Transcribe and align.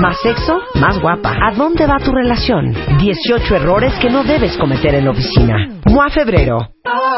Más 0.00 0.16
sexo, 0.22 0.60
más 0.74 1.00
guapa. 1.00 1.34
¿A 1.42 1.52
dónde 1.54 1.84
va 1.86 1.98
tu 1.98 2.12
relación? 2.12 2.72
18 2.98 3.56
errores 3.56 3.92
que 4.00 4.08
no 4.08 4.22
debes 4.22 4.56
cometer 4.56 4.94
en 4.94 5.06
la 5.06 5.10
oficina. 5.10 5.56
MOA 5.86 6.08
Febrero. 6.10 6.68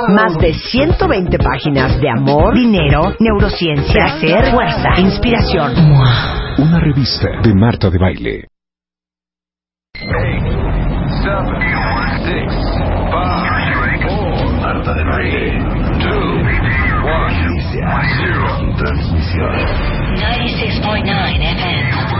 Más 0.08 0.38
de 0.38 0.54
120 0.54 1.38
páginas 1.38 2.00
de 2.00 2.08
amor, 2.08 2.54
dinero, 2.54 3.14
neurociencia, 3.20 3.92
placer, 3.92 4.50
fuerza, 4.50 4.88
inspiración. 4.96 5.74
MOA. 5.88 6.54
Una 6.58 6.80
revista 6.80 7.28
de 7.42 7.54
Marta 7.54 7.90
de 7.90 7.98
Baile. 7.98 8.46
Marta 14.60 14.94
de 14.94 15.04
Baile. 15.04 15.58
2, 15.98 16.16
1, 16.24 16.80
0. 18.20 18.74
Transmisión. 18.78 19.54
96.9 20.16 21.42
FM. 21.42 22.19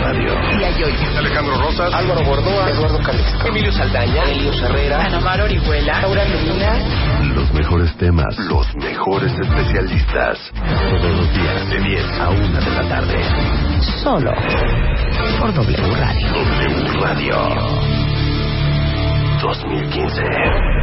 Radio. 0.00 0.40
Alejandro 1.18 1.60
Rosas, 1.60 1.92
Álvaro 1.92 2.24
Bordoa, 2.24 2.70
Eduardo 2.70 2.98
Calixto, 3.02 3.48
Emilio 3.48 3.72
Saldaña, 3.72 4.24
Elio 4.24 4.52
Herrera, 4.52 5.04
Ana 5.04 5.20
Mar 5.20 5.40
Orihuela, 5.40 6.00
Laura 6.00 6.24
Luna. 6.24 7.34
Los 7.34 7.52
mejores 7.52 7.94
temas, 7.96 8.36
los 8.38 8.74
mejores 8.76 9.32
especialistas. 9.32 10.38
Todos 10.54 11.12
los 11.16 11.34
días 11.34 11.70
de 11.70 11.80
10 11.80 12.04
a 12.20 12.30
1 12.30 12.60
de 12.60 12.70
la 12.70 12.88
tarde. 12.88 13.24
Solo 14.02 14.32
por 15.38 15.52
W 15.54 15.94
Radio. 15.96 16.32
W 16.32 17.00
Radio 17.00 17.36
2015. 19.42 20.80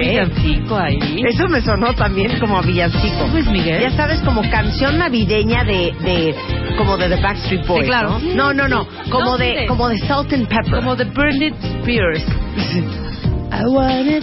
Villancico 0.00 0.76
ahí. 0.76 1.22
Eso 1.28 1.48
me 1.48 1.60
sonó 1.60 1.92
también 1.94 2.38
como 2.38 2.58
a 2.58 2.62
villancico. 2.62 3.26
Luis 3.32 3.46
Miguel. 3.48 3.80
Ya 3.82 3.90
sabes, 3.92 4.20
como 4.20 4.42
canción 4.50 4.98
navideña 4.98 5.64
de, 5.64 5.92
de 6.02 6.34
como 6.78 6.96
de 6.96 7.08
The 7.08 7.16
Backstreet 7.22 7.66
Boys, 7.66 7.82
Sí, 7.84 7.88
claro. 7.88 8.18
¿no? 8.34 8.52
No, 8.52 8.54
no, 8.54 8.68
no, 8.68 8.86
como 9.10 9.32
No, 9.32 9.38
de 9.38 9.60
sí. 9.60 9.66
como 9.66 9.88
de 9.88 9.98
Salt 9.98 10.32
and 10.32 10.48
Pepper. 10.48 10.74
Como 10.76 10.96
de 10.96 11.04
Britney 11.04 11.52
Spears. 11.80 12.24
Ah, 13.50 13.62
bueno. 13.70 14.20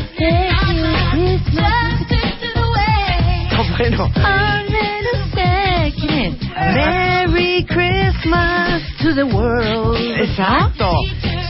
¿Quién 5.99 6.19
es? 6.19 6.33
Merry 6.75 7.65
Christmas 7.67 8.81
to 9.01 9.13
the 9.13 9.23
world. 9.23 9.97
Exacto. 10.19 10.91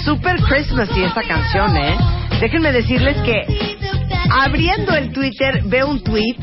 Super 0.03 0.35
Christmas 0.41 0.89
y 0.95 1.03
esta 1.03 1.21
canción, 1.23 1.75
¿eh? 1.77 1.95
Déjenme 2.41 2.71
decirles 2.71 3.15
que 3.21 3.72
abriendo 4.33 4.93
el 4.95 5.11
Twitter 5.11 5.61
veo 5.65 5.89
un 5.89 6.03
tweet 6.03 6.35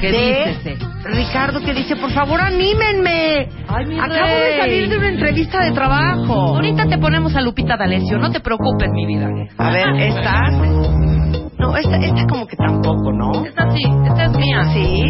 ¿Qué 0.00 0.10
de 0.12 0.54
dice? 0.64 0.76
Ricardo 1.04 1.60
que 1.60 1.72
dice, 1.72 1.96
por 1.96 2.10
favor, 2.10 2.40
anímenme. 2.40 3.48
Ay, 3.68 3.86
mi 3.86 3.98
Acabo 3.98 4.26
de 4.28 4.58
salir 4.58 4.88
de 4.88 4.98
una 4.98 5.08
entrevista 5.08 5.62
de 5.64 5.72
trabajo. 5.72 6.32
Ahorita 6.56 6.86
te 6.86 6.98
ponemos 6.98 7.34
a 7.36 7.40
Lupita 7.40 7.76
D'Alessio, 7.76 8.18
no 8.18 8.30
te 8.30 8.40
preocupes, 8.40 8.88
mi 8.90 9.06
vida. 9.06 9.28
A 9.58 9.70
ver, 9.70 9.88
esta. 9.96 10.40
No, 11.58 11.76
esta, 11.76 11.96
esta 11.96 12.26
como 12.26 12.46
que 12.46 12.56
tampoco, 12.56 13.12
¿no? 13.12 13.44
Esta 13.46 13.70
sí, 13.70 13.82
esta 14.06 14.24
es 14.24 14.32
mía. 14.32 14.64
Sí. 14.74 15.04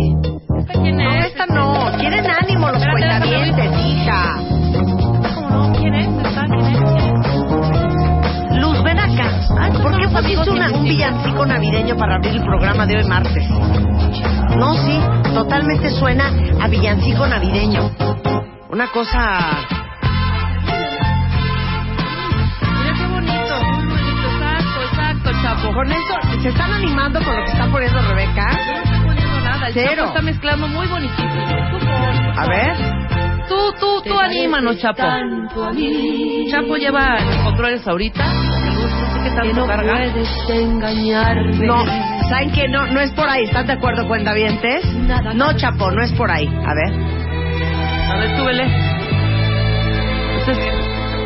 ¿Esta 0.59 0.73
quién 0.81 0.97
No, 0.97 1.11
es? 1.15 1.27
esta 1.27 1.47
no. 1.47 1.91
Quieren 1.99 2.27
ánimo 2.31 2.71
los 2.71 2.83
Espérate, 2.83 3.29
cuentavientes, 3.29 3.71
hija. 3.87 4.37
Ah, 10.15 10.21
estos 10.21 10.23
¿Por 10.23 10.23
son 10.23 10.27
qué 10.27 10.35
los 10.35 10.35
pusiste 10.35 10.41
amigos 10.41 10.49
una- 10.49 10.79
un 10.79 10.85
villancico 10.85 11.47
navideño 11.47 11.97
para 11.97 12.15
abrir 12.17 12.33
el 12.35 12.43
programa 12.45 12.87
de 12.87 12.97
hoy 12.99 13.05
martes? 13.05 13.45
No, 14.57 14.75
sí, 14.75 15.01
totalmente 15.35 15.91
suena 15.91 16.31
a 16.61 16.69
villancico 16.69 17.27
navideño. 17.27 17.91
Una 18.71 18.87
cosa... 18.89 19.41
Mira 22.81 22.95
qué 22.97 23.07
bonito, 23.07 23.57
muy 23.65 23.87
bonito. 23.87 24.29
Exacto, 24.31 24.81
exacto, 24.91 25.31
Chapo. 25.43 25.75
Con 25.75 25.93
eso, 25.93 26.43
¿se 26.43 26.49
están 26.49 26.73
animando 26.73 27.21
con 27.23 27.37
lo 27.37 27.45
que 27.45 27.51
está 27.53 27.67
poniendo 27.71 28.03
Rebeca? 28.03 28.47
No 28.53 28.83
estoy 28.83 29.01
poniendo 29.07 29.41
nada. 29.41 29.69
El 29.69 29.75
Cero. 29.75 29.91
Chapo 29.97 30.09
está 30.09 30.23
mezclando 30.23 30.69
muy 30.69 30.87
bonitito. 30.87 31.23
A 32.37 32.47
ver. 32.49 32.77
Tú, 33.49 33.73
tú, 33.79 34.03
tú 34.09 34.19
anímanos, 34.19 34.79
Chapo. 34.79 35.03
Chapo 36.51 36.77
lleva 36.77 37.21
los 37.21 37.37
controles 37.45 37.87
ahorita. 37.87 38.25
El 39.25 39.57
luz, 39.57 39.67
no 39.67 39.67
sé 39.67 39.67
qué 39.67 39.67
tanto 39.67 39.67
carga. 39.67 39.95
No, 41.67 41.85
¿saben 42.29 42.51
qué? 42.53 42.69
No, 42.69 42.87
no 42.87 43.01
es 43.01 43.11
por 43.13 43.29
ahí. 43.29 43.45
¿Están 43.45 43.67
de 43.67 43.73
acuerdo, 43.75 44.07
cuentavientes? 44.07 44.85
No, 45.35 45.53
Chapo, 45.57 45.91
no 45.91 46.03
es 46.03 46.13
por 46.13 46.31
ahí. 46.31 46.47
A 46.47 46.75
ver. 46.75 46.93
A 48.11 48.17
ver, 48.17 48.37
súbele. 48.39 48.65
Entonces, 50.39 50.59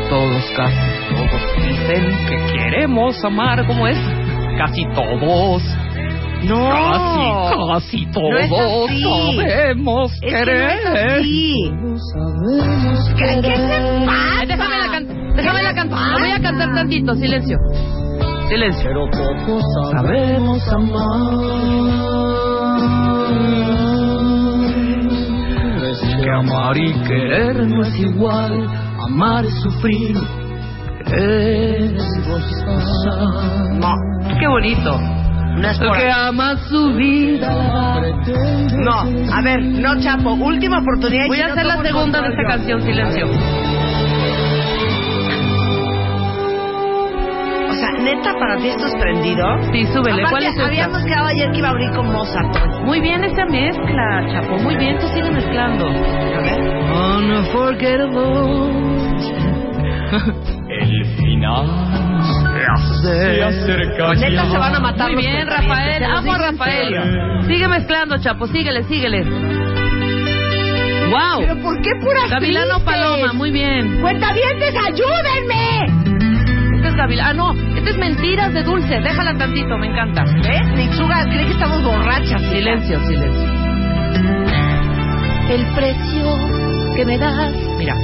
todos, 0.09 0.43
casi 0.55 0.75
todos 1.09 1.67
dicen 1.67 2.17
que 2.27 2.53
queremos 2.53 3.23
amar. 3.23 3.65
¿Cómo 3.67 3.87
es? 3.87 3.97
Casi 4.57 4.83
todos. 4.95 5.63
No. 6.43 6.69
Casi, 6.69 7.97
casi 7.97 8.05
No 8.05 8.11
todos 8.47 8.89
así. 8.89 9.01
sabemos 9.03 10.13
Es 10.13 10.19
que 10.21 10.31
no 10.31 10.37
querer. 10.45 10.61
es 10.69 10.85
así. 11.19 11.71
¿Qué, 13.17 13.41
qué 13.41 13.55
se 13.57 13.73
Ay, 13.73 14.05
pasa? 14.05 14.45
déjame 14.47 14.77
la 14.77 14.87
déjame 15.41 15.63
la 15.63 15.73
cantar. 15.73 15.99
La 16.11 16.17
voy 16.19 16.31
a 16.31 16.41
cantar 16.41 16.73
tantito. 16.73 17.15
Silencio. 17.15 17.57
Silencio. 18.49 18.89
Sabemos 19.91 20.67
amar. 20.73 22.19
Que 26.23 26.29
amar 26.31 26.77
y 26.77 26.93
querer 27.07 27.67
no 27.67 27.81
es 27.83 27.99
igual. 27.99 28.67
Amar 28.99 29.45
es 29.45 29.53
sufrir. 29.61 30.15
Es 31.05 32.27
gozar. 32.27 33.73
No, 33.79 33.93
Qué 34.39 34.47
bonito. 34.47 34.99
no 35.57 35.69
es 35.69 35.77
por 35.79 35.97
Que 35.97 36.11
ama 36.11 36.55
su 36.69 36.93
vida. 36.93 38.01
No, 38.83 39.33
a 39.33 39.41
ver, 39.41 39.61
no, 39.63 39.99
Chapo. 40.01 40.33
Última 40.33 40.79
oportunidad. 40.79 41.27
Voy 41.27 41.41
a 41.41 41.47
hacer 41.47 41.65
la 41.65 41.81
segunda 41.81 42.21
de 42.21 42.29
esta 42.29 42.43
canción. 42.47 42.81
Silencio. 42.81 43.25
Neta, 48.15 48.33
para 48.39 48.57
ti 48.57 48.67
esto 48.69 48.87
es 48.87 48.95
prendido. 48.95 49.45
Sí, 49.71 49.85
súbele. 49.87 50.23
¿Cuál 50.29 50.43
es 50.43 50.59
habíamos 50.59 51.03
quedado 51.03 51.27
ayer 51.27 51.51
que 51.51 51.57
iba 51.59 51.67
a 51.67 51.71
abrir 51.71 51.91
con 51.91 52.11
Mozart. 52.11 52.83
Muy 52.83 52.99
bien 53.01 53.23
esa 53.23 53.45
mezcla, 53.45 54.27
Chapo. 54.31 54.57
Muy 54.57 54.75
bien, 54.75 54.97
tú 54.97 55.07
sigue 55.07 55.29
mezclando. 55.29 55.87
A 55.87 56.41
ver. 56.41 56.59
Unforgettable. 57.39 58.19
El 60.69 61.05
final 61.17 61.67
se 63.01 63.43
acerca. 63.43 64.13
Neta 64.15 64.45
se 64.49 64.57
van 64.57 64.75
a 64.75 64.79
matar 64.79 65.11
Muy 65.11 65.21
bien, 65.23 65.47
Rafael. 65.47 66.03
Amo 66.03 66.33
a 66.33 66.37
Rafael. 66.37 67.43
Sigue 67.47 67.67
mezclando, 67.67 68.17
Chapo. 68.17 68.47
Síguele, 68.47 68.83
síguele. 68.83 69.23
Wow. 71.09 71.39
¿Pero 71.39 71.61
por 71.61 71.81
qué 71.81 71.89
puras 72.01 72.29
Gavilano? 72.29 72.79
Paloma, 72.83 73.33
muy 73.33 73.51
bien. 73.51 73.99
¡Cuentavientes, 74.01 74.75
ayúdenme! 74.75 76.08
Es. 76.95 77.21
Ah, 77.23 77.33
no, 77.33 77.53
este 77.75 77.89
es 77.91 77.97
Mentiras 77.97 78.53
de 78.53 78.63
Dulce. 78.63 78.99
Déjala 78.99 79.37
tantito, 79.37 79.77
me 79.77 79.87
encanta. 79.87 80.23
¿Ves? 80.23 80.65
Nitsuga 80.75 81.23
cree 81.25 81.45
que 81.45 81.51
estamos 81.53 81.83
borrachas. 81.83 82.41
Silencio, 82.51 82.99
silencio. 83.07 83.49
El 85.49 85.65
precio 85.73 86.95
que 86.95 87.05
me 87.05 87.17
das, 87.17 87.53
Mira. 87.77 87.95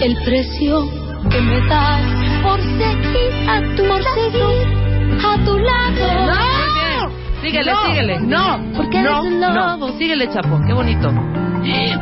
el 0.00 0.16
precio 0.24 0.88
que 1.30 1.40
me 1.40 1.60
das 1.66 2.02
por 2.42 2.60
seguir 2.60 3.48
a 3.48 3.60
tu 3.76 3.84
por 3.86 4.02
seguir 4.02 5.18
a 5.24 5.44
tu 5.44 5.58
lado. 5.58 6.26
Bien. 6.26 7.10
Síguele, 7.42 7.72
No, 7.72 7.86
síguele. 7.86 8.20
No, 8.20 8.60
Porque 8.76 9.02
no, 9.02 9.08
eres 9.10 9.20
un 9.32 9.40
no, 9.40 9.54
lobo. 9.54 9.92
Síguele, 9.98 10.28
Chapo. 10.30 10.60
Qué 10.66 10.72
bonito. 10.72 11.10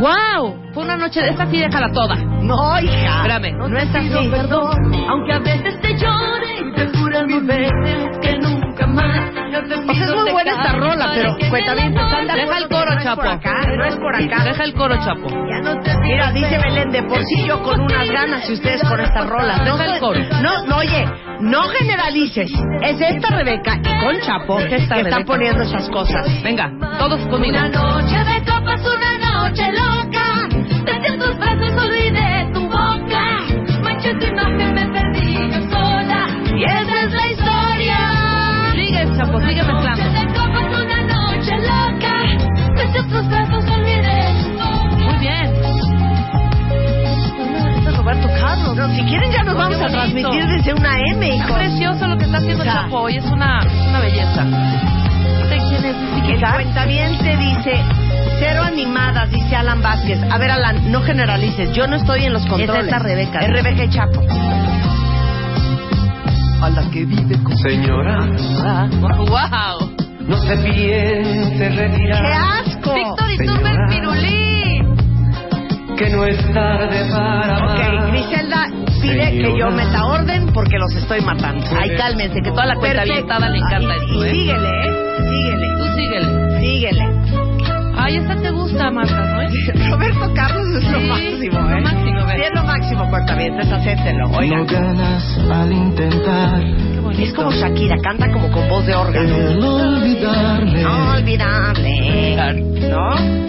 ¡Wow! 0.00 0.56
Fue 0.73 0.83
una 0.85 0.97
noche 0.97 1.21
de 1.21 1.31
esta 1.31 1.47
sí, 1.47 1.59
déjala 1.59 1.93
toda. 1.93 2.17
No, 2.43 2.81
hija. 2.81 3.17
Espérame. 3.17 3.53
No 3.56 3.79
es 3.79 3.94
así. 3.94 4.31
Aunque 5.09 5.33
a 5.33 5.39
veces 5.39 5.81
te 5.81 5.97
llore 5.97 6.61
y 6.61 6.75
te 6.75 6.99
juro 6.99 7.27
mil 7.27 7.43
veces 7.44 8.19
que 8.21 8.39
nunca 8.39 8.87
más. 8.87 9.33
No 9.53 9.62
te 9.69 9.75
O 9.75 9.94
sea, 9.94 10.05
es 10.06 10.15
muy 10.15 10.33
buena 10.33 10.50
esta 10.53 10.73
rola, 10.73 11.11
pero 11.15 11.37
anda 12.17 12.35
Deja 12.35 12.59
el 12.59 12.69
coro, 12.69 12.91
no 12.94 12.99
es 12.99 13.05
Chapo. 13.05 13.17
por 13.23 13.29
acá, 13.29 13.55
no 13.77 13.85
es 13.85 13.97
por 13.97 14.15
acá. 14.15 14.44
Deja 14.44 14.65
el 14.65 14.75
coro, 14.75 14.97
Chapo. 14.97 15.29
Ya 15.29 15.61
no 15.61 15.81
te 15.81 15.93
Mira, 16.00 16.33
dice 16.33 16.59
Belén, 16.59 16.91
de 16.91 17.03
por 17.03 17.23
sí 17.23 17.47
yo 17.47 17.62
con 17.62 17.81
unas 17.81 18.11
ganas 18.11 18.49
y 18.49 18.55
ustedes 18.55 18.83
con 18.83 19.00
estas 19.00 19.27
rolas. 19.29 19.59
No, 19.65 19.77
Deja 19.77 19.94
el 19.94 20.00
coro. 20.00 20.21
no, 20.43 20.67
no, 20.67 20.77
oye, 20.79 21.05
no 21.41 21.62
generalices. 21.69 22.50
Es 22.83 23.00
esta 23.00 23.29
Rebeca 23.37 23.77
y 23.77 24.05
con 24.05 24.21
Chapo 24.21 24.56
que 24.59 24.77
Esta 24.77 24.97
están 25.00 25.25
poniendo 25.25 25.62
esas 25.62 25.89
cosas. 25.91 26.27
Venga, 26.43 26.71
todos 26.99 27.21
conmigo. 27.27 27.56
Una 27.59 27.69
noche 27.69 28.17
de 28.25 28.39
copas, 28.41 28.81
una 28.81 29.49
noche 29.49 29.71
loca. 29.73 30.49
Desde 30.85 31.19
tus 31.19 31.39
brazos. 31.39 31.73
Manché 34.02 34.19
tu 34.19 34.26
imagen, 34.26 34.75
me 34.75 34.84
perdí 34.88 35.34
yo 35.34 35.60
sola. 35.70 36.26
Y 36.56 36.64
esa 36.64 37.02
es 37.04 37.12
la 37.12 37.26
historia. 37.28 37.99
Sigue, 38.72 39.16
Chapo, 39.16 39.40
sigue 39.40 39.62
Noche 39.62 39.72
mezclando. 39.72 40.20
de 40.20 40.26
copas, 40.26 40.66
una 40.82 41.02
noche 41.02 41.56
loca. 41.58 42.14
Desde 42.76 43.02
tus 43.04 43.28
brazos 43.28 43.64
olvidé 43.70 44.34
tu 44.43 44.49
boca. 44.58 44.96
Muy 45.04 45.16
bien. 45.19 45.46
Este 47.76 47.90
es 47.90 47.96
Roberto 47.96 48.28
Carlos. 48.40 48.76
No, 48.76 48.88
si 48.88 49.02
quieren 49.04 49.31
ya 49.31 49.43
nos 49.44 49.56
vamos 49.56 49.81
a 49.81 49.87
transmitir 49.87 50.46
desde 50.48 50.75
una 50.75 50.98
M, 51.14 51.28
Es 51.28 51.37
hijo. 51.37 51.55
precioso 51.55 52.06
lo 52.08 52.16
que 52.16 52.25
está 52.25 52.38
haciendo 52.38 52.64
sea, 52.64 52.72
Chapo 52.75 52.98
hoy. 53.02 53.16
Es 53.19 53.25
una, 53.31 53.60
es 53.60 53.88
una 53.88 54.00
belleza. 54.00 54.44
¿Usted 55.43 55.58
quién 55.69 55.84
es? 55.84 55.96
El 56.28 56.40
cuentaviente 56.55 57.37
dice, 57.37 57.84
cero 58.43 58.62
animadas, 58.65 59.31
dice 59.31 59.55
Alan 59.55 59.81
Vázquez. 59.83 60.19
A 60.31 60.37
ver, 60.39 60.50
Alan, 60.50 60.91
no 60.91 61.00
generalices. 61.03 61.73
Yo 61.75 61.87
no 61.87 61.94
estoy 61.97 62.25
en 62.25 62.33
los 62.33 62.44
controles. 62.47 62.85
esta 62.87 62.99
Rebeca. 62.99 63.39
Es 63.39 63.49
Rebeca 63.50 63.85
y 63.85 63.89
Chapo. 63.91 64.21
a 66.62 66.71
la 66.71 66.91
que 66.91 67.05
vive 67.05 67.43
con 67.43 67.56
señora. 67.59 68.19
¡Wow! 69.00 69.93
No 70.29 70.37
se 70.39 70.56
piense 70.59 71.59
¡Qué 71.59 71.69
retirar, 71.71 72.25
asco! 72.67 72.94
Víctor 72.94 73.31
y 73.33 73.37
Señora. 73.39 73.59
Turber 73.59 73.77
Pirulí. 73.89 74.83
que 75.99 76.11
no 76.11 76.25
es 76.25 76.55
tarde 76.55 77.05
para 77.11 77.65
Ok. 77.65 78.11
Griselda 78.12 78.67
pide 79.00 79.31
que 79.43 79.59
yo 79.59 79.71
meta 79.73 80.05
orden 80.05 80.53
porque 80.55 80.79
los 80.79 80.94
estoy 80.94 81.21
matando. 81.23 81.65
Ay, 81.77 81.91
cálmense, 81.97 82.41
que 82.44 82.50
toda 82.50 82.67
la 82.67 82.75
cuenta 82.77 83.03
Perfecto. 83.03 83.12
avientada 83.33 83.49
le 83.50 83.59
encanta 83.59 83.94
y, 83.97 83.99
esto, 83.99 84.25
y 84.25 84.29
¿eh? 84.29 84.33
síguele, 84.33 84.69
¿eh? 84.69 84.93
Síguele, 85.29 85.67
Tú 85.79 85.85
síguele. 85.97 86.42
Ay, 88.04 88.16
esta 88.16 88.34
te 88.37 88.50
gusta, 88.50 88.90
Marta, 88.90 89.14
¿no? 89.14 89.90
Roberto 89.90 90.32
Carlos 90.34 90.66
es 90.76 90.90
lo 90.90 90.99
Sí, 91.00 91.06
máximo, 91.06 91.60
lo 91.60 91.70
¿eh? 91.70 91.81
máximo, 91.82 92.26
ve. 92.26 92.34
Sí, 92.37 92.43
es 92.43 92.54
lo 92.54 92.64
máximo, 92.64 93.10
cuentavientes, 93.10 93.70
acéptenlo. 93.72 94.28
No 94.28 94.38
Oigan, 94.38 94.66
ganas 94.66 95.38
al 95.50 95.72
intentar 95.72 96.60
Qué 96.64 97.00
bonito. 97.00 97.22
es 97.22 97.32
como 97.32 97.52
Shakira, 97.52 97.96
canta 98.02 98.31
como 98.32 98.50
con 98.50 98.69
voz 98.69 98.84
de 98.87 98.94
órgano. 98.94 99.37
el 99.37 99.62
olvidarme 99.64 100.84
Olvidable, 100.87 102.54
¿no? 102.90 103.43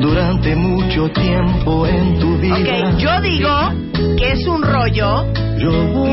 durante 0.00 0.56
mucho 0.56 1.08
tiempo 1.10 1.86
en 1.86 2.18
tu 2.18 2.36
vida. 2.38 2.56
Ok, 2.56 2.98
yo 2.98 3.20
digo 3.20 3.50
que 4.18 4.32
es 4.32 4.46
un 4.48 4.62
rollo 4.62 5.26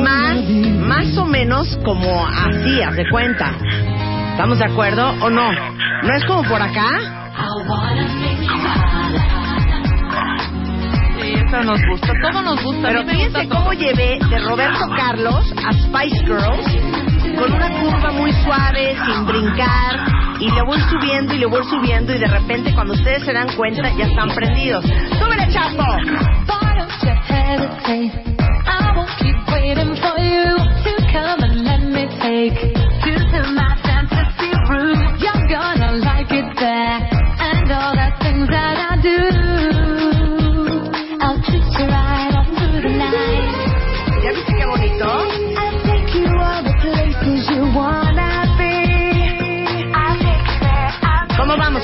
más, 0.03 0.37
más 0.79 1.17
o 1.17 1.25
menos 1.25 1.75
como 1.83 2.23
así, 2.27 2.83
haz 2.83 2.95
de 2.95 3.09
cuenta. 3.09 3.51
¿Estamos 4.39 4.57
de 4.57 4.65
acuerdo 4.71 5.05
o 5.21 5.29
no? 5.29 5.51
¿No 5.51 6.15
es 6.15 6.23
como 6.25 6.43
por 6.43 6.61
acá? 6.61 6.87
Sí, 11.19 11.33
esta 11.33 11.61
nos 11.63 11.77
gusta. 11.91 12.13
Todo 12.21 12.41
nos 12.43 12.63
gusta. 12.63 12.87
Pero 12.87 13.03
fíjense 13.05 13.49
cómo 13.49 13.73
llevé 13.73 14.17
de 14.29 14.39
Roberto 14.39 14.87
Carlos 14.95 15.53
a 15.57 15.73
Spice 15.73 16.19
Girls 16.23 17.37
con 17.37 17.51
una 17.51 17.69
curva 17.81 18.11
muy 18.13 18.31
suave, 18.31 18.95
sin 19.05 19.25
brincar, 19.25 20.07
y 20.39 20.49
le 20.49 20.61
voy 20.63 20.79
subiendo 20.89 21.33
y 21.33 21.39
le 21.39 21.45
voy 21.45 21.65
subiendo, 21.65 22.15
y 22.15 22.19
de 22.19 22.27
repente 22.27 22.73
cuando 22.73 22.93
ustedes 22.93 23.25
se 23.25 23.33
dan 23.33 23.53
cuenta 23.57 23.93
ya 23.97 24.05
están 24.05 24.29
prendidos. 24.29 24.85
¡Súbele, 24.85 25.49
Chapo! 25.51 25.83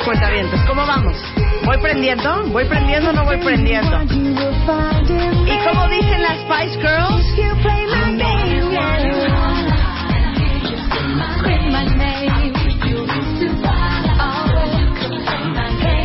Cuentavientes? 0.06 0.62
¿Cómo 0.68 0.86
vamos? 0.86 1.16
¿Voy 1.66 1.78
prendiendo? 1.80 2.44
¿Voy 2.50 2.66
prendiendo 2.66 3.10
o 3.10 3.14
no 3.14 3.26
voy 3.26 3.38
prendiendo? 3.38 4.04
¿Y 4.04 5.68
cómo 5.68 5.88
dicen 5.90 6.22
las 6.22 6.38
Spice 6.42 6.80
Girls? 6.80 7.26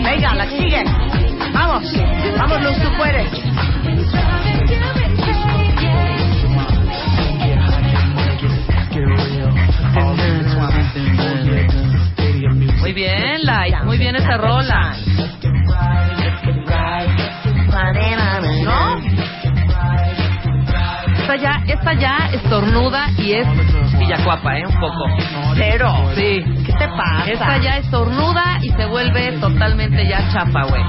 Venga, 0.02 0.35
la 0.35 0.49
siguen. 0.49 0.87
Vamos, 1.52 1.93
vamos, 2.38 2.62
Luz, 2.62 2.82
tú 2.82 2.97
puedes. 2.97 3.50
Muy 12.90 13.02
bien, 13.02 13.47
Light. 13.47 13.85
Muy 13.85 13.99
bien 13.99 14.16
esta 14.16 14.37
rola. 14.37 14.97
¿No? 18.64 18.99
Esta 21.20 21.37
ya, 21.37 21.62
esta 21.68 21.92
ya 21.92 22.16
estornuda 22.32 23.11
y 23.16 23.35
es 23.35 23.47
Villacuapa, 23.97 24.59
¿eh? 24.59 24.66
Un 24.66 24.80
poco. 24.80 25.04
Cero. 25.54 25.94
Sí. 26.16 26.42
¿Qué 26.66 26.73
te 26.73 26.88
pasa? 26.88 27.30
Esta 27.30 27.59
ya 27.59 27.76
estornuda 27.76 28.59
y 28.61 28.70
se 28.70 28.87
vuelve 28.87 29.38
totalmente 29.38 30.09
ya 30.09 30.28
chapa, 30.32 30.64
güey. 30.64 30.82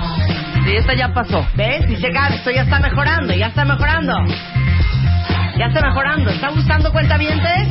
Sí, 0.66 0.76
esta 0.78 0.96
ya 0.96 1.14
pasó. 1.14 1.46
¿Ves? 1.54 1.88
Dice 1.88 2.10
Gaby, 2.10 2.34
esto 2.34 2.50
ya 2.50 2.64
está 2.64 2.80
mejorando, 2.80 3.32
ya 3.36 3.46
está 3.46 3.64
mejorando. 3.64 4.16
Ya 5.56 5.68
está 5.68 5.82
mejorando. 5.82 6.32
¿Está 6.32 6.50
gustando 6.50 6.92
cuentavientes? 6.92 7.68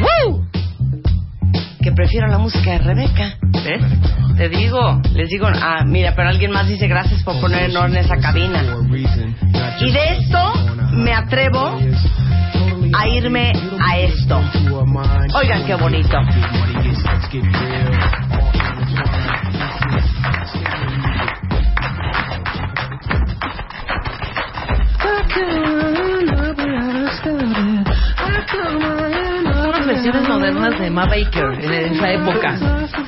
¡Woo! 0.00 0.45
Que 1.86 1.92
prefiero 1.92 2.26
la 2.26 2.38
música 2.38 2.72
de 2.72 2.78
Rebeca. 2.78 3.36
¿Ves? 3.64 3.80
Te 4.36 4.48
digo. 4.48 5.00
Les 5.14 5.28
digo, 5.28 5.46
ah, 5.46 5.84
mira, 5.86 6.14
pero 6.16 6.30
alguien 6.30 6.50
más 6.50 6.66
dice 6.66 6.88
gracias 6.88 7.22
por 7.22 7.40
poner 7.40 7.70
en 7.70 7.76
orden 7.76 7.98
esa 7.98 8.16
cabina. 8.16 8.60
Y 9.80 9.92
de 9.92 10.16
esto 10.16 10.52
me 10.94 11.14
atrevo 11.14 11.78
a 12.92 13.08
irme 13.08 13.52
a 13.80 13.98
esto. 13.98 14.42
Oigan 15.32 15.64
qué 15.64 15.76
bonito. 15.76 16.18
Versiones 30.06 30.28
modernas 30.28 30.78
de 30.78 30.88
Ma 30.88 31.04
Baker 31.04 31.64
en, 31.64 31.72
esa 31.72 32.12
época. 32.12 32.56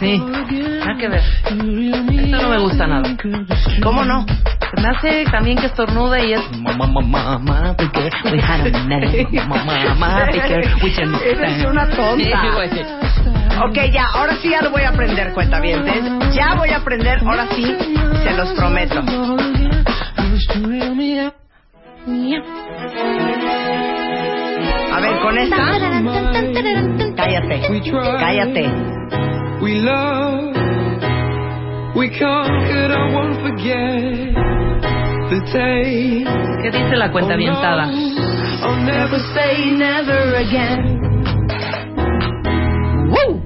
Sí. 0.00 0.19
Nada 0.19 0.97
que 0.99 1.09
ver. 1.09 1.23
Esta 1.45 2.43
no 2.43 2.49
me 2.49 2.59
gusta 2.59 2.88
nada. 2.88 3.17
¿Cómo 3.81 4.05
no? 4.05 4.26
Me 4.83 4.88
hace 4.88 5.25
también 5.31 5.59
que 5.59 5.67
estornuda 5.67 6.19
y 6.21 6.33
es 6.33 6.40
mamá 6.59 6.88
mamá 6.88 7.38
mamá 7.38 7.76
Baker 7.78 8.12
we 8.25 8.40
had 8.40 8.67
a 8.67 8.71
name 8.88 9.28
mamá 9.47 9.64
mamá 9.64 10.26
Baker 10.26 10.75
we 10.83 10.93
can 10.93 11.14
Eres 11.25 11.64
una 11.67 11.88
tonta. 11.88 12.43
Ok, 13.64 13.78
ya, 13.93 14.07
ahora 14.14 14.35
sí 14.43 14.50
ya 14.50 14.62
lo 14.62 14.71
voy 14.71 14.83
a 14.83 14.88
aprender, 14.88 15.33
cuentavientes. 15.35 16.02
Ya 16.35 16.55
voy 16.55 16.71
a 16.71 16.78
aprender, 16.78 17.21
ahora 17.25 17.47
sí, 17.55 17.76
se 18.25 18.33
los 18.33 18.49
prometo. 18.55 19.05
Ver, 25.08 25.20
con 25.22 25.38
esta. 25.38 25.56
Cállate. 27.16 27.60
Cállate. 28.18 28.98
We 29.60 29.74
love, 29.80 30.54
we 31.96 32.08
conquered, 32.16 32.92
I 32.92 33.12
won't 33.12 33.40
forget 33.42 34.34
the 35.30 35.40
day. 35.52 36.24
¿Qué 36.62 36.70
dice 36.70 36.96
la 36.96 37.10
cuenta 37.10 37.34
avientada? 37.34 37.90
I'll 38.62 38.84
never 38.84 39.18
say 39.34 39.72
never 39.72 40.36
again. 40.36 41.00
Woo! 43.10 43.42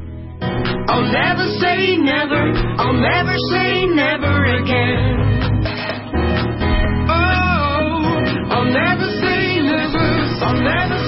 I'll 0.89 1.11
never 1.11 1.47
say 1.61 1.97
never, 1.97 2.53
I'll 2.79 2.93
never 2.93 3.35
say 3.51 3.87
never 3.87 4.45
again. 4.45 5.17
Oh, 7.09 8.15
I'll 8.51 8.65
never 8.71 9.09
say 9.23 9.61
never, 9.63 10.07
I'll 10.45 10.61
never 10.61 10.99
say 10.99 10.99
never 10.99 11.02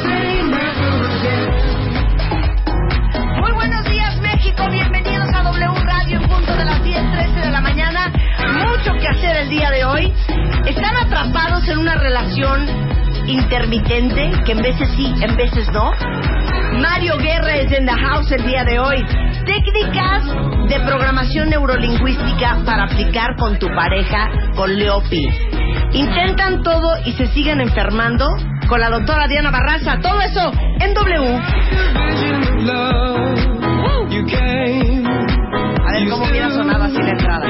Mucho 8.85 9.01
que 9.01 9.09
hacer 9.09 9.37
el 9.37 9.49
día 9.49 9.71
de 9.71 9.83
hoy. 9.87 10.13
Están 10.67 10.95
atrapados 10.97 11.67
en 11.69 11.79
una 11.79 11.95
relación 11.95 12.67
intermitente 13.27 14.31
que 14.45 14.53
en 14.53 14.61
veces 14.61 14.91
sí, 14.95 15.11
en 15.23 15.35
veces 15.37 15.71
no. 15.73 15.91
Mario 16.83 17.17
Guerra 17.17 17.57
es 17.57 17.73
en 17.73 17.87
the 17.87 17.93
house 17.93 18.31
el 18.33 18.45
día 18.45 18.63
de 18.65 18.79
hoy. 18.79 19.03
Técnicas 19.47 20.27
de 20.69 20.81
programación 20.85 21.49
neurolingüística 21.49 22.59
para 22.67 22.85
aplicar 22.85 23.37
con 23.37 23.59
tu 23.59 23.69
pareja 23.69 24.29
con 24.55 24.77
Leopi. 24.77 25.29
Intentan 25.93 26.63
todo 26.63 26.99
y 27.07 27.13
se 27.13 27.29
siguen 27.29 27.63
enfermando 27.63 28.27
con 28.69 28.81
la 28.81 28.91
doctora 28.91 29.29
Diana 29.29 29.51
Barraza. 29.51 29.99
Todo 30.03 30.21
eso 30.21 30.53
en 30.81 30.93
W. 30.93 31.41
A 35.87 35.93
ver 35.93 36.09
cómo 36.11 36.25
hubiera 36.29 36.51
sonado 36.51 36.85
así 36.85 36.99
la 36.99 37.11
entrada. 37.11 37.47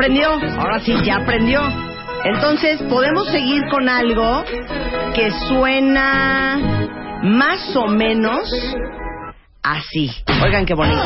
Aprendió, 0.00 0.30
ahora 0.58 0.80
sí, 0.80 0.94
ya 1.04 1.16
aprendió. 1.16 1.60
Entonces, 2.24 2.80
podemos 2.88 3.28
seguir 3.28 3.62
con 3.70 3.86
algo 3.86 4.42
que 5.14 5.30
suena 5.46 6.58
más 7.22 7.76
o 7.76 7.86
menos 7.86 8.40
así. 9.62 10.10
Oigan 10.42 10.64
qué 10.64 10.72
bonito. 10.72 11.02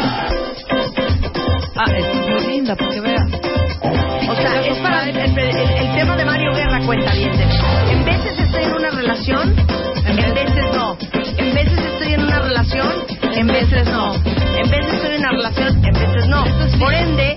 Ah, 1.76 1.84
es 1.92 2.14
muy 2.44 2.46
linda, 2.54 2.76
porque 2.76 3.00
veas. 3.00 3.28
O 4.28 4.34
sea, 4.36 4.64
es 4.64 4.78
para 4.78 5.08
el, 5.08 5.16
el- 5.16 5.38
el- 5.38 5.56
el 5.58 5.94
tema 5.96 6.16
de 6.16 6.24
Mario 6.24 6.52
Guerra 6.54 6.78
cuenta 6.86 7.12
bien. 7.14 7.32
En 7.90 8.04
veces 8.04 8.38
estoy 8.38 8.62
en 8.64 8.74
una 8.74 8.90
relación, 8.90 9.56
en 10.06 10.34
veces 10.34 10.64
no. 10.72 10.96
En 11.36 11.52
veces 11.54 11.78
estoy 11.78 12.14
en 12.14 12.22
una 12.22 12.38
relación, 12.38 12.92
en 13.34 13.46
veces 13.48 13.88
no. 13.90 14.14
En 14.14 14.70
veces 14.70 14.94
estoy 14.94 15.14
en 15.14 15.18
una 15.20 15.30
relación, 15.32 15.84
en 15.84 15.92
veces 15.94 16.26
no. 16.28 16.44
Por 16.78 16.94
ende, 16.94 17.36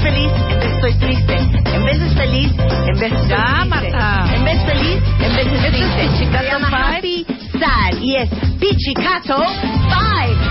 feliz, 0.00 0.30
en 0.50 0.58
veces 0.58 0.72
estoy 0.74 0.94
triste. 0.94 1.34
En 1.74 1.84
veces 1.84 2.14
feliz, 2.14 2.52
en 2.58 2.98
veces 2.98 3.18
estoy 3.18 3.28
Ya, 3.28 3.66
triste. 3.68 3.68
Marta. 3.68 4.34
En 4.34 4.44
vez 4.44 4.62
feliz, 4.64 5.02
en 5.18 5.24
Esto 5.24 5.40
es 5.40 5.70
triste. 5.70 6.08
Pichicato 6.08 6.38
Se 6.38 6.50
llama 6.50 6.68
Five. 6.68 6.98
Happy 6.98 7.26
Sad 7.58 8.00
y 8.00 8.16
es 8.16 8.28
Pichicato 8.60 9.42
5. 9.44 10.47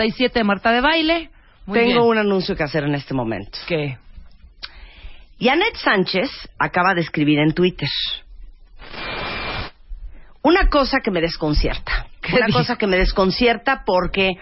1987 0.00 0.38
de 0.38 0.44
Marta 0.44 0.72
de 0.72 0.80
Baile. 0.80 1.30
Muy 1.66 1.78
Tengo 1.78 2.00
bien. 2.00 2.02
un 2.02 2.18
anuncio 2.18 2.56
que 2.56 2.62
hacer 2.62 2.84
en 2.84 2.94
este 2.94 3.14
momento. 3.14 3.58
¿Qué? 3.66 3.98
Janet 5.38 5.76
Sánchez 5.76 6.30
acaba 6.58 6.94
de 6.94 7.00
escribir 7.02 7.38
en 7.38 7.52
Twitter 7.52 7.88
una 10.42 10.68
cosa 10.68 10.98
que 11.02 11.10
me 11.10 11.20
desconcierta. 11.20 12.06
¿Qué 12.20 12.34
Una 12.36 12.48
cosa 12.52 12.76
que 12.76 12.86
me 12.86 12.96
desconcierta 12.96 13.82
porque, 13.84 14.36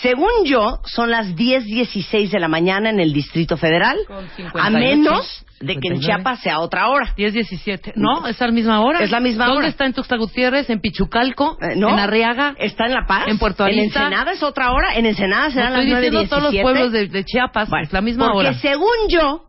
según 0.00 0.30
yo, 0.44 0.80
son 0.86 1.10
las 1.10 1.28
10.16 1.36 2.30
de 2.30 2.40
la 2.40 2.48
mañana 2.48 2.90
en 2.90 2.98
el 3.00 3.12
Distrito 3.12 3.56
Federal, 3.56 3.96
Con 4.06 4.24
a 4.24 4.28
58, 4.36 4.70
menos 4.78 5.44
de 5.60 5.74
que 5.78 5.88
en 5.88 6.00
59. 6.00 6.06
Chiapas 6.06 6.40
sea 6.40 6.58
otra 6.60 6.88
hora. 6.88 7.12
10, 7.16 7.32
17. 7.34 7.92
No, 7.96 8.26
es 8.26 8.40
a 8.40 8.46
la 8.46 8.52
misma 8.52 8.80
hora. 8.80 9.00
Es 9.00 9.10
la 9.10 9.20
misma 9.20 9.44
¿Dónde 9.46 9.58
hora. 9.60 9.68
está 9.68 9.84
en 9.86 9.92
Tuxtla 9.92 10.16
Gutiérrez? 10.16 10.70
¿En 10.70 10.80
Pichucalco? 10.80 11.56
Eh, 11.60 11.74
¿no? 11.76 11.90
¿En 11.90 11.98
Arriaga? 11.98 12.54
¿Está 12.58 12.86
en 12.86 12.92
La 12.94 13.06
Paz? 13.06 13.28
¿En 13.28 13.38
Puerto 13.38 13.64
En 13.66 13.78
Arista? 13.78 14.00
Ensenada 14.04 14.32
es 14.32 14.42
otra 14.42 14.72
hora. 14.72 14.94
En 14.96 15.06
Ensenada 15.06 15.48
No, 15.48 15.50
serán 15.54 15.72
estoy 15.78 15.90
las 15.90 16.00
9.17. 16.00 16.02
diciendo 16.10 16.28
todos 16.28 16.42
los 16.54 16.62
pueblos 16.62 16.92
de, 16.92 17.06
de 17.08 17.24
Chiapas. 17.24 17.68
Bueno, 17.68 17.84
es 17.84 17.92
la 17.92 18.00
misma 18.00 18.26
porque 18.32 18.48
hora. 18.48 18.54
según 18.58 19.08
yo, 19.08 19.44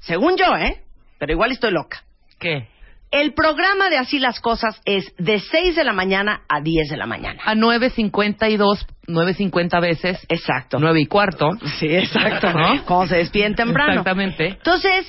según 0.00 0.36
yo, 0.36 0.54
¿eh? 0.56 0.82
Pero 1.18 1.32
igual 1.32 1.50
estoy 1.52 1.72
loca. 1.72 2.02
¿Qué? 2.38 2.68
El 3.10 3.32
programa 3.32 3.88
de 3.88 3.96
Así 3.96 4.18
las 4.18 4.38
Cosas 4.38 4.80
es 4.84 5.14
de 5.16 5.40
6 5.40 5.76
de 5.76 5.84
la 5.84 5.94
mañana 5.94 6.42
a 6.48 6.60
10 6.60 6.90
de 6.90 6.96
la 6.96 7.06
mañana. 7.06 7.40
A 7.44 7.54
9.52, 7.54 8.86
9.50 9.06 9.80
veces. 9.80 10.26
Exacto. 10.28 10.78
9 10.78 11.00
y 11.00 11.06
cuarto. 11.06 11.50
Sí, 11.78 11.86
exacto. 11.86 12.52
¿No? 12.52 12.84
Como 12.84 13.06
se 13.06 13.16
despiden 13.16 13.54
temprano. 13.54 13.92
Exactamente. 13.92 14.48
Entonces, 14.48 15.06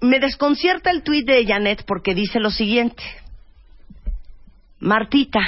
me 0.00 0.20
desconcierta 0.20 0.90
el 0.90 1.02
tuit 1.02 1.26
de 1.26 1.44
Janet 1.44 1.84
porque 1.84 2.14
dice 2.14 2.38
lo 2.38 2.50
siguiente. 2.50 3.02
Martita, 4.78 5.40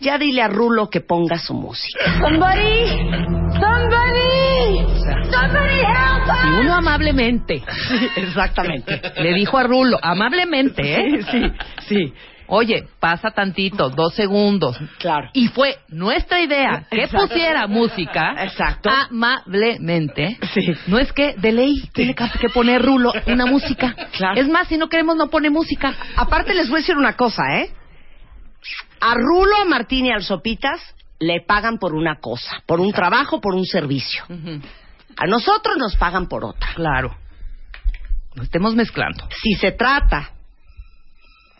ya 0.00 0.16
dile 0.16 0.42
a 0.42 0.48
Rulo 0.48 0.88
que 0.88 1.00
ponga 1.00 1.38
su 1.38 1.54
música. 1.54 1.98
Somebody, 2.20 2.88
somebody. 3.60 4.43
Y 6.44 6.60
uno 6.60 6.74
amablemente. 6.74 7.62
Exactamente. 8.16 9.00
Le 9.16 9.34
dijo 9.34 9.58
a 9.58 9.64
Rulo, 9.64 9.98
amablemente, 10.00 10.82
¿eh? 10.82 11.22
Sí, 11.30 11.52
sí. 11.88 12.14
Oye, 12.46 12.86
pasa 13.00 13.30
tantito, 13.30 13.88
dos 13.88 14.14
segundos. 14.14 14.76
Claro. 14.98 15.30
Y 15.32 15.48
fue 15.48 15.78
nuestra 15.88 16.40
idea 16.42 16.86
que 16.90 17.04
Exacto. 17.04 17.28
pusiera 17.28 17.66
música 17.66 18.34
Exacto. 18.44 18.90
amablemente. 18.90 20.38
Sí. 20.52 20.74
No 20.86 20.98
es 20.98 21.10
que 21.12 21.34
de 21.38 21.52
ley 21.52 21.88
tiene 21.94 22.14
que 22.14 22.24
que 22.38 22.48
poner 22.50 22.82
Rulo 22.82 23.12
una 23.26 23.46
música. 23.46 23.94
Claro. 24.12 24.38
Es 24.40 24.46
más, 24.48 24.68
si 24.68 24.76
no 24.76 24.88
queremos, 24.88 25.16
no 25.16 25.28
pone 25.30 25.48
música. 25.48 25.94
Aparte 26.16 26.52
les 26.54 26.68
voy 26.68 26.78
a 26.78 26.80
decir 26.80 26.96
una 26.96 27.16
cosa, 27.16 27.42
¿eh? 27.60 27.70
A 29.00 29.14
Rulo, 29.14 29.56
a 29.62 29.64
Martín 29.64 30.06
y 30.06 30.12
al 30.12 30.22
Sopitas 30.22 30.80
le 31.18 31.40
pagan 31.40 31.78
por 31.78 31.94
una 31.94 32.16
cosa, 32.20 32.62
por 32.66 32.80
un 32.80 32.92
trabajo, 32.92 33.40
por 33.40 33.54
un 33.54 33.64
servicio. 33.64 34.24
A 35.16 35.26
nosotros 35.26 35.76
nos 35.78 35.96
pagan 35.96 36.26
por 36.28 36.44
otra. 36.44 36.68
Claro. 36.74 37.16
No 38.34 38.42
estemos 38.42 38.74
mezclando. 38.74 39.28
Si 39.42 39.54
se 39.54 39.72
trata 39.72 40.30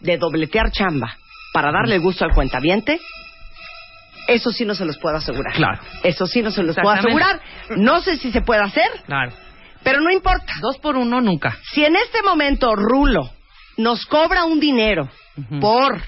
de 0.00 0.18
dobletear 0.18 0.70
chamba 0.72 1.16
para 1.52 1.70
darle 1.70 1.98
gusto 1.98 2.24
al 2.24 2.32
cuentaviente, 2.34 3.00
eso 4.26 4.50
sí 4.50 4.64
no 4.64 4.74
se 4.74 4.84
los 4.84 4.98
puedo 4.98 5.16
asegurar. 5.16 5.54
Claro. 5.54 5.80
Eso 6.02 6.26
sí 6.26 6.42
no 6.42 6.50
se 6.50 6.62
los 6.62 6.74
puedo 6.74 6.90
asegurar. 6.90 7.40
No 7.76 8.00
sé 8.00 8.16
si 8.16 8.32
se 8.32 8.40
puede 8.42 8.62
hacer, 8.62 8.88
Claro. 9.06 9.32
pero 9.82 10.00
no 10.00 10.10
importa. 10.10 10.52
Dos 10.60 10.78
por 10.78 10.96
uno 10.96 11.20
nunca. 11.20 11.58
Si 11.72 11.84
en 11.84 11.94
este 11.96 12.22
momento 12.22 12.74
Rulo 12.74 13.30
nos 13.76 14.04
cobra 14.06 14.44
un 14.44 14.58
dinero 14.60 15.08
por 15.60 16.00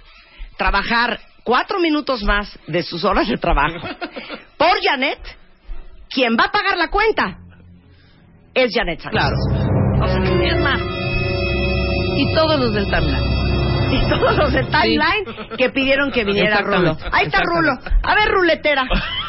trabajar 0.56 1.20
cuatro 1.44 1.78
minutos 1.78 2.22
más 2.24 2.58
de 2.66 2.82
sus 2.82 3.04
horas 3.04 3.28
de 3.28 3.36
trabajo 3.36 3.86
por 4.58 4.82
Janet, 4.82 5.18
quien 6.16 6.34
va 6.34 6.44
a 6.44 6.50
pagar 6.50 6.78
la 6.78 6.88
cuenta 6.88 7.36
es 8.54 8.72
Janet 8.74 9.00
Sánchez. 9.00 9.20
Claro. 9.20 9.36
O 10.02 10.08
sea, 10.08 10.56
más. 10.62 10.80
Y 12.16 12.34
todos 12.34 12.58
los 12.58 12.72
del 12.72 12.86
timeline. 12.86 13.36
Y 13.92 14.08
todos 14.08 14.36
los 14.36 14.52
de 14.52 14.64
Timeline 14.64 15.56
que 15.56 15.68
pidieron 15.70 16.10
que 16.10 16.24
viniera 16.24 16.60
Rulo. 16.62 16.96
Ahí 17.12 17.26
está 17.26 17.40
Rulo. 17.44 17.70
A 18.02 18.14
ver, 18.16 18.28
ruletera. 18.30 18.84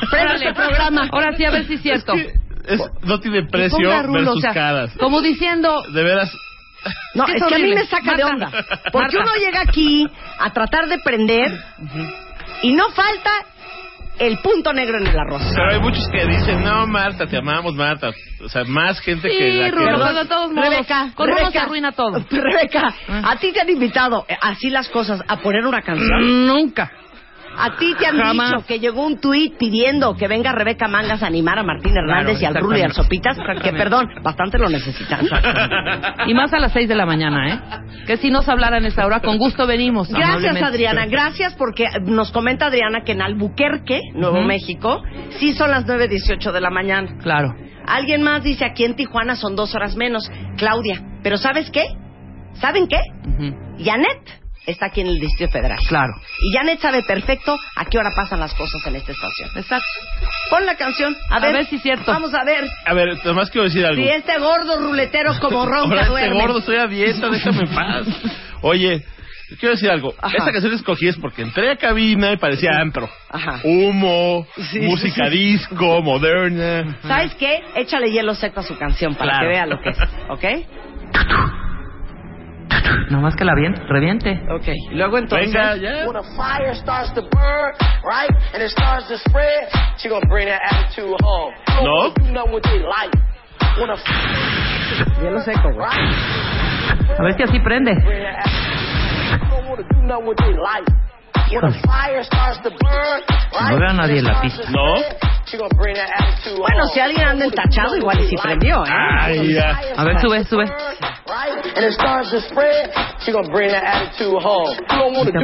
Prende 0.09 0.35
este 0.35 0.53
programa. 0.53 1.07
Ahora 1.11 1.35
sí, 1.35 1.45
a 1.45 1.51
ver 1.51 1.65
si 1.67 1.73
es 1.75 1.81
cierto. 1.81 2.13
Es- 2.13 2.81
no 3.03 3.19
tiene 3.19 3.43
precio 3.43 3.77
Rulo, 4.03 4.13
ver 4.13 4.25
sus 4.25 4.37
o 4.37 4.39
sea, 4.41 4.53
caras. 4.53 4.91
Como 4.97 5.21
diciendo, 5.21 5.83
De 5.93 6.03
veras. 6.03 6.31
No, 7.13 7.25
Es 7.27 7.35
es, 7.35 7.43
que 7.47 7.55
a 7.55 7.59
mí 7.59 7.73
me 7.73 7.85
saca 7.85 8.15
de 8.15 8.23
onda. 8.23 8.49
Porque 8.91 9.17
Marta. 9.17 9.31
uno 9.31 9.45
llega 9.45 9.61
aquí 9.61 10.07
a 10.39 10.51
tratar 10.53 10.87
de 10.87 10.99
prender 10.99 11.51
y 12.63 12.73
no 12.73 12.89
falta 12.91 13.31
el 14.19 14.39
punto 14.39 14.73
negro 14.73 14.97
en 14.97 15.07
el 15.07 15.17
arroz. 15.19 15.41
Pero 15.55 15.71
hay 15.73 15.79
muchos 15.79 16.07
que 16.09 16.25
dicen, 16.25 16.63
no, 16.63 16.87
Marta, 16.87 17.25
te 17.27 17.37
amamos, 17.37 17.75
Marta. 17.75 18.11
O 18.43 18.49
sea, 18.49 18.63
más 18.65 18.99
gente 18.99 19.27
que 19.29 19.51
Sí, 19.51 19.57
la 19.57 19.69
que... 19.69 19.75
Pero 19.75 20.13
de 20.13 20.25
todos 20.25 20.51
modos, 20.51 20.69
Rebeca, 20.69 21.11
con 21.15 21.27
uno 21.27 21.37
se 21.37 21.43
Rebeca, 21.43 21.63
arruina 21.63 21.91
todo. 21.91 22.25
Rebeca, 22.29 22.93
Ah. 23.09 23.31
a 23.31 23.35
ti 23.37 23.51
te 23.51 23.61
han 23.61 23.69
invitado 23.69 24.25
eh, 24.27 24.37
así 24.41 24.69
las 24.69 24.89
cosas 24.89 25.21
a 25.27 25.37
poner 25.37 25.65
una 25.65 25.81
canción. 25.81 26.47
nunca. 26.47 26.91
A 27.57 27.75
ti 27.77 27.95
te 27.97 28.05
han 28.05 28.17
Jamás. 28.17 28.51
dicho 28.51 28.65
que 28.67 28.79
llegó 28.79 29.05
un 29.05 29.19
tuit 29.19 29.57
pidiendo 29.57 30.15
que 30.15 30.27
venga 30.27 30.51
Rebeca 30.51 30.87
Mangas 30.87 31.23
a 31.23 31.27
animar 31.27 31.57
a 31.57 31.63
Martín 31.63 31.95
Hernández 31.97 32.41
y 32.41 32.45
al 32.45 32.55
Rulo 32.55 32.77
y 32.77 32.81
al 32.81 32.93
Sopitas, 32.93 33.37
que 33.63 33.71
perdón, 33.73 34.07
bastante 34.21 34.57
lo 34.57 34.69
necesitan. 34.69 35.25
Y 36.27 36.33
más 36.33 36.53
a 36.53 36.59
las 36.59 36.71
seis 36.71 36.87
de 36.87 36.95
la 36.95 37.05
mañana, 37.05 37.53
¿eh? 37.53 37.59
Que 38.05 38.17
si 38.17 38.29
nos 38.29 38.47
hablaran 38.47 38.85
esa 38.85 39.05
hora, 39.05 39.19
con 39.21 39.37
gusto 39.37 39.65
venimos. 39.65 40.09
Gracias. 40.09 40.61
Adriana, 40.61 41.05
gracias 41.07 41.55
porque 41.55 41.85
nos 42.03 42.31
comenta 42.31 42.67
Adriana 42.67 43.01
que 43.03 43.13
en 43.13 43.21
Albuquerque, 43.21 44.01
Nuevo. 44.13 44.41
México, 44.41 45.01
sí 45.39 45.53
son 45.53 45.71
las 45.71 45.85
9.18 45.85 46.51
de 46.51 46.61
la 46.61 46.69
mañana. 46.69 47.17
Claro. 47.21 47.53
Alguien 47.85 48.21
más 48.21 48.43
dice 48.43 48.65
aquí 48.65 48.83
en 48.83 48.95
Tijuana 48.95 49.35
son 49.35 49.55
dos 49.55 49.73
horas 49.73 49.95
menos, 49.95 50.29
Claudia. 50.57 51.01
Pero 51.23 51.37
¿sabes 51.37 51.71
qué? 51.71 51.85
¿Saben 52.53 52.87
qué? 52.87 52.99
Janet 53.83 54.46
está 54.67 54.87
aquí 54.87 55.01
en 55.01 55.07
el 55.07 55.17
Distrito 55.19 55.51
Federal. 55.51 55.79
Claro. 55.87 56.13
Y 56.39 56.55
Janet 56.55 56.79
sabe 56.79 57.01
perfecto 57.03 57.57
a 57.75 57.85
qué 57.85 57.97
hora 57.97 58.11
pasan 58.15 58.39
las 58.39 58.53
cosas 58.53 58.85
en 58.85 58.95
esta 58.97 59.11
estación. 59.13 59.49
Exacto. 59.55 59.85
Pon 60.49 60.65
la 60.65 60.75
canción, 60.75 61.15
a 61.31 61.37
A 61.37 61.39
ver, 61.39 61.53
ver 61.55 61.65
si 61.65 61.77
es 61.77 61.81
cierto. 61.81 62.11
Vamos 62.11 62.33
a 62.33 62.43
ver 62.43 62.67
A 62.85 62.93
ver, 62.93 63.17
nomás 63.25 63.49
quiero 63.49 63.65
decir 63.65 63.85
algo. 63.85 64.01
si 64.01 64.07
este 64.09 64.37
gordo 64.39 64.79
ruletero 64.79 65.31
como 65.39 65.59
Ahora 65.63 65.79
ronca 65.79 65.95
este 66.01 66.09
duerme. 66.09 66.41
gordo, 66.41 66.59
estoy 66.59 66.75
a 66.77 66.87
dieta, 66.87 67.29
déjame 67.29 67.61
en 67.61 67.75
paz. 67.75 68.07
Oye, 68.61 69.03
quiero 69.59 69.75
decir 69.75 69.89
algo. 69.89 70.13
Ajá. 70.21 70.35
Esta 70.37 70.51
canción 70.51 70.73
escogí 70.73 71.07
es 71.07 71.17
porque 71.17 71.41
entré 71.43 71.71
a 71.71 71.77
cabina 71.77 72.33
y 72.33 72.37
parecía 72.37 72.71
antro. 72.79 73.09
Ajá. 73.29 73.61
Humo, 73.63 74.45
Sí, 74.71 74.79
música 74.81 75.29
sí, 75.29 75.37
disco, 75.37 76.01
moderna. 76.01 76.97
¿Sabes 77.03 77.33
qué? 77.35 77.61
Échale 77.75 78.11
hielo 78.11 78.33
seco 78.35 78.59
a 78.59 78.63
su 78.63 78.77
canción 78.77 79.15
para 79.15 79.31
Claro. 79.31 79.45
que 79.45 79.47
vea 79.53 79.65
lo 79.65 79.79
que 79.79 79.89
es, 79.89 79.97
¿ok? 80.29 81.66
Nomás 83.09 83.35
que 83.35 83.43
la 83.45 83.55
bien, 83.55 83.73
reviente. 83.87 84.41
Ok. 84.49 84.67
Luego 84.91 85.17
entonces... 85.17 85.53
Venga, 85.53 85.75
ya. 85.77 86.05
When 86.07 86.17
a 86.17 86.23
fire 86.35 86.73
starts 86.75 87.13
to 87.13 87.21
burn, 87.21 87.73
right, 88.03 88.29
and 88.53 88.61
it 88.63 88.69
starts 88.71 89.07
to 89.07 89.17
spread, 89.17 89.69
she 89.97 90.09
gonna 90.09 90.25
bring 90.27 90.47
that 90.47 90.61
attitude 90.71 91.15
home. 91.21 91.53
You 91.79 91.83
No. 91.83 92.01
don't 92.03 92.15
do 92.15 92.31
nothing 92.31 92.53
with 92.53 92.63
their 92.63 92.83
life. 92.83 93.13
When 93.79 93.89
a 93.89 93.97
Hielo 95.21 95.41
seco, 95.41 95.71
güey. 95.73 95.87
A 97.17 97.23
ver 97.23 97.33
si 97.35 97.43
así 97.43 97.59
prende. 97.59 97.91
you 97.93 97.99
No 103.69 103.77
veo 103.77 103.89
a 103.89 103.93
nadie 103.93 104.19
en 104.19 104.25
la 104.25 104.41
pista. 104.41 104.69
No. 104.69 104.95
Bueno, 106.57 106.83
home. 106.83 106.93
si 106.93 106.99
alguien 106.99 107.25
anda 107.25 107.45
entachado, 107.45 107.95
igual 107.95 108.19
y 108.19 108.27
si 108.27 108.35
prendió, 108.35 108.83
¿eh? 108.85 108.89
Ay, 109.21 109.53
ya. 109.53 109.79
A 109.95 110.03
ver, 110.03 110.19
sube, 110.19 110.43
sube. 110.43 110.65
Right? 110.65 111.77
And 111.77 111.85
it 111.85 111.93
starts 111.93 112.31
to 112.31 112.41
spread, 112.41 112.91
she 113.19 113.31
gonna 113.31 113.47
bring 113.49 113.71
that 113.71 113.83
attitude 113.83 114.41
home. 114.43 114.75
You 114.75 114.97
don't 114.97 115.13
Y 115.27 115.31
te 115.31 115.39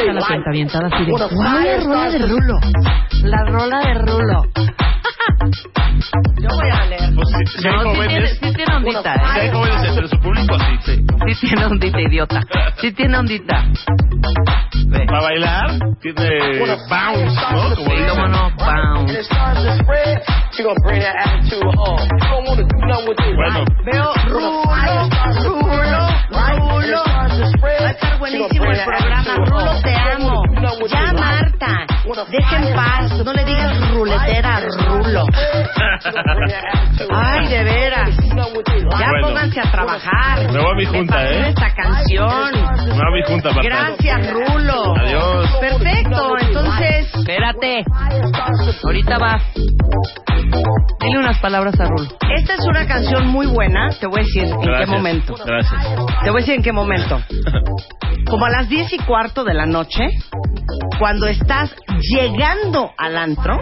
que 0.00 0.12
la 0.12 0.20
life. 0.20 0.26
cuenta 0.28 0.50
avientada 0.50 0.86
así 0.92 1.04
de... 1.06 1.12
When 1.12 1.22
a 1.22 1.26
¡Guau, 1.26 1.42
la 1.42 1.60
fire 1.62 1.84
rola 1.84 2.10
de 2.10 2.18
Rulo! 2.18 2.60
La 3.22 3.44
rola 3.46 3.78
de 3.80 3.94
Rulo. 3.94 4.42
Yo 6.38 6.48
voy 6.54 6.70
a 6.70 6.84
leer. 6.86 7.14
Pues 7.14 7.28
si, 7.50 7.58
si 7.62 7.66
No, 7.68 7.82
sí 7.94 8.08
tiene, 8.08 8.28
sí 8.28 8.52
tiene 8.54 8.74
ondita, 8.76 9.14
si 9.14 9.18
¿eh? 9.38 9.42
hay 9.42 9.50
jóvenes 9.50 9.84
entre 9.88 10.08
tiene 11.40 11.64
ondita, 11.66 12.00
idiota. 12.00 12.40
Sí 12.80 12.92
tiene 12.92 13.18
ondita. 13.18 13.64
Para 15.06 15.20
bailar, 15.20 15.78
tiene 16.00 16.60
bounce, 16.88 17.40
¿no? 17.52 17.74
Como 17.74 17.90
Sí, 17.90 18.04
cómo 18.08 18.28
no, 18.28 18.50
bounce. 18.56 19.22
Bueno. 23.34 23.64
Veo 23.84 24.12
Rulo, 24.28 24.62
Rulo, 25.44 25.68
Rulo. 25.68 26.16
Estar 27.96 28.18
buenísimo 28.18 28.64
el 28.66 28.80
programa. 28.84 29.34
Rulo, 29.46 29.80
te 29.82 29.94
amo. 29.94 30.42
Ya, 30.88 31.12
Marta. 31.12 31.86
Deja 32.30 32.56
en 32.58 32.74
paz. 32.74 33.24
No 33.24 33.32
le 33.32 33.44
digas 33.44 33.90
ruletera 33.92 34.56
a 34.56 34.60
Rulo. 34.60 35.24
Ay, 37.10 37.48
de 37.48 37.64
veras. 37.64 38.10
Ya 38.16 39.08
Bueno. 39.10 39.26
pónganse 39.28 39.60
a 39.60 39.70
trabajar. 39.72 40.52
Me 40.52 40.58
voy 40.60 40.70
a 40.70 40.74
mi 40.74 40.84
junta, 40.86 41.24
¿eh? 41.30 41.48
esta 41.48 41.74
canción. 41.74 42.52
me 42.86 42.94
voy 42.94 43.00
a 43.00 43.10
mi 43.12 43.22
junta, 43.26 43.50
Marta. 43.50 43.62
Gracias, 43.68 44.32
Rulo. 44.32 44.94
Adiós. 44.96 45.56
Perfecto. 45.60 46.38
Entonces, 46.40 47.14
Espérate. 47.14 47.84
Ahorita 48.84 49.18
vas. 49.18 49.42
Dile 51.00 51.18
unas 51.18 51.38
palabras 51.40 51.78
a 51.80 51.84
Rulo. 51.84 52.08
esta 52.36 52.54
es 52.54 52.60
una 52.66 52.86
canción 52.86 53.26
muy 53.28 53.46
buena. 53.46 53.88
Te 54.00 54.06
voy 54.06 54.20
a 54.20 54.22
decir 54.22 54.44
en 54.44 54.60
qué 54.60 54.86
momento. 54.86 55.34
Gracias. 55.44 55.82
Te 56.22 56.30
voy 56.30 56.38
a 56.38 56.40
decir 56.40 56.54
en 56.54 56.62
qué 56.62 56.72
momento. 56.72 57.20
Como 58.28 58.46
a 58.46 58.50
las 58.50 58.68
diez 58.68 58.92
y 58.92 58.98
cuarto 58.98 59.44
de 59.44 59.54
la 59.54 59.66
noche, 59.66 60.08
cuando 60.98 61.26
estás 61.26 61.74
llegando 62.00 62.92
al 62.96 63.16
antro. 63.16 63.58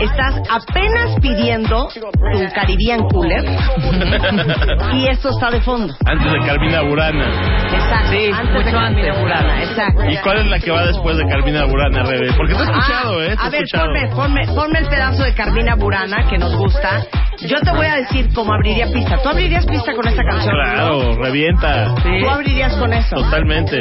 Estás 0.00 0.34
apenas 0.50 1.16
pidiendo 1.20 1.88
tu 1.88 2.52
Caribbean 2.54 3.00
Cooler 3.08 3.44
y 4.94 5.06
esto 5.08 5.30
está 5.30 5.50
de 5.50 5.60
fondo. 5.60 5.94
Antes 6.06 6.32
de 6.32 6.38
Carmina 6.46 6.82
Burana. 6.82 7.28
Exacto. 7.72 8.10
Sí, 8.12 8.30
antes 8.32 8.52
de 8.52 8.58
mucho 8.58 8.70
Carmina 8.72 8.86
antes. 9.08 9.20
Burana, 9.20 9.62
exacto. 9.62 10.04
¿Y 10.10 10.16
cuál 10.18 10.38
es 10.38 10.46
la 10.46 10.58
que 10.58 10.70
va 10.70 10.86
después 10.86 11.16
de 11.16 11.26
Carmina 11.28 11.64
Burana, 11.64 12.02
Rebe? 12.04 12.32
Porque 12.34 12.54
te 12.54 12.60
he 12.60 12.64
escuchado, 12.64 13.20
Ah, 13.20 13.24
¿eh? 13.24 13.36
Te 13.36 13.42
a 13.42 13.50
ver, 13.50 13.62
escuchado. 13.62 13.86
ponme, 13.92 14.08
ponme, 14.14 14.46
ponme 14.54 14.78
el 14.80 14.86
pedazo 14.88 15.22
de 15.24 15.34
Carmina 15.34 15.74
Burana 15.74 16.26
que 16.28 16.38
nos 16.38 16.54
gusta. 16.56 17.02
Yo 17.40 17.60
te 17.60 17.70
voy 17.70 17.86
a 17.86 17.94
decir 17.96 18.28
cómo 18.34 18.52
abriría 18.52 18.86
pista. 18.92 19.16
¿Tú 19.22 19.28
abrirías 19.28 19.64
pista 19.64 19.92
con 19.94 20.08
esta 20.08 20.24
canción? 20.24 20.52
Claro, 20.56 21.14
revienta. 21.22 21.94
¿Tú 21.94 22.28
abrirías 22.28 22.74
con 22.76 22.92
eso? 22.92 23.14
Totalmente. 23.14 23.78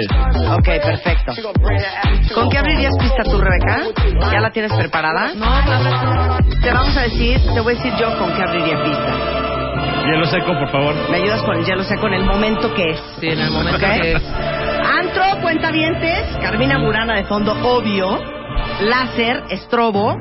Ok, 0.52 0.64
perfecto. 0.64 1.32
¿Con 2.36 2.50
qué 2.50 2.58
abrirías 2.60 2.94
pista 3.00 3.24
tú, 3.24 3.40
Rebeca? 3.42 3.82
¿Ya 4.32 4.42
la 4.42 4.52
tienes 4.52 4.72
preparada? 4.74 5.32
No, 5.36 5.46
Te 6.62 6.72
vamos 6.72 6.98
a 6.98 7.02
decir, 7.04 7.40
te 7.54 7.60
voy 7.62 7.74
a 7.74 7.78
decir 7.78 7.94
yo 8.00 8.18
con 8.18 8.34
qué 8.34 8.42
abriría 8.42 8.84
pista. 8.84 9.38
Hielo 10.06 10.26
seco, 10.26 10.58
por 10.58 10.70
favor. 10.70 10.96
Me 11.10 11.18
ayudas 11.18 11.42
con 11.44 11.58
el 11.58 11.66
hielo 11.66 11.84
seco 11.84 12.08
en 12.08 12.14
el 12.14 12.24
momento 12.24 12.74
que 12.74 12.92
es. 12.92 13.00
Sí, 13.20 13.28
en 13.28 13.40
el 13.40 13.52
momento 13.52 13.80
que 13.80 14.14
es. 14.14 14.24
entró, 15.02 15.42
cuentavientes. 15.42 16.38
Carmina 16.42 16.78
Burana 16.80 17.16
de 17.16 17.26
fondo, 17.26 17.54
obvio. 17.64 18.20
Láser, 18.82 19.44
estrobo. 19.50 20.18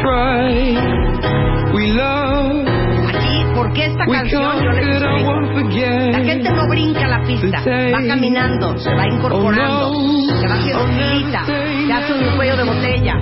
We 0.00 0.06
try. 0.06 1.72
We 1.74 1.92
love. 1.92 2.66
Aquí, 3.08 3.44
¿por 3.54 3.72
qué 3.74 3.86
esta 3.86 4.04
We 4.06 4.16
canción? 4.16 4.42
Yo 4.42 4.70
les 4.70 4.80
conquered, 4.80 5.02
I 5.02 5.24
won't 5.24 5.46
explico. 5.46 5.68
forget. 5.68 6.12
La 6.12 6.24
gente 6.24 6.50
no 6.50 6.68
brinca 6.68 7.06
la 7.06 7.22
pista, 7.22 7.58
va 7.60 8.06
caminando, 8.08 8.78
se 8.78 8.94
va 8.94 9.06
incorporando, 9.06 9.92
se 10.40 10.48
va 10.48 10.54
haciendo 10.54 10.86
filita, 10.88 11.44
se 11.44 11.92
hace 11.92 12.12
un 12.14 12.36
cuello 12.36 12.56
de 12.56 12.64
botella, 12.64 13.14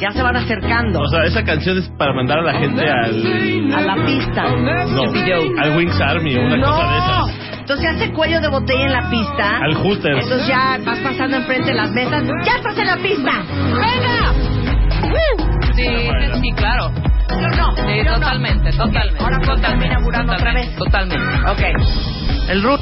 ya 0.00 0.10
se 0.12 0.22
van 0.22 0.36
acercando 0.36 1.00
O 1.00 1.06
sea, 1.08 1.24
esa 1.24 1.42
canción 1.44 1.78
es 1.78 1.88
para 1.98 2.12
mandar 2.14 2.38
a 2.38 2.42
la 2.42 2.52
gente 2.54 2.88
al. 2.88 3.72
a 3.74 3.80
la 3.80 4.06
pista. 4.06 4.42
No, 4.56 5.02
al 5.62 5.76
Wings 5.76 6.00
Army, 6.00 6.36
una 6.36 6.60
cosa 6.60 6.82
de 6.82 6.98
No, 6.98 7.26
esas. 7.28 7.58
entonces 7.60 7.86
hace 7.96 8.12
cuello 8.12 8.40
de 8.40 8.48
botella 8.48 8.84
en 8.84 8.92
la 8.92 9.10
pista. 9.10 9.58
Al 9.58 9.74
Hooters. 9.74 10.22
Entonces 10.22 10.46
ya 10.48 10.78
vas 10.84 10.98
pasando 11.00 11.36
enfrente 11.38 11.70
de 11.70 11.74
las 11.76 11.90
mesas, 11.90 12.22
ya 12.44 12.52
estás 12.56 12.78
en 12.78 12.86
la 12.86 12.96
pista. 12.96 13.32
¡Venga! 13.72 14.32
Sí, 15.02 15.44
sí, 15.76 16.40
sí, 16.40 16.52
claro. 16.56 16.90
Yo 17.28 17.48
no. 17.56 17.76
Sí, 17.76 17.96
yo 17.98 18.04
no. 18.04 18.14
totalmente, 18.14 18.70
totalmente. 18.72 19.22
Ahora 19.22 19.38
con 19.46 19.60
Carmina 19.60 19.98
Burano 20.00 20.32
otra 20.32 20.52
vez. 20.54 20.74
Totalmente. 20.76 21.50
Ok. 21.50 21.60
El 22.48 22.62
Ru 22.62 22.78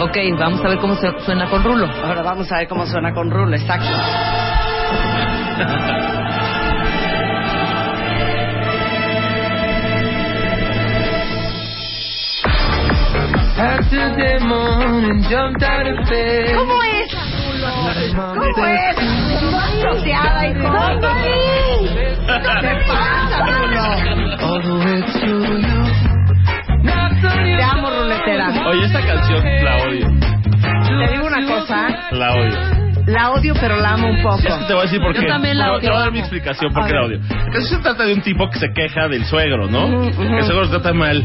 Ok, 0.00 0.16
vamos 0.38 0.60
a 0.62 0.68
ver 0.68 0.78
cómo 0.78 0.96
se 0.96 1.08
suena 1.24 1.48
con 1.48 1.64
Rulo. 1.64 1.88
Ahora 2.04 2.22
vamos 2.22 2.50
a 2.52 2.58
ver 2.58 2.68
cómo 2.68 2.84
suena 2.86 3.14
con 3.14 3.30
Rulo, 3.30 3.56
exacto. 3.56 3.86
¿Cómo 16.54 16.82
es? 16.82 17.14
¿Cómo 18.14 18.66
es? 18.66 18.96
Asociada, 19.84 20.46
hijo. 20.48 20.70
¿Qué 22.60 22.76
pasa, 22.86 23.36
Rulo? 23.46 23.84
All 24.46 24.60
the 24.62 24.72
way 24.84 25.00
to 25.02 25.26
you. 25.26 25.38
Knocked 26.82 27.24
on 27.24 27.44
Te 27.44 27.62
amo, 27.62 27.90
ruletera. 27.90 28.46
Oye, 28.68 28.84
esta 28.84 29.00
canción 29.00 29.42
la 29.64 29.76
odio. 29.86 30.06
Te 31.06 31.12
digo 31.12 31.26
una 31.26 31.46
cosa, 31.46 31.88
La 32.12 32.32
odio. 32.34 32.58
la 33.06 33.30
odio 33.30 33.54
pero 33.60 33.76
la 33.80 33.92
amo 33.92 34.08
un 34.08 34.22
poco. 34.22 34.36
Es 34.38 34.54
que 34.54 34.64
te 34.66 34.72
voy 34.74 34.80
a 34.80 34.84
decir 34.84 35.00
por 35.00 35.14
Yo 35.14 35.20
qué. 35.22 35.26
también 35.26 35.58
la 35.58 35.64
Te 35.66 35.70
voy- 35.70 35.80
Te 35.80 35.86
voy 35.88 35.96
a 35.96 35.98
dar 36.00 36.08
odio. 36.08 36.12
mi 36.12 36.18
explicación 36.20 36.72
por 36.72 36.86
qué 36.86 36.92
la 36.92 37.02
odio. 37.02 37.18
La 37.30 37.44
canción 37.50 37.64
se 37.64 37.78
trata 37.78 38.04
de 38.04 38.14
un 38.14 38.20
tipo 38.22 38.48
que 38.50 38.58
se 38.58 38.72
queja 38.72 39.08
del 39.08 39.24
suegro, 39.24 39.66
¿no? 39.68 39.86
Ujú, 39.86 39.96
ujú. 40.08 40.22
Que 40.28 40.38
el 40.38 40.44
suegro 40.44 40.64
lo 40.64 40.70
trata 40.70 40.92
mal. 40.92 41.22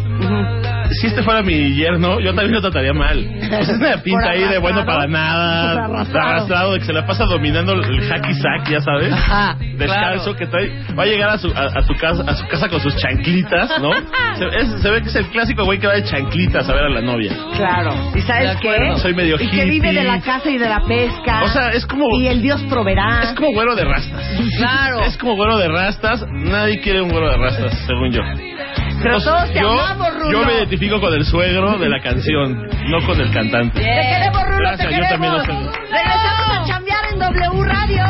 Si 1.01 1.07
este 1.07 1.21
fuera 1.23 1.41
mi 1.43 1.75
yerno, 1.75 2.19
yo 2.19 2.33
también 2.33 2.53
lo 2.53 2.61
trataría 2.61 2.93
mal. 2.93 3.23
Pues 3.49 3.69
es 3.69 3.77
una 3.77 3.97
pinta 4.01 4.31
ahí 4.31 4.43
de 4.43 4.57
bueno 4.57 4.79
arrastrado. 4.79 4.99
para 4.99 5.07
nada, 5.07 5.85
arrastrado. 5.85 6.11
de 6.11 6.19
arrastrado, 6.19 6.73
de 6.73 6.79
que 6.79 6.85
se 6.85 6.93
la 6.93 7.05
pasa 7.05 7.25
dominando 7.25 7.73
el 7.73 8.01
hacky 8.09 8.33
sack, 8.33 8.69
ya 8.69 8.79
sabes. 8.81 9.13
Ajá, 9.13 9.55
Descalzo, 9.59 10.35
claro. 10.35 10.37
que 10.37 10.45
trae, 10.47 10.95
va 10.97 11.03
a 11.03 11.05
llegar 11.05 11.29
a 11.29 11.37
su, 11.37 11.47
a, 11.55 11.65
a 11.65 11.81
su 11.83 11.93
casa, 11.95 12.23
a 12.27 12.35
su 12.35 12.47
casa 12.47 12.67
con 12.69 12.79
sus 12.79 12.95
chanclitas, 12.97 13.79
¿no? 13.81 13.91
Se, 14.37 14.45
es- 14.57 14.81
se 14.81 14.89
ve 14.89 15.01
que 15.01 15.09
es 15.09 15.15
el 15.15 15.27
clásico 15.27 15.65
güey 15.65 15.79
que 15.79 15.87
va 15.87 15.93
de 15.93 16.03
chanclitas 16.03 16.67
a 16.69 16.73
ver 16.73 16.85
a 16.85 16.89
la 16.89 17.01
novia. 17.01 17.33
Claro. 17.55 17.93
¿Y 18.15 18.21
sabes 18.21 18.57
qué? 18.61 18.95
Soy 18.97 19.13
medio 19.13 19.35
Y 19.39 19.49
que 19.49 19.65
vive 19.65 19.91
de 19.93 20.03
la 20.03 20.19
caza 20.21 20.49
y 20.49 20.57
de 20.57 20.69
la 20.69 20.81
pesca. 20.87 21.43
O 21.43 21.49
sea, 21.49 21.69
es 21.71 21.85
como, 21.85 22.05
Y 22.19 22.27
el 22.27 22.41
Dios 22.41 22.61
proveerá. 22.69 23.21
es 23.23 23.33
como 23.33 23.51
güero 23.53 23.75
de 23.75 23.85
rastas. 23.85 24.23
Claro. 24.57 25.01
Es 25.01 25.17
como 25.17 25.35
güero 25.35 25.57
de 25.57 25.67
rastas. 25.67 26.25
Nadie 26.31 26.79
quiere 26.81 27.01
un 27.01 27.09
güero 27.09 27.29
de 27.29 27.37
rastas, 27.37 27.77
según 27.85 28.11
yo. 28.11 28.21
Pero 29.01 29.15
Entonces, 29.17 29.31
todos 29.31 29.53
te 29.53 29.59
yo, 29.61 29.69
amamos, 29.71 30.13
Rulo. 30.15 30.31
yo 30.31 30.45
me 30.45 30.53
identifico 30.55 30.99
con 30.99 31.13
el 31.13 31.23
suegro 31.25 31.77
de 31.77 31.89
la 31.89 32.01
canción, 32.01 32.67
no 32.89 33.05
con 33.05 33.19
el 33.21 33.31
cantante. 33.31 33.79
Te 33.79 33.85
queremos, 33.85 34.43
Rulo, 34.45 34.57
Gracias, 34.59 34.89
te 34.89 34.95
yo 34.95 35.01
también. 35.09 35.33
Regresamos 35.33 36.49
a 36.51 36.65
chambear 36.67 37.05
en 37.13 37.19
W 37.19 37.63
Radio. 37.65 38.03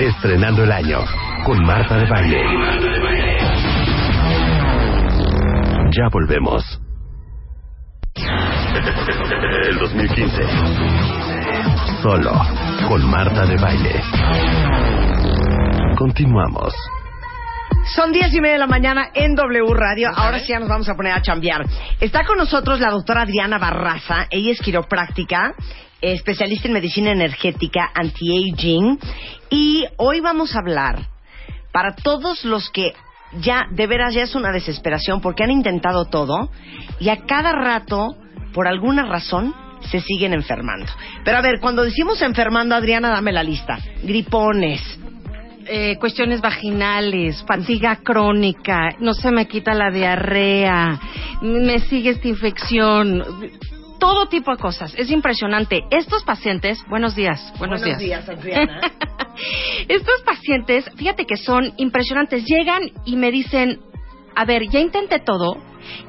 Estrenando 0.00 0.64
el 0.64 0.72
año 0.72 0.98
con 1.44 1.62
Marta 1.64 1.96
de 1.96 2.06
Baile. 2.06 2.42
Ya 5.96 6.08
volvemos. 6.10 6.80
El 8.80 9.78
2015. 9.78 10.42
Solo 12.02 12.32
con 12.88 13.04
Marta 13.10 13.44
de 13.44 13.56
Baile. 13.56 14.00
Continuamos. 15.98 16.72
Son 17.94 18.10
diez 18.10 18.32
y 18.32 18.40
media 18.40 18.54
de 18.54 18.58
la 18.60 18.66
mañana 18.66 19.10
en 19.12 19.34
W 19.34 19.74
Radio. 19.74 20.08
Ahora 20.16 20.38
sí 20.38 20.48
ya 20.48 20.60
nos 20.60 20.70
vamos 20.70 20.88
a 20.88 20.94
poner 20.94 21.12
a 21.12 21.20
chambear. 21.20 21.66
Está 22.00 22.24
con 22.24 22.38
nosotros 22.38 22.80
la 22.80 22.90
doctora 22.90 23.22
Adriana 23.22 23.58
Barraza. 23.58 24.26
Ella 24.30 24.52
es 24.52 24.60
quiropráctica, 24.60 25.52
especialista 26.00 26.68
en 26.68 26.74
medicina 26.74 27.10
energética, 27.10 27.90
anti-aging. 27.94 28.98
Y 29.50 29.84
hoy 29.98 30.20
vamos 30.20 30.56
a 30.56 30.60
hablar 30.60 31.06
para 31.70 31.96
todos 31.96 32.44
los 32.44 32.70
que 32.70 32.94
ya, 33.40 33.66
de 33.70 33.86
veras, 33.86 34.14
ya 34.14 34.22
es 34.22 34.34
una 34.34 34.52
desesperación 34.52 35.20
porque 35.20 35.44
han 35.44 35.50
intentado 35.50 36.06
todo 36.06 36.50
y 36.98 37.10
a 37.10 37.26
cada 37.26 37.52
rato, 37.52 38.16
por 38.52 38.68
alguna 38.68 39.04
razón, 39.06 39.54
se 39.90 40.00
siguen 40.00 40.32
enfermando. 40.32 40.86
Pero 41.24 41.38
a 41.38 41.40
ver, 41.40 41.60
cuando 41.60 41.82
decimos 41.82 42.20
enfermando, 42.22 42.74
Adriana, 42.74 43.10
dame 43.10 43.32
la 43.32 43.42
lista. 43.42 43.78
Gripones, 44.02 44.80
eh, 45.66 45.96
cuestiones 45.98 46.40
vaginales, 46.40 47.44
fatiga 47.46 47.96
crónica, 47.96 48.90
no 48.98 49.14
se 49.14 49.30
me 49.30 49.46
quita 49.46 49.74
la 49.74 49.90
diarrea, 49.90 50.98
me 51.42 51.78
sigue 51.80 52.10
esta 52.10 52.28
infección, 52.28 53.22
todo 54.00 54.26
tipo 54.26 54.50
de 54.50 54.56
cosas. 54.56 54.92
Es 54.96 55.10
impresionante. 55.10 55.82
Estos 55.90 56.24
pacientes, 56.24 56.84
buenos 56.88 57.14
días, 57.14 57.52
buenos, 57.58 57.80
Buenos 57.80 57.98
días, 57.98 58.28
Adriana. 58.28 58.80
Estos 59.88 60.22
pacientes, 60.24 60.90
fíjate 60.96 61.24
que 61.24 61.36
son 61.36 61.72
impresionantes. 61.76 62.44
Llegan 62.44 62.90
y 63.04 63.16
me 63.16 63.30
dicen, 63.30 63.80
a 64.34 64.44
ver, 64.44 64.68
ya 64.70 64.80
intenté 64.80 65.20
todo, 65.20 65.56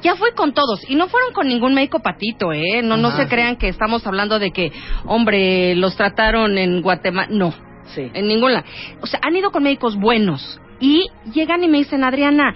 ya 0.02 0.16
fui 0.16 0.30
con 0.34 0.52
todos 0.52 0.80
y 0.88 0.94
no 0.94 1.08
fueron 1.08 1.32
con 1.32 1.46
ningún 1.48 1.74
médico 1.74 2.00
patito, 2.00 2.52
¿eh? 2.52 2.82
No, 2.82 2.96
no 2.96 3.10
se 3.16 3.28
crean 3.28 3.56
que 3.56 3.68
estamos 3.68 4.06
hablando 4.06 4.38
de 4.38 4.50
que, 4.50 4.72
hombre, 5.06 5.74
los 5.76 5.96
trataron 5.96 6.58
en 6.58 6.82
Guatemala. 6.82 7.28
No, 7.30 7.54
Sí. 7.94 8.10
en 8.14 8.26
ninguna. 8.28 8.64
O 9.00 9.06
sea, 9.06 9.20
han 9.22 9.36
ido 9.36 9.50
con 9.50 9.62
médicos 9.64 9.96
buenos 9.96 10.60
y 10.80 11.06
llegan 11.34 11.62
y 11.62 11.68
me 11.68 11.78
dicen, 11.78 12.04
Adriana, 12.04 12.54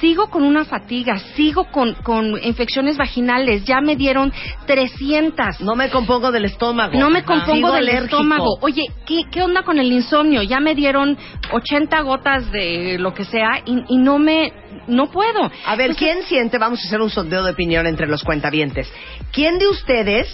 sigo 0.00 0.28
con 0.30 0.42
una 0.42 0.64
fatiga, 0.64 1.18
sigo 1.36 1.64
con, 1.70 1.94
con 1.94 2.38
infecciones 2.42 2.96
vaginales, 2.96 3.64
ya 3.64 3.80
me 3.80 3.96
dieron 3.96 4.32
300. 4.66 5.60
No 5.60 5.74
me 5.76 5.90
compongo 5.90 6.32
del 6.32 6.44
estómago. 6.46 6.98
No 6.98 7.10
me 7.10 7.18
Ajá. 7.20 7.26
compongo 7.26 7.54
Sigo 7.54 7.72
del 7.72 7.88
alérgico. 7.88 8.16
estómago. 8.16 8.58
Oye, 8.60 8.84
¿qué, 9.06 9.24
¿qué 9.30 9.42
onda 9.42 9.62
con 9.62 9.78
el 9.78 9.90
insomnio? 9.92 10.42
Ya 10.42 10.60
me 10.60 10.74
dieron 10.74 11.16
80 11.52 12.00
gotas 12.02 12.50
de 12.50 12.96
lo 12.98 13.14
que 13.14 13.24
sea 13.24 13.62
y, 13.64 13.84
y 13.88 13.98
no 13.98 14.18
me... 14.18 14.52
No 14.86 15.10
puedo. 15.10 15.50
A 15.64 15.76
ver, 15.76 15.90
Entonces, 15.90 15.96
¿quién 15.96 16.22
siente? 16.24 16.58
Vamos 16.58 16.80
a 16.82 16.86
hacer 16.86 17.00
un 17.00 17.08
sondeo 17.08 17.42
de 17.42 17.52
opinión 17.52 17.86
entre 17.86 18.06
los 18.06 18.22
cuentavientes. 18.22 18.92
¿Quién 19.32 19.58
de 19.58 19.68
ustedes 19.68 20.28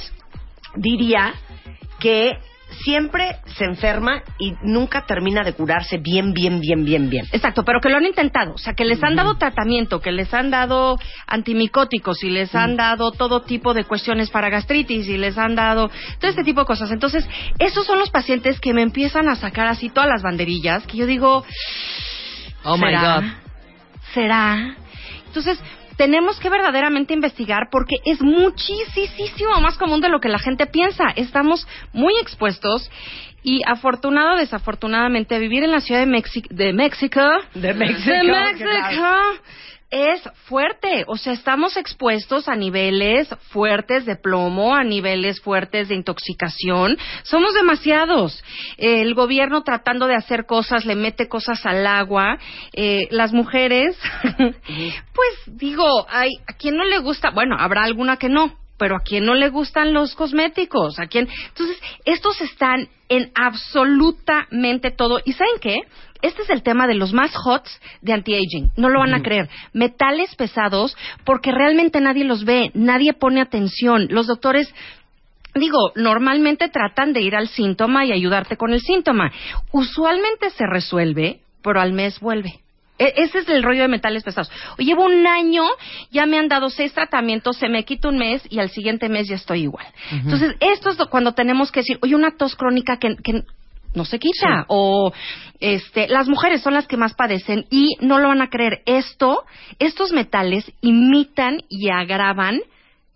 diría 0.75 1.35
que 2.01 2.39
siempre 2.85 3.37
se 3.57 3.65
enferma 3.65 4.23
y 4.39 4.55
nunca 4.63 5.05
termina 5.07 5.43
de 5.43 5.53
curarse 5.53 5.99
bien, 5.99 6.33
bien, 6.33 6.61
bien, 6.61 6.85
bien, 6.85 7.11
bien? 7.11 7.27
Exacto, 7.33 7.65
pero 7.65 7.81
que 7.81 7.89
lo 7.89 7.97
han 7.97 8.07
intentado, 8.07 8.55
o 8.55 8.59
sea, 8.59 8.75
que 8.75 8.85
les 8.85 9.03
han 9.03 9.17
dado 9.17 9.37
tratamiento, 9.37 10.01
que 10.01 10.13
les 10.13 10.33
han 10.33 10.51
dado 10.51 10.99
antimicóticos 11.27 12.23
y 12.25 12.31
les 12.31 12.55
han 12.55 12.77
dado 12.77 13.13
todo 13.13 13.43
tipo 13.43 13.75
de 13.75 13.85
cuestiones 13.85 14.31
para 14.31 14.51
gastritis 14.51 15.09
y 15.09 15.19
les 15.19 15.37
han 15.39 15.55
dado 15.55 15.91
todo 16.19 16.31
este 16.31 16.45
tipo 16.45 16.61
de 16.61 16.67
cosas. 16.67 16.91
Entonces, 16.91 17.29
esos 17.59 17.87
son 17.87 17.99
los 17.99 18.11
pacientes 18.11 18.61
que 18.61 18.75
me 18.75 18.83
empiezan 18.83 19.29
a 19.29 19.37
sacar 19.37 19.67
así 19.67 19.89
todas 19.89 20.09
las 20.09 20.23
banderillas, 20.23 20.87
que 20.87 20.97
yo 20.99 21.07
digo, 21.07 21.45
Oh 22.65 22.77
my. 22.77 22.93
God. 22.93 23.25
¿Será? 24.13 24.77
Entonces, 25.27 25.59
tenemos 26.01 26.41
que 26.41 26.49
verdaderamente 26.49 27.13
investigar 27.13 27.69
porque 27.71 27.97
es 28.07 28.23
muchísimo 28.23 29.61
más 29.61 29.77
común 29.77 30.01
de 30.01 30.09
lo 30.09 30.19
que 30.19 30.31
la 30.31 30.39
gente 30.39 30.65
piensa. 30.65 31.11
Estamos 31.15 31.69
muy 31.93 32.15
expuestos 32.23 32.91
y 33.43 33.61
afortunado 33.67 34.33
o 34.33 34.39
desafortunadamente 34.39 35.39
vivir 35.39 35.63
en 35.63 35.73
la 35.73 35.81
ciudad 35.81 36.01
de, 36.01 36.07
México 36.07 36.49
de 36.51 36.73
México. 36.73 37.21
De 37.53 37.75
México, 37.75 38.11
de 38.11 38.23
México 38.23 39.05
es 39.91 40.23
fuerte, 40.45 41.05
o 41.09 41.17
sea, 41.17 41.33
estamos 41.33 41.77
expuestos 41.77 42.49
a 42.49 42.55
niveles 42.55 43.29
fuertes 43.49 44.07
de 44.07 44.17
plomo, 44.17 44.75
a 44.75 44.85
niveles 44.85 45.41
fuertes 45.41 45.89
de 45.89 45.97
intoxicación. 45.97 46.97
Somos 47.25 47.55
demasiados. 47.55 48.43
El 48.77 49.15
gobierno 49.15 49.63
tratando 49.63 50.07
de 50.07 50.15
hacer 50.15 50.47
cosas 50.47 50.85
le 50.85 50.95
mete 50.95 51.29
cosas 51.29 51.67
al 51.67 51.87
agua. 51.87 52.39
Eh, 52.73 53.09
las 53.11 53.33
mujeres, 53.33 53.99
pues 54.39 55.31
digo, 55.47 56.07
hay, 56.09 56.31
a 56.47 56.53
quien 56.53 56.77
no 56.77 56.85
le 56.85 56.99
gusta, 56.99 57.31
bueno, 57.31 57.57
habrá 57.59 57.83
alguna 57.83 58.17
que 58.17 58.29
no, 58.29 58.57
pero 58.79 58.97
a 58.97 59.01
quien 59.01 59.27
no 59.27 59.35
le 59.35 59.49
gustan 59.49 59.93
los 59.93 60.15
cosméticos, 60.15 60.99
a 60.99 61.07
quien, 61.07 61.29
entonces 61.49 61.79
estos 62.05 62.41
están 62.41 62.89
en 63.09 63.33
absolutamente 63.35 64.91
todo. 64.91 65.21
¿Y 65.25 65.33
saben 65.33 65.59
qué? 65.61 65.77
Este 66.23 66.43
es 66.43 66.51
el 66.51 66.63
tema 66.63 66.87
de 66.87 66.95
los 66.95 67.13
más 67.13 67.33
hots 67.45 67.81
de 68.03 68.13
anti-aging. 68.13 68.71
No 68.77 68.89
lo 68.89 69.01
van 69.01 69.15
a 69.15 69.23
creer. 69.23 69.49
Metales 69.73 70.35
pesados, 70.37 70.97
porque 71.25 71.53
realmente 71.53 72.01
nadie 72.01 72.25
los 72.25 72.45
ve, 72.45 72.71
nadie 72.75 73.13
pone 73.13 73.41
atención. 73.41 74.07
Los 74.11 74.27
doctores 74.27 74.73
Digo, 75.55 75.79
normalmente 75.97 76.69
tratan 76.69 77.13
de 77.13 77.23
ir 77.23 77.35
al 77.35 77.49
síntoma 77.49 78.05
y 78.05 78.13
ayudarte 78.13 78.57
con 78.57 78.73
el 78.73 78.81
síntoma. 78.81 79.33
Usualmente 79.73 80.51
se 80.51 80.65
resuelve, 80.65 81.41
pero 81.63 81.81
al 81.81 81.93
mes 81.93 82.21
vuelve. 82.21 82.61
E- 82.99 83.15
Ese 83.17 83.39
es 83.41 83.49
el 83.49 83.63
rollo 83.65 83.83
de 83.83 83.89
metales 83.89 84.23
pesados. 84.23 84.49
O 84.79 84.83
llevo 84.83 85.07
un 85.07 85.27
año, 85.27 85.65
ya 86.13 86.25
me 86.27 86.39
han 86.39 86.47
dado 86.49 86.71
seis 86.71 86.93
tratamientos, 86.93 87.57
se 87.57 87.69
me 87.69 87.85
quita 87.85 88.09
un 88.11 88.19
mes 88.19 88.43
y 88.49 88.61
al 88.61 88.71
siguiente 88.71 89.09
mes 89.09 89.27
ya 89.27 89.35
estoy 89.35 89.63
igual. 89.63 89.87
Entonces, 90.13 90.55
esto 90.61 90.91
es 90.91 90.97
cuando 91.11 91.33
tenemos 91.33 91.73
que 91.73 91.81
decir, 91.81 91.99
oye, 92.03 92.15
una 92.15 92.37
tos 92.37 92.55
crónica 92.55 92.99
que, 92.99 93.17
que 93.17 93.43
no 93.95 94.05
se 94.05 94.19
quita. 94.19 94.65
O 94.69 95.13
este, 95.61 96.09
las 96.09 96.29
mujeres 96.29 96.63
son 96.63 96.75
las 96.75 96.87
que 96.87 96.97
más 96.97 97.15
padecen 97.15 97.67
y 97.71 97.97
no 98.01 98.19
lo 98.19 98.29
van 98.29 98.43
a 98.43 98.49
creer. 98.49 98.83
Esto, 98.87 99.45
estos 99.79 100.13
metales 100.13 100.71
imitan 100.81 101.59
y 101.69 101.91
agravan 101.91 102.61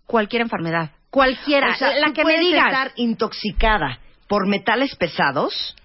cualquier 0.05 0.41
enfermedad. 0.43 0.91
Cualquiera. 1.09 1.71
O 1.71 1.75
sea, 1.75 1.97
la 1.99 2.07
tú 2.07 2.13
que 2.13 2.25
me 2.25 2.39
digas. 2.39 2.65
estar 2.67 2.91
intoxicada 2.97 3.99
por 4.27 4.47
metales 4.47 4.95
pesados. 4.95 5.75